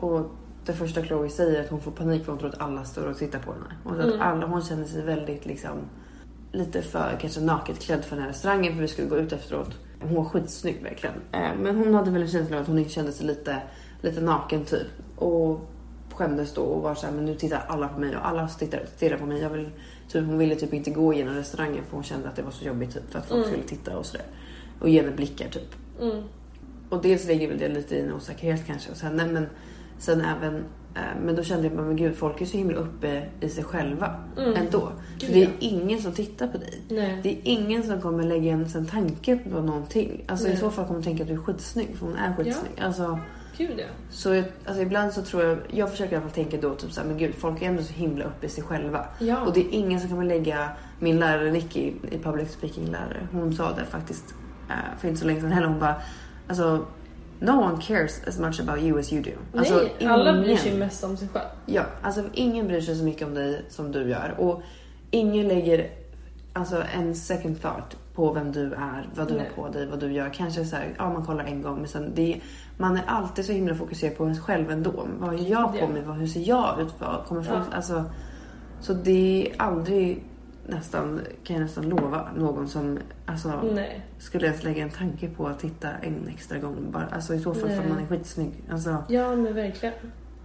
[0.00, 0.30] Och
[0.66, 3.06] det första Chloe säger är att hon får panik för hon tror att alla står
[3.06, 3.64] och tittar på henne.
[3.84, 4.20] Och att Mm.
[4.20, 5.70] alla, hon känner sig väldigt liksom
[6.52, 9.70] lite för kanske naket klädd för den här restaurangen för vi skulle gå ut efteråt.
[10.02, 11.14] Hon var skitsnygg verkligen.
[11.32, 13.62] Eh, Men hon hade väl en känsla av att hon inte kände sig lite,
[14.00, 14.86] lite naken typ.
[15.16, 15.60] Och
[16.14, 19.18] skämdes då och var såhär, men nu tittar alla på mig och alla tittar, stirrar
[19.18, 19.40] på mig.
[19.42, 19.68] Jag vill,
[20.08, 22.64] typ, hon ville typ inte gå igenom restaurangen för hon kände att det var så
[22.64, 23.50] jobbigt typ för att folk Mm.
[23.50, 24.26] skulle titta och sådär.
[24.80, 25.74] Och ge henne blickar typ.
[26.00, 26.22] Mm.
[26.92, 28.90] Och dels ligger väl det lite i en osäkerhet kanske.
[28.90, 29.46] Och sen, nej, men,
[29.98, 30.56] sen även,
[30.94, 33.64] eh, men då kände jag bara, men gud folk är så himla uppe i sig
[33.64, 34.54] själva Mm.
[34.56, 34.92] ändå.
[35.18, 35.50] Gud, För det är ja.
[35.58, 36.80] ingen som tittar på dig.
[36.88, 37.20] Nej.
[37.22, 40.24] Det är ingen som kommer lägga ens en tanke på någonting.
[40.28, 40.54] Alltså Nej.
[40.54, 42.80] i så fall kommer de tänka att du är skitsnygg för hon är skitsnygg.
[42.80, 43.18] Alltså,
[43.58, 43.84] Gud ja.
[44.10, 46.92] så jag, alltså ibland så tror jag, jag försöker i alla fall tänka då typ
[46.92, 49.06] såhär, men gud folk är ändå så himla uppe i sig själva.
[49.18, 49.40] Ja.
[49.40, 50.68] Och det är ingen som kommer lägga,
[51.00, 54.34] min lärare Nicky, i public speaking lärare, hon sa det faktiskt
[54.70, 55.68] eh, för inte så länge sedan heller.
[55.68, 55.94] Hon bara,
[56.52, 56.86] alltså
[57.40, 59.58] no one cares as much about you as you do.
[59.58, 61.44] Alltså, Nej, alla bryr ingen- sig mest om sig själv.
[61.66, 64.34] Ja, alltså ingen bryr sig så mycket om dig som du gör.
[64.38, 64.62] Och
[65.10, 65.90] ingen lägger
[66.52, 69.50] alltså en second thought på vem du är, vad du Nej.
[69.56, 70.28] har på dig, vad du gör.
[70.28, 72.40] Kanske så här, ja man kollar en gång men sen det,
[72.78, 75.06] man är alltid så himla fokuserad på sig själv ändå.
[75.18, 76.02] Vad har jag på mig?
[76.02, 76.94] Hur ser jag ut?
[76.98, 77.76] Vad kommer folk, Ja.
[77.76, 78.04] alltså,
[78.80, 80.24] så det är aldrig
[80.66, 84.06] nästan, kan jag nästan lova, någon som alltså, Nej.
[84.18, 86.90] skulle ens lägga en tanke på att titta en extra gång.
[86.90, 88.52] Bara, alltså i så fall för man är skitsnygg.
[88.70, 89.94] Alltså, Ja men verkligen.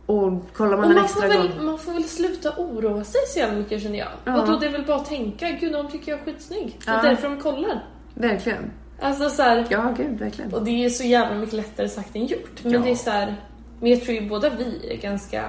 [0.05, 1.47] och kollar man Och en man får, extra gång.
[1.57, 4.07] väl, man får väl sluta oroa sig så jävla mycket känner jag.
[4.25, 4.31] Ja.
[4.31, 6.79] Vadå, det är väl bara att tänka, gud de tycker jag är skitsnygg.
[6.85, 7.85] Det är därför de kollar.
[8.13, 8.71] Verkligen.
[9.01, 10.53] Alltså så här, Ja, gud, verkligen.
[10.53, 12.63] och det är så jävla mycket lättare sagt än gjort.
[12.63, 12.79] Men Ja.
[12.79, 13.35] det är så här,
[13.79, 15.45] men jag tror ju båda vi är ganska,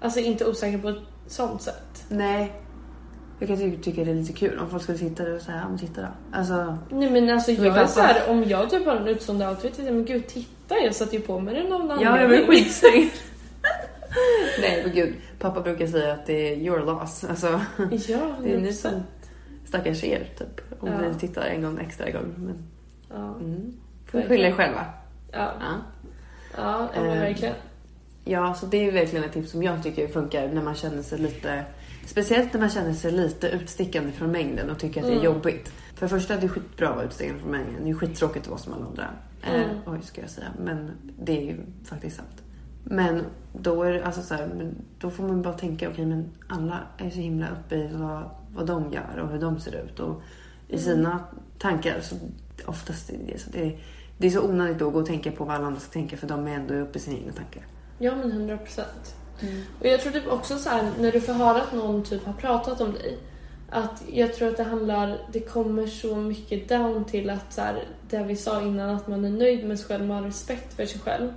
[0.00, 2.04] alltså inte osäkra på ett sånt sätt.
[2.08, 2.52] Nej.
[3.40, 5.56] Jag kan ty- tycka det är lite kul om folk skulle sitta där och säga,
[5.62, 6.08] ja men titta då.
[6.32, 9.48] Alltså, Nej men alltså jag är pappa- så här, om jag typ har en utstående
[9.48, 12.20] outfit, jag säger, men gud titta jag satte ju på mig den av någon ja
[12.20, 13.10] jag blir skitsnygg.
[14.60, 17.24] Nej men gud, pappa brukar säga att det är your loss.
[17.24, 17.46] Alltså,
[18.08, 18.72] Ja, det är ni 100%.
[18.72, 19.02] som
[19.64, 20.82] stackars er typ.
[20.82, 21.00] Om Ja.
[21.08, 22.34] ni tittar en gång extra gång.
[22.36, 22.62] Men,
[23.10, 23.72] Ja, mm.
[24.06, 24.84] Får skylla er själva.
[25.32, 25.74] ja, Ja.
[26.56, 27.54] ja, ja men Ehm, verkligen.
[28.24, 31.18] Ja, så det är verkligen ett tips som jag tycker funkar när man känner sig
[31.18, 31.64] lite...
[32.06, 35.24] Speciellt när man känner sig lite utstickande från mängden och tycker att det är Mm.
[35.24, 35.72] jobbigt.
[35.94, 37.84] För det första, det är skitbra att vara utstickande från mängden.
[37.84, 39.06] Det är skittråkigt att vara som alla andra.
[39.42, 39.60] Mm.
[39.60, 40.46] Eh, oj, ska jag säga.
[40.64, 40.90] Men
[41.22, 42.42] det är ju faktiskt sant.
[42.84, 46.78] Men då är det alltså så här, då får man bara tänka, okej men alla
[46.98, 50.00] är så himla uppe i vad, vad de gör och hur de ser ut.
[50.00, 50.22] Och
[50.68, 50.84] i Mm.
[50.84, 51.24] sina
[51.58, 52.14] tankar, så
[52.66, 53.50] oftast är det så.
[53.50, 53.78] Det är,
[54.18, 56.16] det är så onödigt då att gå och tänka på vad alla andra ska tänka
[56.16, 57.62] för de är ändå uppe i sina egna tankar.
[57.98, 59.14] Ja men 100 procent.
[59.42, 59.62] Mm.
[59.80, 62.32] Och jag tror typ också så här, när du får höra att någon typ har
[62.32, 63.18] pratat om dig.
[63.70, 67.84] Att jag tror att det handlar, det kommer så mycket down till att så här,
[68.10, 70.86] det vi sa innan, att man är nöjd med sig själv, man har respekt för
[70.86, 71.32] sig själv.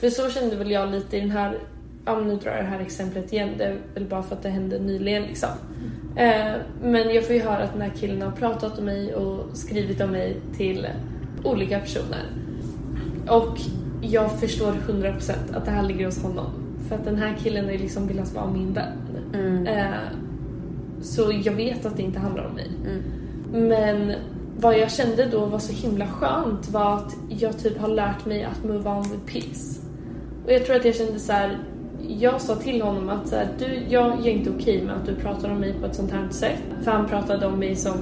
[0.00, 1.58] För så kände väl jag lite i den här,
[2.04, 4.48] ja nu drar jag det här exemplet igen, det är väl bara för att det
[4.48, 5.48] hände nyligen liksom.
[6.16, 9.56] Eh, men jag får ju höra att den här killen har pratat om mig och
[9.56, 10.86] skrivit om mig till
[11.44, 12.24] olika personer.
[13.28, 13.58] Och
[14.00, 16.67] jag förstår 100% att det här ligger hos honom.
[16.88, 18.92] För att den här killen är liksom velat vara min vän.
[19.66, 19.84] Eh,
[21.00, 22.70] så jag vet att det inte handlar om mig.
[23.52, 24.12] Men
[24.60, 28.44] vad jag kände då var så himla skönt var att jag typ har lärt mig
[28.44, 29.80] att move on with peace.
[30.46, 31.58] Och jag tror att jag kände så här.
[32.08, 35.14] Jag sa till honom att så här, du, jag, är inte okej med att du
[35.14, 36.62] pratar om mig på ett sånt här sätt.
[36.84, 37.94] För han pratade om mig som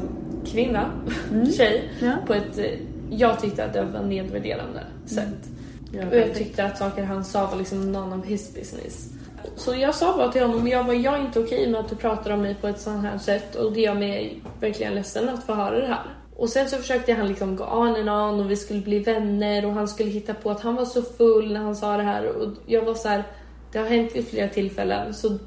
[0.47, 0.91] kvinna,
[1.57, 2.13] tjej, Ja.
[2.27, 2.65] på ett, eh,
[3.11, 5.51] jag tyckte att det var nedvärderande sätt.
[5.93, 9.11] Och jag tyckte att saker han sa var liksom none of his business.
[9.57, 11.97] Så jag sa bara till honom, jag var jag är inte okej med att du
[11.97, 15.45] pratar om mig på ett sånt här sätt och det gör mig verkligen ledsen att
[15.45, 16.05] få höra det här.
[16.37, 19.67] Och sen så försökte han liksom gå on and on och vi skulle bli vänner
[19.67, 22.27] och han skulle hitta på att han var så full när han sa det här
[22.27, 23.25] och jag var så här,
[23.73, 25.39] det har hänt vid flera tillfällen så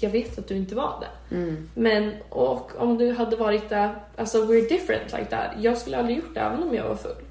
[0.00, 1.36] jag vet att du inte var det.
[1.74, 5.50] Men och om du hade varit där, alltså we're different like that.
[5.60, 7.24] Jag skulle aldrig gjort det även om jag var full.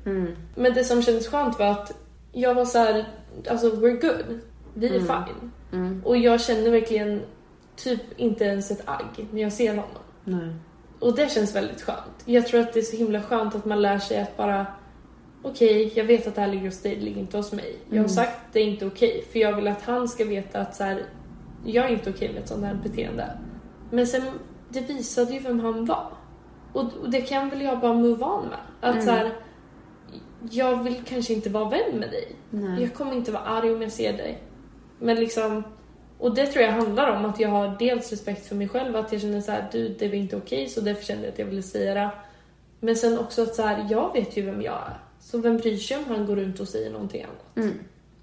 [0.55, 1.91] Men det som kändes skönt var att
[2.34, 3.05] jag var så här,
[3.49, 4.39] alltså we're good.
[4.73, 5.51] Vi är fine.
[6.05, 7.21] Och jag känner verkligen
[7.75, 10.01] typ inte ens ett agg när jag ser honom.
[10.23, 10.53] Nej.
[10.99, 12.23] Och det känns väldigt skönt.
[12.25, 14.65] Jag tror att det är så himla skönt att man lär sig att bara
[15.45, 17.77] Okej, jag vet att det här ligger hos dig, det ligger inte hos mig.
[17.89, 20.59] Jag har sagt att det är inte okej, för jag vill att han ska veta
[20.59, 21.03] att så här,
[21.65, 23.38] jag är inte okej med ett sånt här beteende.
[23.91, 24.21] Men sen,
[24.69, 26.07] det visade ju vem han var.
[26.73, 28.59] Och, och det kan väl jag bara move on med.
[28.81, 29.34] Att så här,
[30.51, 32.35] jag vill kanske inte vara vän med dig.
[32.49, 32.81] Nej.
[32.81, 34.41] Jag kommer inte vara arg om jag ser dig.
[34.99, 35.63] Men liksom,
[36.17, 39.11] och det tror jag handlar om att jag har dels respekt för mig själv, att
[39.11, 41.45] jag känner så här, du det var inte okej så därför kände jag att jag
[41.45, 42.09] ville säga det.
[42.79, 44.99] Men sen också att så här, jag vet ju vem jag är.
[45.19, 47.23] Så vem bryr sig om han går runt och säger någonting
[47.55, 47.73] annat?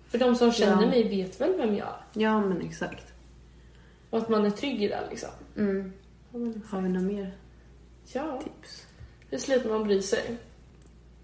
[0.09, 0.89] För de som känner Ja.
[0.89, 2.21] mig vet väl vem jag är.
[2.23, 3.05] Ja, men exakt.
[4.11, 5.29] Och att man är trygg i det liksom.
[5.57, 5.93] Mm.
[6.33, 6.39] Ja,
[6.71, 7.33] Har vi några mer
[8.13, 8.87] Ja, tips?
[9.31, 10.37] hur slutar man bry sig?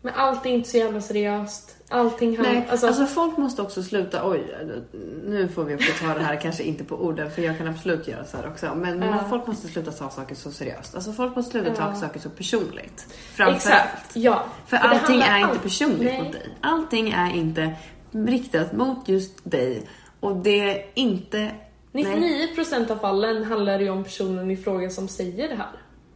[0.07, 1.77] Men allt är inte så jävla seriöst.
[1.89, 2.47] Allting han...
[2.47, 4.55] Nej, alltså, alltså, folk måste också sluta, oj,
[5.27, 8.09] nu får vi också ta det här kanske inte på orden för jag kan absolut
[8.09, 8.75] göra så här också.
[8.75, 9.25] Men Ja.
[9.31, 10.95] folk måste sluta ta saker så seriöst.
[10.95, 13.07] Alltså folk måste sluta ta saker så personligt.
[13.35, 14.45] Framför Exakt, ja.
[14.67, 16.23] För, det allting handlar är inte personligt Nej.
[16.23, 16.49] mot dig.
[16.61, 17.75] Allting är inte
[18.13, 19.89] riktat mot just dig.
[20.21, 21.51] Och det är inte...
[21.93, 22.49] Nej.
[22.57, 25.71] 99% av fallen handlar det ju om personen i fråga som säger det här.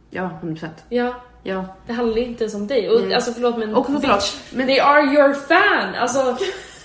[0.09, 0.67] Ja, 100%.
[0.89, 1.65] Ja, Ja.
[1.87, 2.89] det handlar inte ens om dig.
[2.89, 3.13] Och, Nej.
[3.13, 5.95] alltså förlåt men, Och förlåt, men- they are your fan!
[5.95, 6.37] Alltså,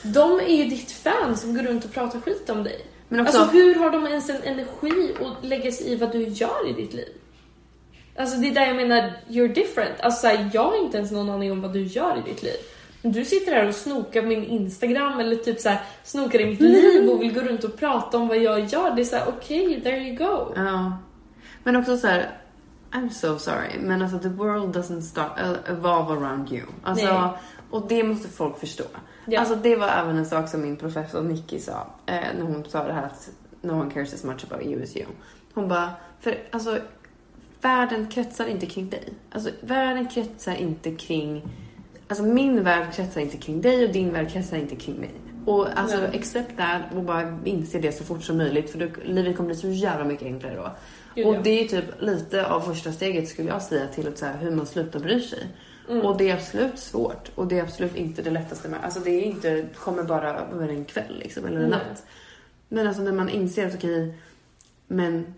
[0.03, 2.81] de är ju ditt fan som går runt och pratar skit om dig.
[3.09, 6.23] Men också- Alltså hur har de ens en energi att lägga sig i vad du
[6.23, 7.09] gör i ditt liv?
[8.19, 10.01] Alltså det är där jag menar, you're different.
[10.01, 12.43] Alltså så här, jag har inte ens någon aning om vad du gör i ditt
[12.43, 12.57] liv.
[13.03, 16.61] Du sitter här och snokar på min Instagram eller typ så här, snokar i mitt
[16.61, 18.91] liv och vill gå runt och prata om vad jag gör.
[18.97, 20.53] Det är såhär, okej, there you go.
[20.57, 20.99] Ja.
[21.65, 22.31] Men också så här,
[22.97, 26.63] I'm so sorry, men alltså the world doesn't start, uh, evolve around you.
[26.83, 27.31] Alltså, Nej.
[27.71, 28.85] och det måste folk förstå.
[29.27, 29.41] Ja.
[29.41, 32.85] Alltså det var även en sak som min professor Nicky sa eh, när hon sa
[32.85, 33.31] det här att
[33.63, 35.07] no one cares as much about you as you.
[35.55, 35.91] Hon bara,
[36.21, 36.79] för alltså
[37.61, 39.13] världen kretsar inte kring dig.
[39.31, 41.43] Alltså världen kretsar inte kring,
[42.09, 45.15] alltså min värld kretsar inte kring dig och din värld kretsar inte kring mig.
[45.47, 46.19] Och alltså Nej.
[46.19, 49.57] accept that och bara inse det så fort som möjligt för då, livet kommer bli
[49.57, 50.71] så jävla mycket enklare då.
[51.17, 54.27] Gud, och det är typ lite av första steget skulle jag säga till att så
[54.27, 55.47] här, hur man slutar bry sig.
[55.91, 56.07] Mm.
[56.07, 58.85] Och det är absolut svårt och det är absolut inte det lättaste med.
[58.85, 61.79] Alltså det är inte, kommer bara över en kväll liksom, eller en Nej.
[61.89, 62.05] natt.
[62.69, 64.15] Men alltså när man inser att okej,
[64.87, 65.35] men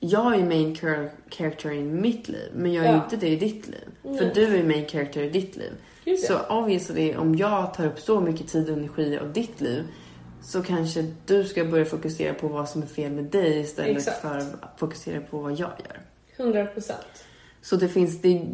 [0.00, 3.04] jag är main char- character i mitt liv, men jag är Ja.
[3.04, 3.84] inte det i ditt liv.
[4.02, 4.18] Nej.
[4.18, 5.72] För du är main character i ditt liv.
[6.04, 6.16] Ja.
[6.16, 9.84] Så obviously, om jag tar upp så mycket tid och energi av ditt liv
[10.44, 14.20] så kanske du ska börja fokusera på vad som är fel med dig istället Exakt.
[14.20, 16.00] för att fokusera på vad jag gör.
[16.36, 17.24] 100 procent.
[17.62, 18.46] Så det finns, det,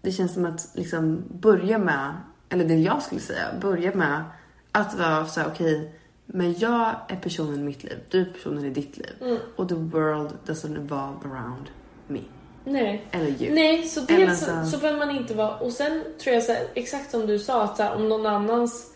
[0.00, 2.12] det känns som att liksom börja med,
[2.48, 4.24] eller det jag skulle säga, börja med
[4.72, 5.92] att vara så här, okej,
[6.26, 9.12] men jag är personen i mitt liv, du är personen i ditt liv.
[9.20, 9.38] Mm.
[9.56, 11.70] Och the world doesn't evolve around
[12.06, 12.20] me.
[12.64, 13.06] Nej.
[13.10, 13.54] Eller you.
[13.54, 15.56] Nej, så dels så, så- behöver man inte vara...
[15.56, 18.91] Och sen tror jag så här, exakt som du sa, att här, om någon annans...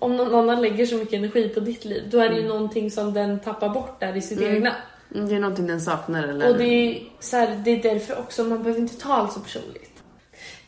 [0.00, 2.90] Om någon annan lägger så mycket energi på ditt liv, då är det ju någonting
[2.90, 4.54] som den tappar bort där i sitt Mm.
[4.54, 4.74] egna.
[5.14, 6.50] Mm, Det är någonting den saknar eller...
[6.50, 9.40] Och det är, så här, det är därför också man behöver inte ta allt så
[9.40, 9.89] personligt.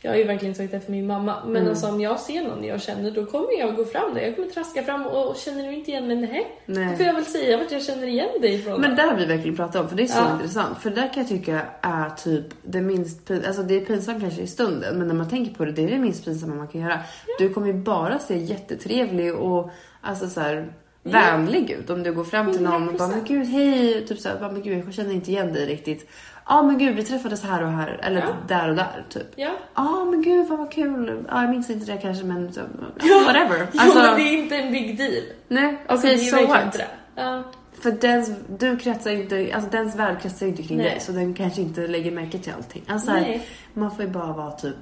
[0.05, 1.37] Jag har ju verkligen sagt det för min mamma.
[1.47, 1.69] Men Mm.
[1.69, 4.21] alltså om jag ser någon jag känner då kommer jag gå fram där.
[4.21, 6.17] Jag kommer traska fram och, och känner du inte igen mig?
[6.17, 6.47] Nej.
[6.67, 6.91] Nej.
[6.91, 8.81] Då får jag väl säga vart jag känner igen dig ifrån.
[8.81, 10.33] Men där har vi verkligen pratat om, för det är så Ja.
[10.35, 10.79] intressant.
[10.79, 14.47] För där kan jag tycka är typ det minst alltså det är pinsamt kanske i
[14.47, 16.99] stunden, men när man tänker på det, det är det minst pinsamma man kan göra.
[17.39, 20.73] Du kommer ju bara se jättetrevlig och alltså så här,
[21.03, 23.11] vänlig ut om du går fram till någon och bara 100%.
[23.17, 26.09] men gud hej, typ så här, men gud jag känner inte igen dig riktigt.
[26.49, 28.27] Ja men gud vi träffades här och här, eller Ja.
[28.49, 29.27] där och där typ.
[29.37, 29.51] Ja.
[29.75, 32.61] Ja men gud vad, vad kul, ja, jag minns inte det kanske men så,
[33.03, 33.23] Ja.
[33.27, 33.67] whatever.
[33.73, 35.23] Jo, Alltså, men det är inte en big deal.
[35.49, 36.79] nej Alltså, okej är so what?
[37.17, 37.43] Ja.
[37.81, 40.91] För dens, du kretsar inte, alltså dens värld kretsar inte kring Nej.
[40.91, 42.83] dig så den kanske inte lägger märke till allting.
[42.89, 43.47] Alltså så här, Nej.
[43.75, 44.77] man får ju bara vara typ...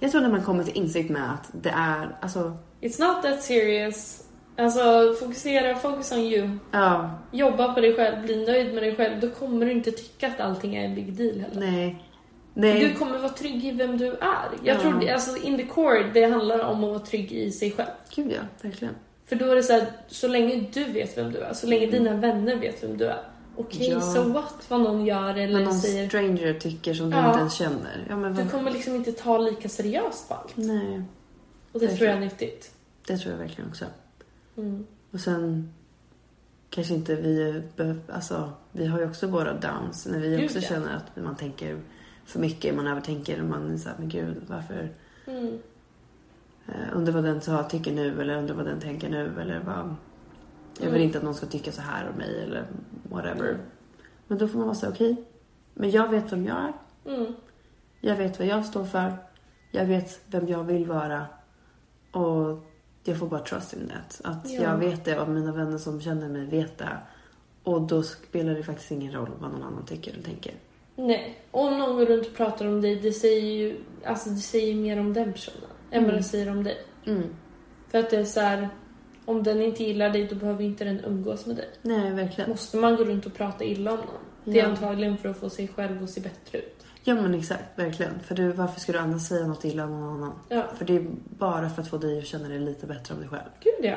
[0.00, 3.42] Jag tror när man kommer till insikt med att det är, alltså, It's not that
[3.42, 4.22] serious.
[4.58, 6.50] Alltså fokusera, focus on you.
[6.72, 9.20] ja, Jobba på dig själv, bli nöjd med dig själv.
[9.20, 11.60] Då kommer du inte tycka att allting är en big deal heller.
[11.60, 12.02] nej.
[12.54, 12.94] Du Nej.
[12.98, 14.48] kommer vara trygg i vem du är.
[14.64, 14.80] Jag Ja.
[14.80, 17.88] tror alltså in the core, det handlar om att vara trygg i sig själv.
[18.14, 18.94] Gud ja, verkligen.
[19.26, 21.86] För då är det så här, så länge du vet vem du är, så länge
[21.86, 23.18] dina vänner vet vem du är.
[23.56, 24.00] Okej, Ja.
[24.00, 26.08] so what vad någon gör eller Men någon säger.
[26.08, 27.26] stranger tycker som du Ja.
[27.28, 28.06] inte ens känner.
[28.08, 28.50] Ja men Du vad...
[28.52, 30.52] kommer liksom inte ta lika seriöst på allt.
[30.56, 31.02] Nej,
[31.72, 31.96] Och det Verkligen.
[31.96, 32.70] tror jag är nyttigt.
[33.06, 33.84] det tror jag verkligen också.
[34.56, 34.86] Mm.
[35.10, 35.72] Och sen
[36.70, 40.58] kanske inte vi behöver, alltså vi har ju också våra downs när vi Gud, också
[40.58, 40.68] ja.
[40.68, 41.80] känner att man tänker
[42.24, 44.88] för mycket, man övertänker och man är såhär, men gud varför
[45.26, 45.58] Mm.
[46.66, 49.94] Eh, undrar vad den sa, tycker nu eller undrar vad den tänker nu eller vad...
[50.78, 51.02] Jag vill Mm.
[51.02, 52.66] inte att någon ska tycka så här om mig eller
[53.02, 53.48] whatever.
[53.48, 53.60] Mm.
[54.26, 55.24] Men då får man vara så okej.
[55.74, 56.72] Men jag vet vem jag är.
[57.14, 57.32] Mm.
[58.00, 59.16] Jag vet vad jag står för.
[59.70, 61.26] Jag vet vem jag vill vara.
[62.12, 62.66] Och
[63.08, 64.20] jag får bara trust in that.
[64.24, 64.62] Att Ja.
[64.62, 66.88] jag vet det och mina vänner som känner mig vet det.
[67.62, 70.54] Och då spelar det faktiskt ingen roll vad någon annan tycker eller tänker.
[70.96, 74.74] Nej, om någon går runt och pratar om dig, det säger ju alltså det säger
[74.74, 76.16] mer om den personen än vad Mm.
[76.16, 76.76] det säger om dig.
[77.06, 77.22] Mm.
[77.88, 78.68] För att det är så här,
[79.24, 81.68] om den inte gillar dig, då behöver inte den umgås med dig.
[81.82, 82.50] Nej, verkligen.
[82.50, 84.06] Måste man gå runt och prata illa om någon?
[84.44, 84.70] Det är Ja.
[84.70, 86.75] antagligen för att få sig själv att se bättre ut.
[87.08, 88.20] Ja men exakt, verkligen.
[88.20, 90.32] För du, varför ska du annars säga något illa om någon annan?
[90.48, 91.06] Ja, För det är
[91.38, 93.42] bara för att få dig att känna dig lite bättre om dig själv.
[93.60, 93.96] gud ja.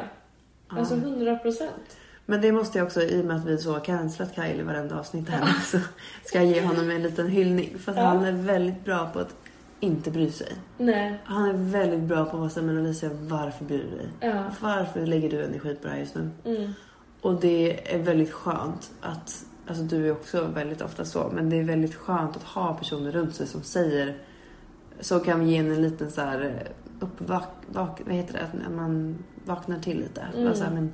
[0.68, 0.96] Alltså.
[0.96, 1.98] 100 procent.
[2.26, 4.64] Men det måste jag också, i och med att vi så har cancelat Kyle i
[4.64, 5.78] varenda avsnitt här, så
[6.26, 7.80] ska jag ge honom en liten hyllning.
[7.80, 8.04] För att Ja.
[8.04, 9.36] han är väldigt bra på att
[9.80, 10.54] inte bry sig.
[10.78, 11.20] Nej.
[11.24, 14.10] Han är väldigt bra på att vara så här, men Alicia, varför bryr du dig?
[14.20, 14.44] Ja.
[14.62, 16.30] Varför lägger du energi på det här just nu?
[16.46, 16.74] Mm.
[17.22, 21.56] Och det är väldigt skönt att, alltså du är också väldigt ofta så, men det
[21.60, 24.18] är väldigt skönt att ha personer runt sig som säger,
[25.00, 28.72] så kan ge en en liten så här eh, uppvak, vak, vad heter det, att
[28.76, 30.28] man vaknar till lite.
[30.38, 30.56] Mm.
[30.56, 30.92] Så här, men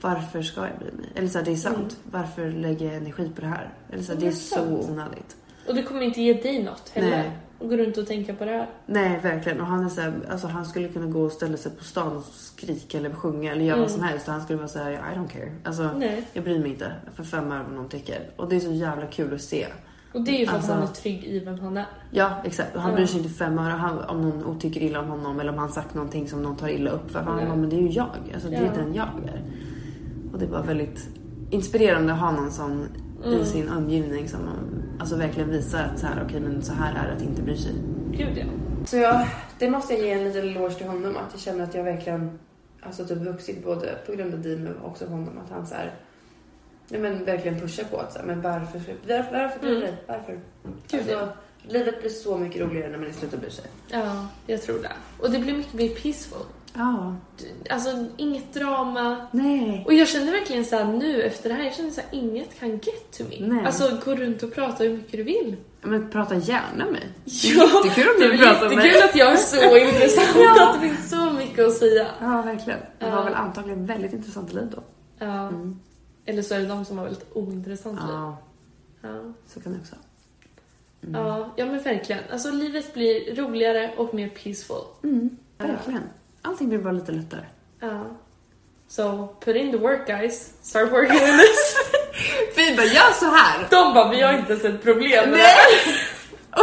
[0.00, 1.12] varför ska jag bry mig?
[1.14, 1.88] Eller så här, det är sant, Mm.
[2.22, 3.74] varför lägger jag energi på det här?
[3.92, 4.90] Eller så här, det är så 100%.
[4.90, 5.36] onödigt.
[5.68, 7.10] Och det kommer inte ge dig något heller.
[7.10, 7.30] Nej.
[7.58, 8.66] Och gå runt och tänka på det här.
[8.86, 9.60] Nej, verkligen.
[9.60, 12.16] Och han är så här, alltså han skulle kunna gå och ställa sig på stan
[12.16, 13.98] och skrika eller sjunga eller göra vad Mm.
[13.98, 15.52] som helst och han skulle vara så här, I don't care.
[15.64, 16.24] Alltså, Nej.
[16.32, 18.30] jag bryr mig inte för fem öre vad någon tycker.
[18.36, 19.66] Och det är så jävla kul att se.
[20.14, 21.86] Och det är ju för Alltså- att han är trygg i vem han är.
[22.10, 22.76] Ja, exakt.
[22.76, 25.52] Och han bryr sig inte fem öre han, om någon tycker illa om honom eller
[25.52, 27.20] om han sagt någonting som någon tar illa upp för.
[27.20, 28.08] Han bara, men det är ju jag.
[28.34, 28.82] Alltså, det är Ja.
[28.82, 29.42] den jag är.
[30.32, 31.08] Och det bara väldigt
[31.50, 32.86] inspirerande att ha någon sån
[33.24, 33.40] Mm.
[33.40, 34.40] i sin omgivning som
[34.98, 37.56] alltså verkligen visar att så här, okej men så här är det att inte bry
[37.56, 37.72] sig.
[38.12, 38.44] Gud ja.
[38.86, 39.26] Så jag,
[39.58, 42.38] det måste jag ge en liten eloge till honom att jag känner att jag verkligen
[42.82, 45.94] alltså typ vuxit både på grund av Dime och också honom att han så här,
[46.88, 49.94] nej men verkligen pushar på att så här, men varför, varför, varför bryr du dig?
[50.06, 50.32] Varför?
[50.90, 51.28] Gud, Alltså, ja.
[51.62, 53.64] livet blir så mycket roligare när man slutar bry sig.
[53.88, 54.92] Ja, jag tror det.
[55.20, 56.46] Och det blir mycket mer peaceful.
[56.74, 57.14] Ja.
[57.70, 59.26] Alltså inget drama.
[59.32, 59.82] Nej.
[59.86, 62.70] Och jag känner verkligen så här nu efter det här, jag känner så inget kan
[62.70, 63.46] get to me.
[63.54, 63.64] Nej.
[63.66, 65.56] Alltså gå runt och prata hur mycket du vill.
[65.82, 67.08] Men prata gärna med mig.
[67.24, 68.86] Ja, Jättekul om det är du pratar med mig.
[68.86, 70.68] jättekul att jag är så intressant, Ja.
[70.74, 72.06] att det finns så mycket att säga.
[72.20, 72.78] Ja, verkligen.
[72.98, 73.10] Det Ja.
[73.16, 74.82] var väl antagligen väldigt intressant liv då.
[75.26, 75.52] Ja.
[76.24, 78.08] Eller så är det de som har väldigt ointressant liv.
[78.12, 78.36] Ja,
[79.02, 79.32] Ja.
[79.46, 79.94] så kan det också.
[81.00, 82.22] Ja, ja men verkligen.
[82.32, 84.84] Alltså livet blir roligare och mer peaceful.
[85.02, 86.02] Mm, verkligen.
[86.42, 87.40] Allting blir bara lite lättare.
[87.80, 88.04] Ja.
[88.88, 90.52] So put in the work guys.
[90.62, 91.76] Start working on this.
[92.56, 93.66] Vi bara, gör så här!
[93.70, 95.94] De bara, vi har inte sett problem med Nej!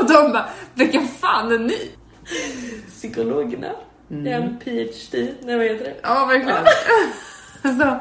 [0.01, 1.91] Och de bara, vilka fan är ni?
[2.89, 3.71] Psykologerna.
[4.09, 5.33] En PhD.
[5.41, 5.95] Nej vad heter det?
[6.03, 6.57] Ja, verkligen.
[7.61, 7.99] alltså,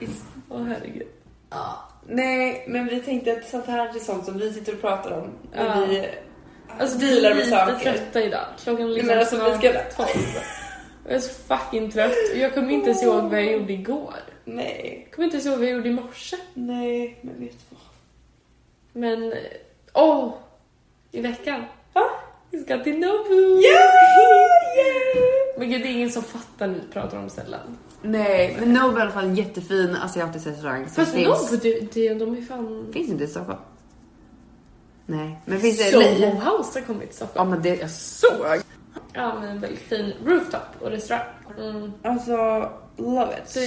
[0.48, 1.08] Åh herregud.
[1.50, 1.88] ja.
[2.08, 5.30] Nej, men vi tänkte att sånt här är sånt som vi sitter och pratar om.
[5.54, 5.86] När Ja.
[5.88, 6.08] vi
[6.80, 7.92] Alltså vi dealar är med lite saker.
[7.92, 8.44] trötta idag.
[8.64, 9.58] Klockan är liksom men alltså, vi
[11.04, 11.10] snart ska- 12.
[11.10, 14.14] Och jag är så fucking trött jag kommer inte ens ihåg vad jag gjorde igår.
[14.44, 16.36] Nej, Jag kommer inte ens ihåg vad jag gjorde i morse.
[16.54, 17.80] nej, men vet du vad?
[19.02, 19.34] Men,
[19.92, 20.32] åh!
[21.12, 21.64] I veckan.
[21.92, 22.02] Va?
[22.50, 23.60] Vi ska till Nobu!
[23.60, 23.74] Yeah!
[25.58, 27.78] Men gud, det är ingen som fattar när vi pratar om ställen.
[28.02, 31.92] Nej, men Nobu är i alla fall en jättefin asiatisk restaurang Fast finns, Nobu, det,
[31.94, 32.90] det, de är fan...
[32.92, 33.58] finns inte i Stockholm.
[35.06, 35.84] Nej, men finns det...
[35.84, 36.30] Soho.
[36.30, 37.48] House har kommit till Stockholm.
[37.48, 38.60] Ja, men det jag såg.
[39.14, 41.26] Ja, men en väldigt fin rooftop och restaurang.
[41.58, 41.92] Mm.
[42.02, 42.36] Alltså,
[42.96, 43.48] love it.
[43.50, 43.60] Så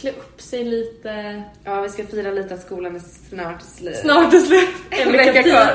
[0.00, 1.42] klä upp sig lite.
[1.64, 3.00] Ja, vi ska fira lite att skolan är
[3.30, 3.96] snart slut.
[3.96, 4.68] Snart är slut.
[5.06, 5.70] En vecka kvar.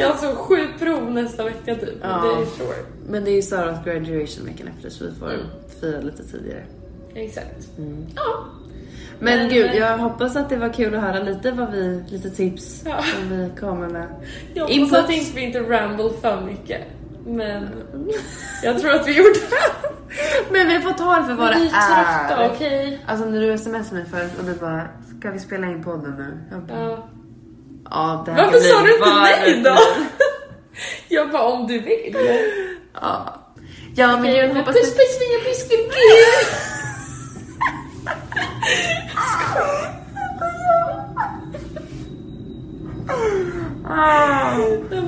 [0.00, 1.94] Jag har så sju prov nästa vecka typ.
[2.02, 2.08] Ja.
[2.08, 2.76] Det är sure.
[3.08, 5.46] Men det är ju Saras graduation veckan efter så vi får Mm.
[5.80, 6.64] fira lite tidigare.
[7.14, 7.68] Exakt.
[8.16, 8.44] Ja.
[9.18, 12.30] Men, Men- gud, jag hoppas att det var kul att höra lite vad vi, lite
[12.30, 13.02] tips Ja.
[13.02, 14.06] som vi kommer med.
[14.54, 14.98] Jag hoppas Input.
[14.98, 16.82] att vi inte ramble för mycket.
[17.26, 17.68] Men
[18.62, 19.90] jag tror att vi gjorde det.
[20.52, 22.50] Men vi får ta det för vad Vi det är är.
[22.54, 23.00] okej?
[23.06, 24.88] Alltså när du smsade mig förut och du bara,
[25.18, 26.38] ska vi spela in podden nu?
[26.50, 27.08] Jag bara, Ja.
[27.90, 29.60] ja, det här Varför sa du inte nej då?
[29.60, 30.06] blir."
[31.08, 32.16] Jag bara om du vill.
[33.00, 33.36] Ja.
[33.96, 35.96] Ja, men jag hoppas puss puss mina biskopar.
[43.84, 44.56] Ah.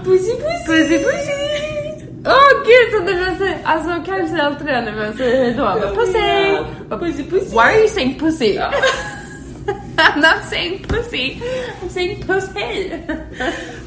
[0.05, 0.67] Pussy pussy.
[0.67, 1.92] Pussy pussy!
[2.27, 5.65] Åh gud så nervös Alltså Kyle säger alltid det när vi säger hejdå.
[5.65, 6.57] Han bara, Pussy!
[6.91, 7.51] Pussy pussy.
[7.51, 8.59] Why are you saying pussy?
[9.97, 11.41] I'm not saying pussy.
[11.83, 12.91] I'm saying pussy.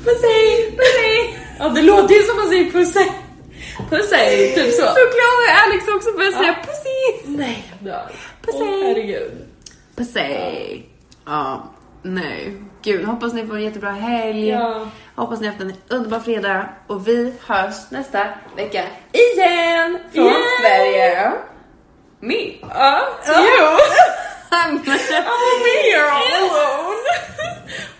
[0.06, 1.34] pussy, pussy.
[1.60, 3.06] Ja det låter ju som man säger pussy.
[3.90, 4.82] Pussy, typ så.
[4.82, 7.38] Så Chloe och Alex också börjar säga pussy.
[7.38, 7.64] Nej.
[8.42, 8.58] Pussy.
[8.62, 9.32] Åh herregud.
[9.96, 10.82] Pussy.
[11.26, 12.54] Ja, nej.
[12.86, 14.48] Gud, hoppas ni får en jättebra helg.
[14.50, 14.88] Ja.
[15.16, 16.70] Hoppas ni har haft en underbar fredag.
[16.88, 20.42] Och vi hörs nästa vecka igen från Yeah.
[20.62, 21.32] Sverige.
[22.20, 22.52] Me.
[22.62, 23.78] Ja, Jo.
[24.52, 27.04] I'm here all alone.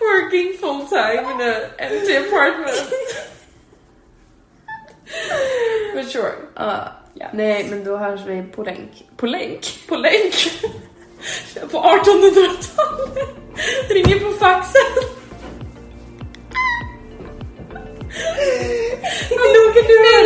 [0.00, 2.92] Working full time in an empty apartment.
[5.94, 6.32] But sure.
[6.54, 6.92] Ja.
[7.14, 7.26] Ja.
[7.32, 9.06] Nej, men då hörs vi på länk.
[9.16, 9.78] På länk?
[9.88, 10.34] På länk.
[11.70, 12.70] På 1800-talet.
[13.88, 14.92] Ringer på faxen.
[19.30, 20.24] Vad noga du är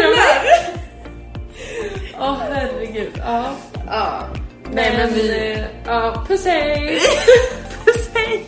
[2.21, 3.13] Åh oh, herregud.
[3.25, 3.57] Ja.
[3.87, 4.29] ja.
[4.73, 5.53] Nej men vi...
[5.53, 7.01] Eh, ja, puss hej!
[7.85, 8.47] puss hej!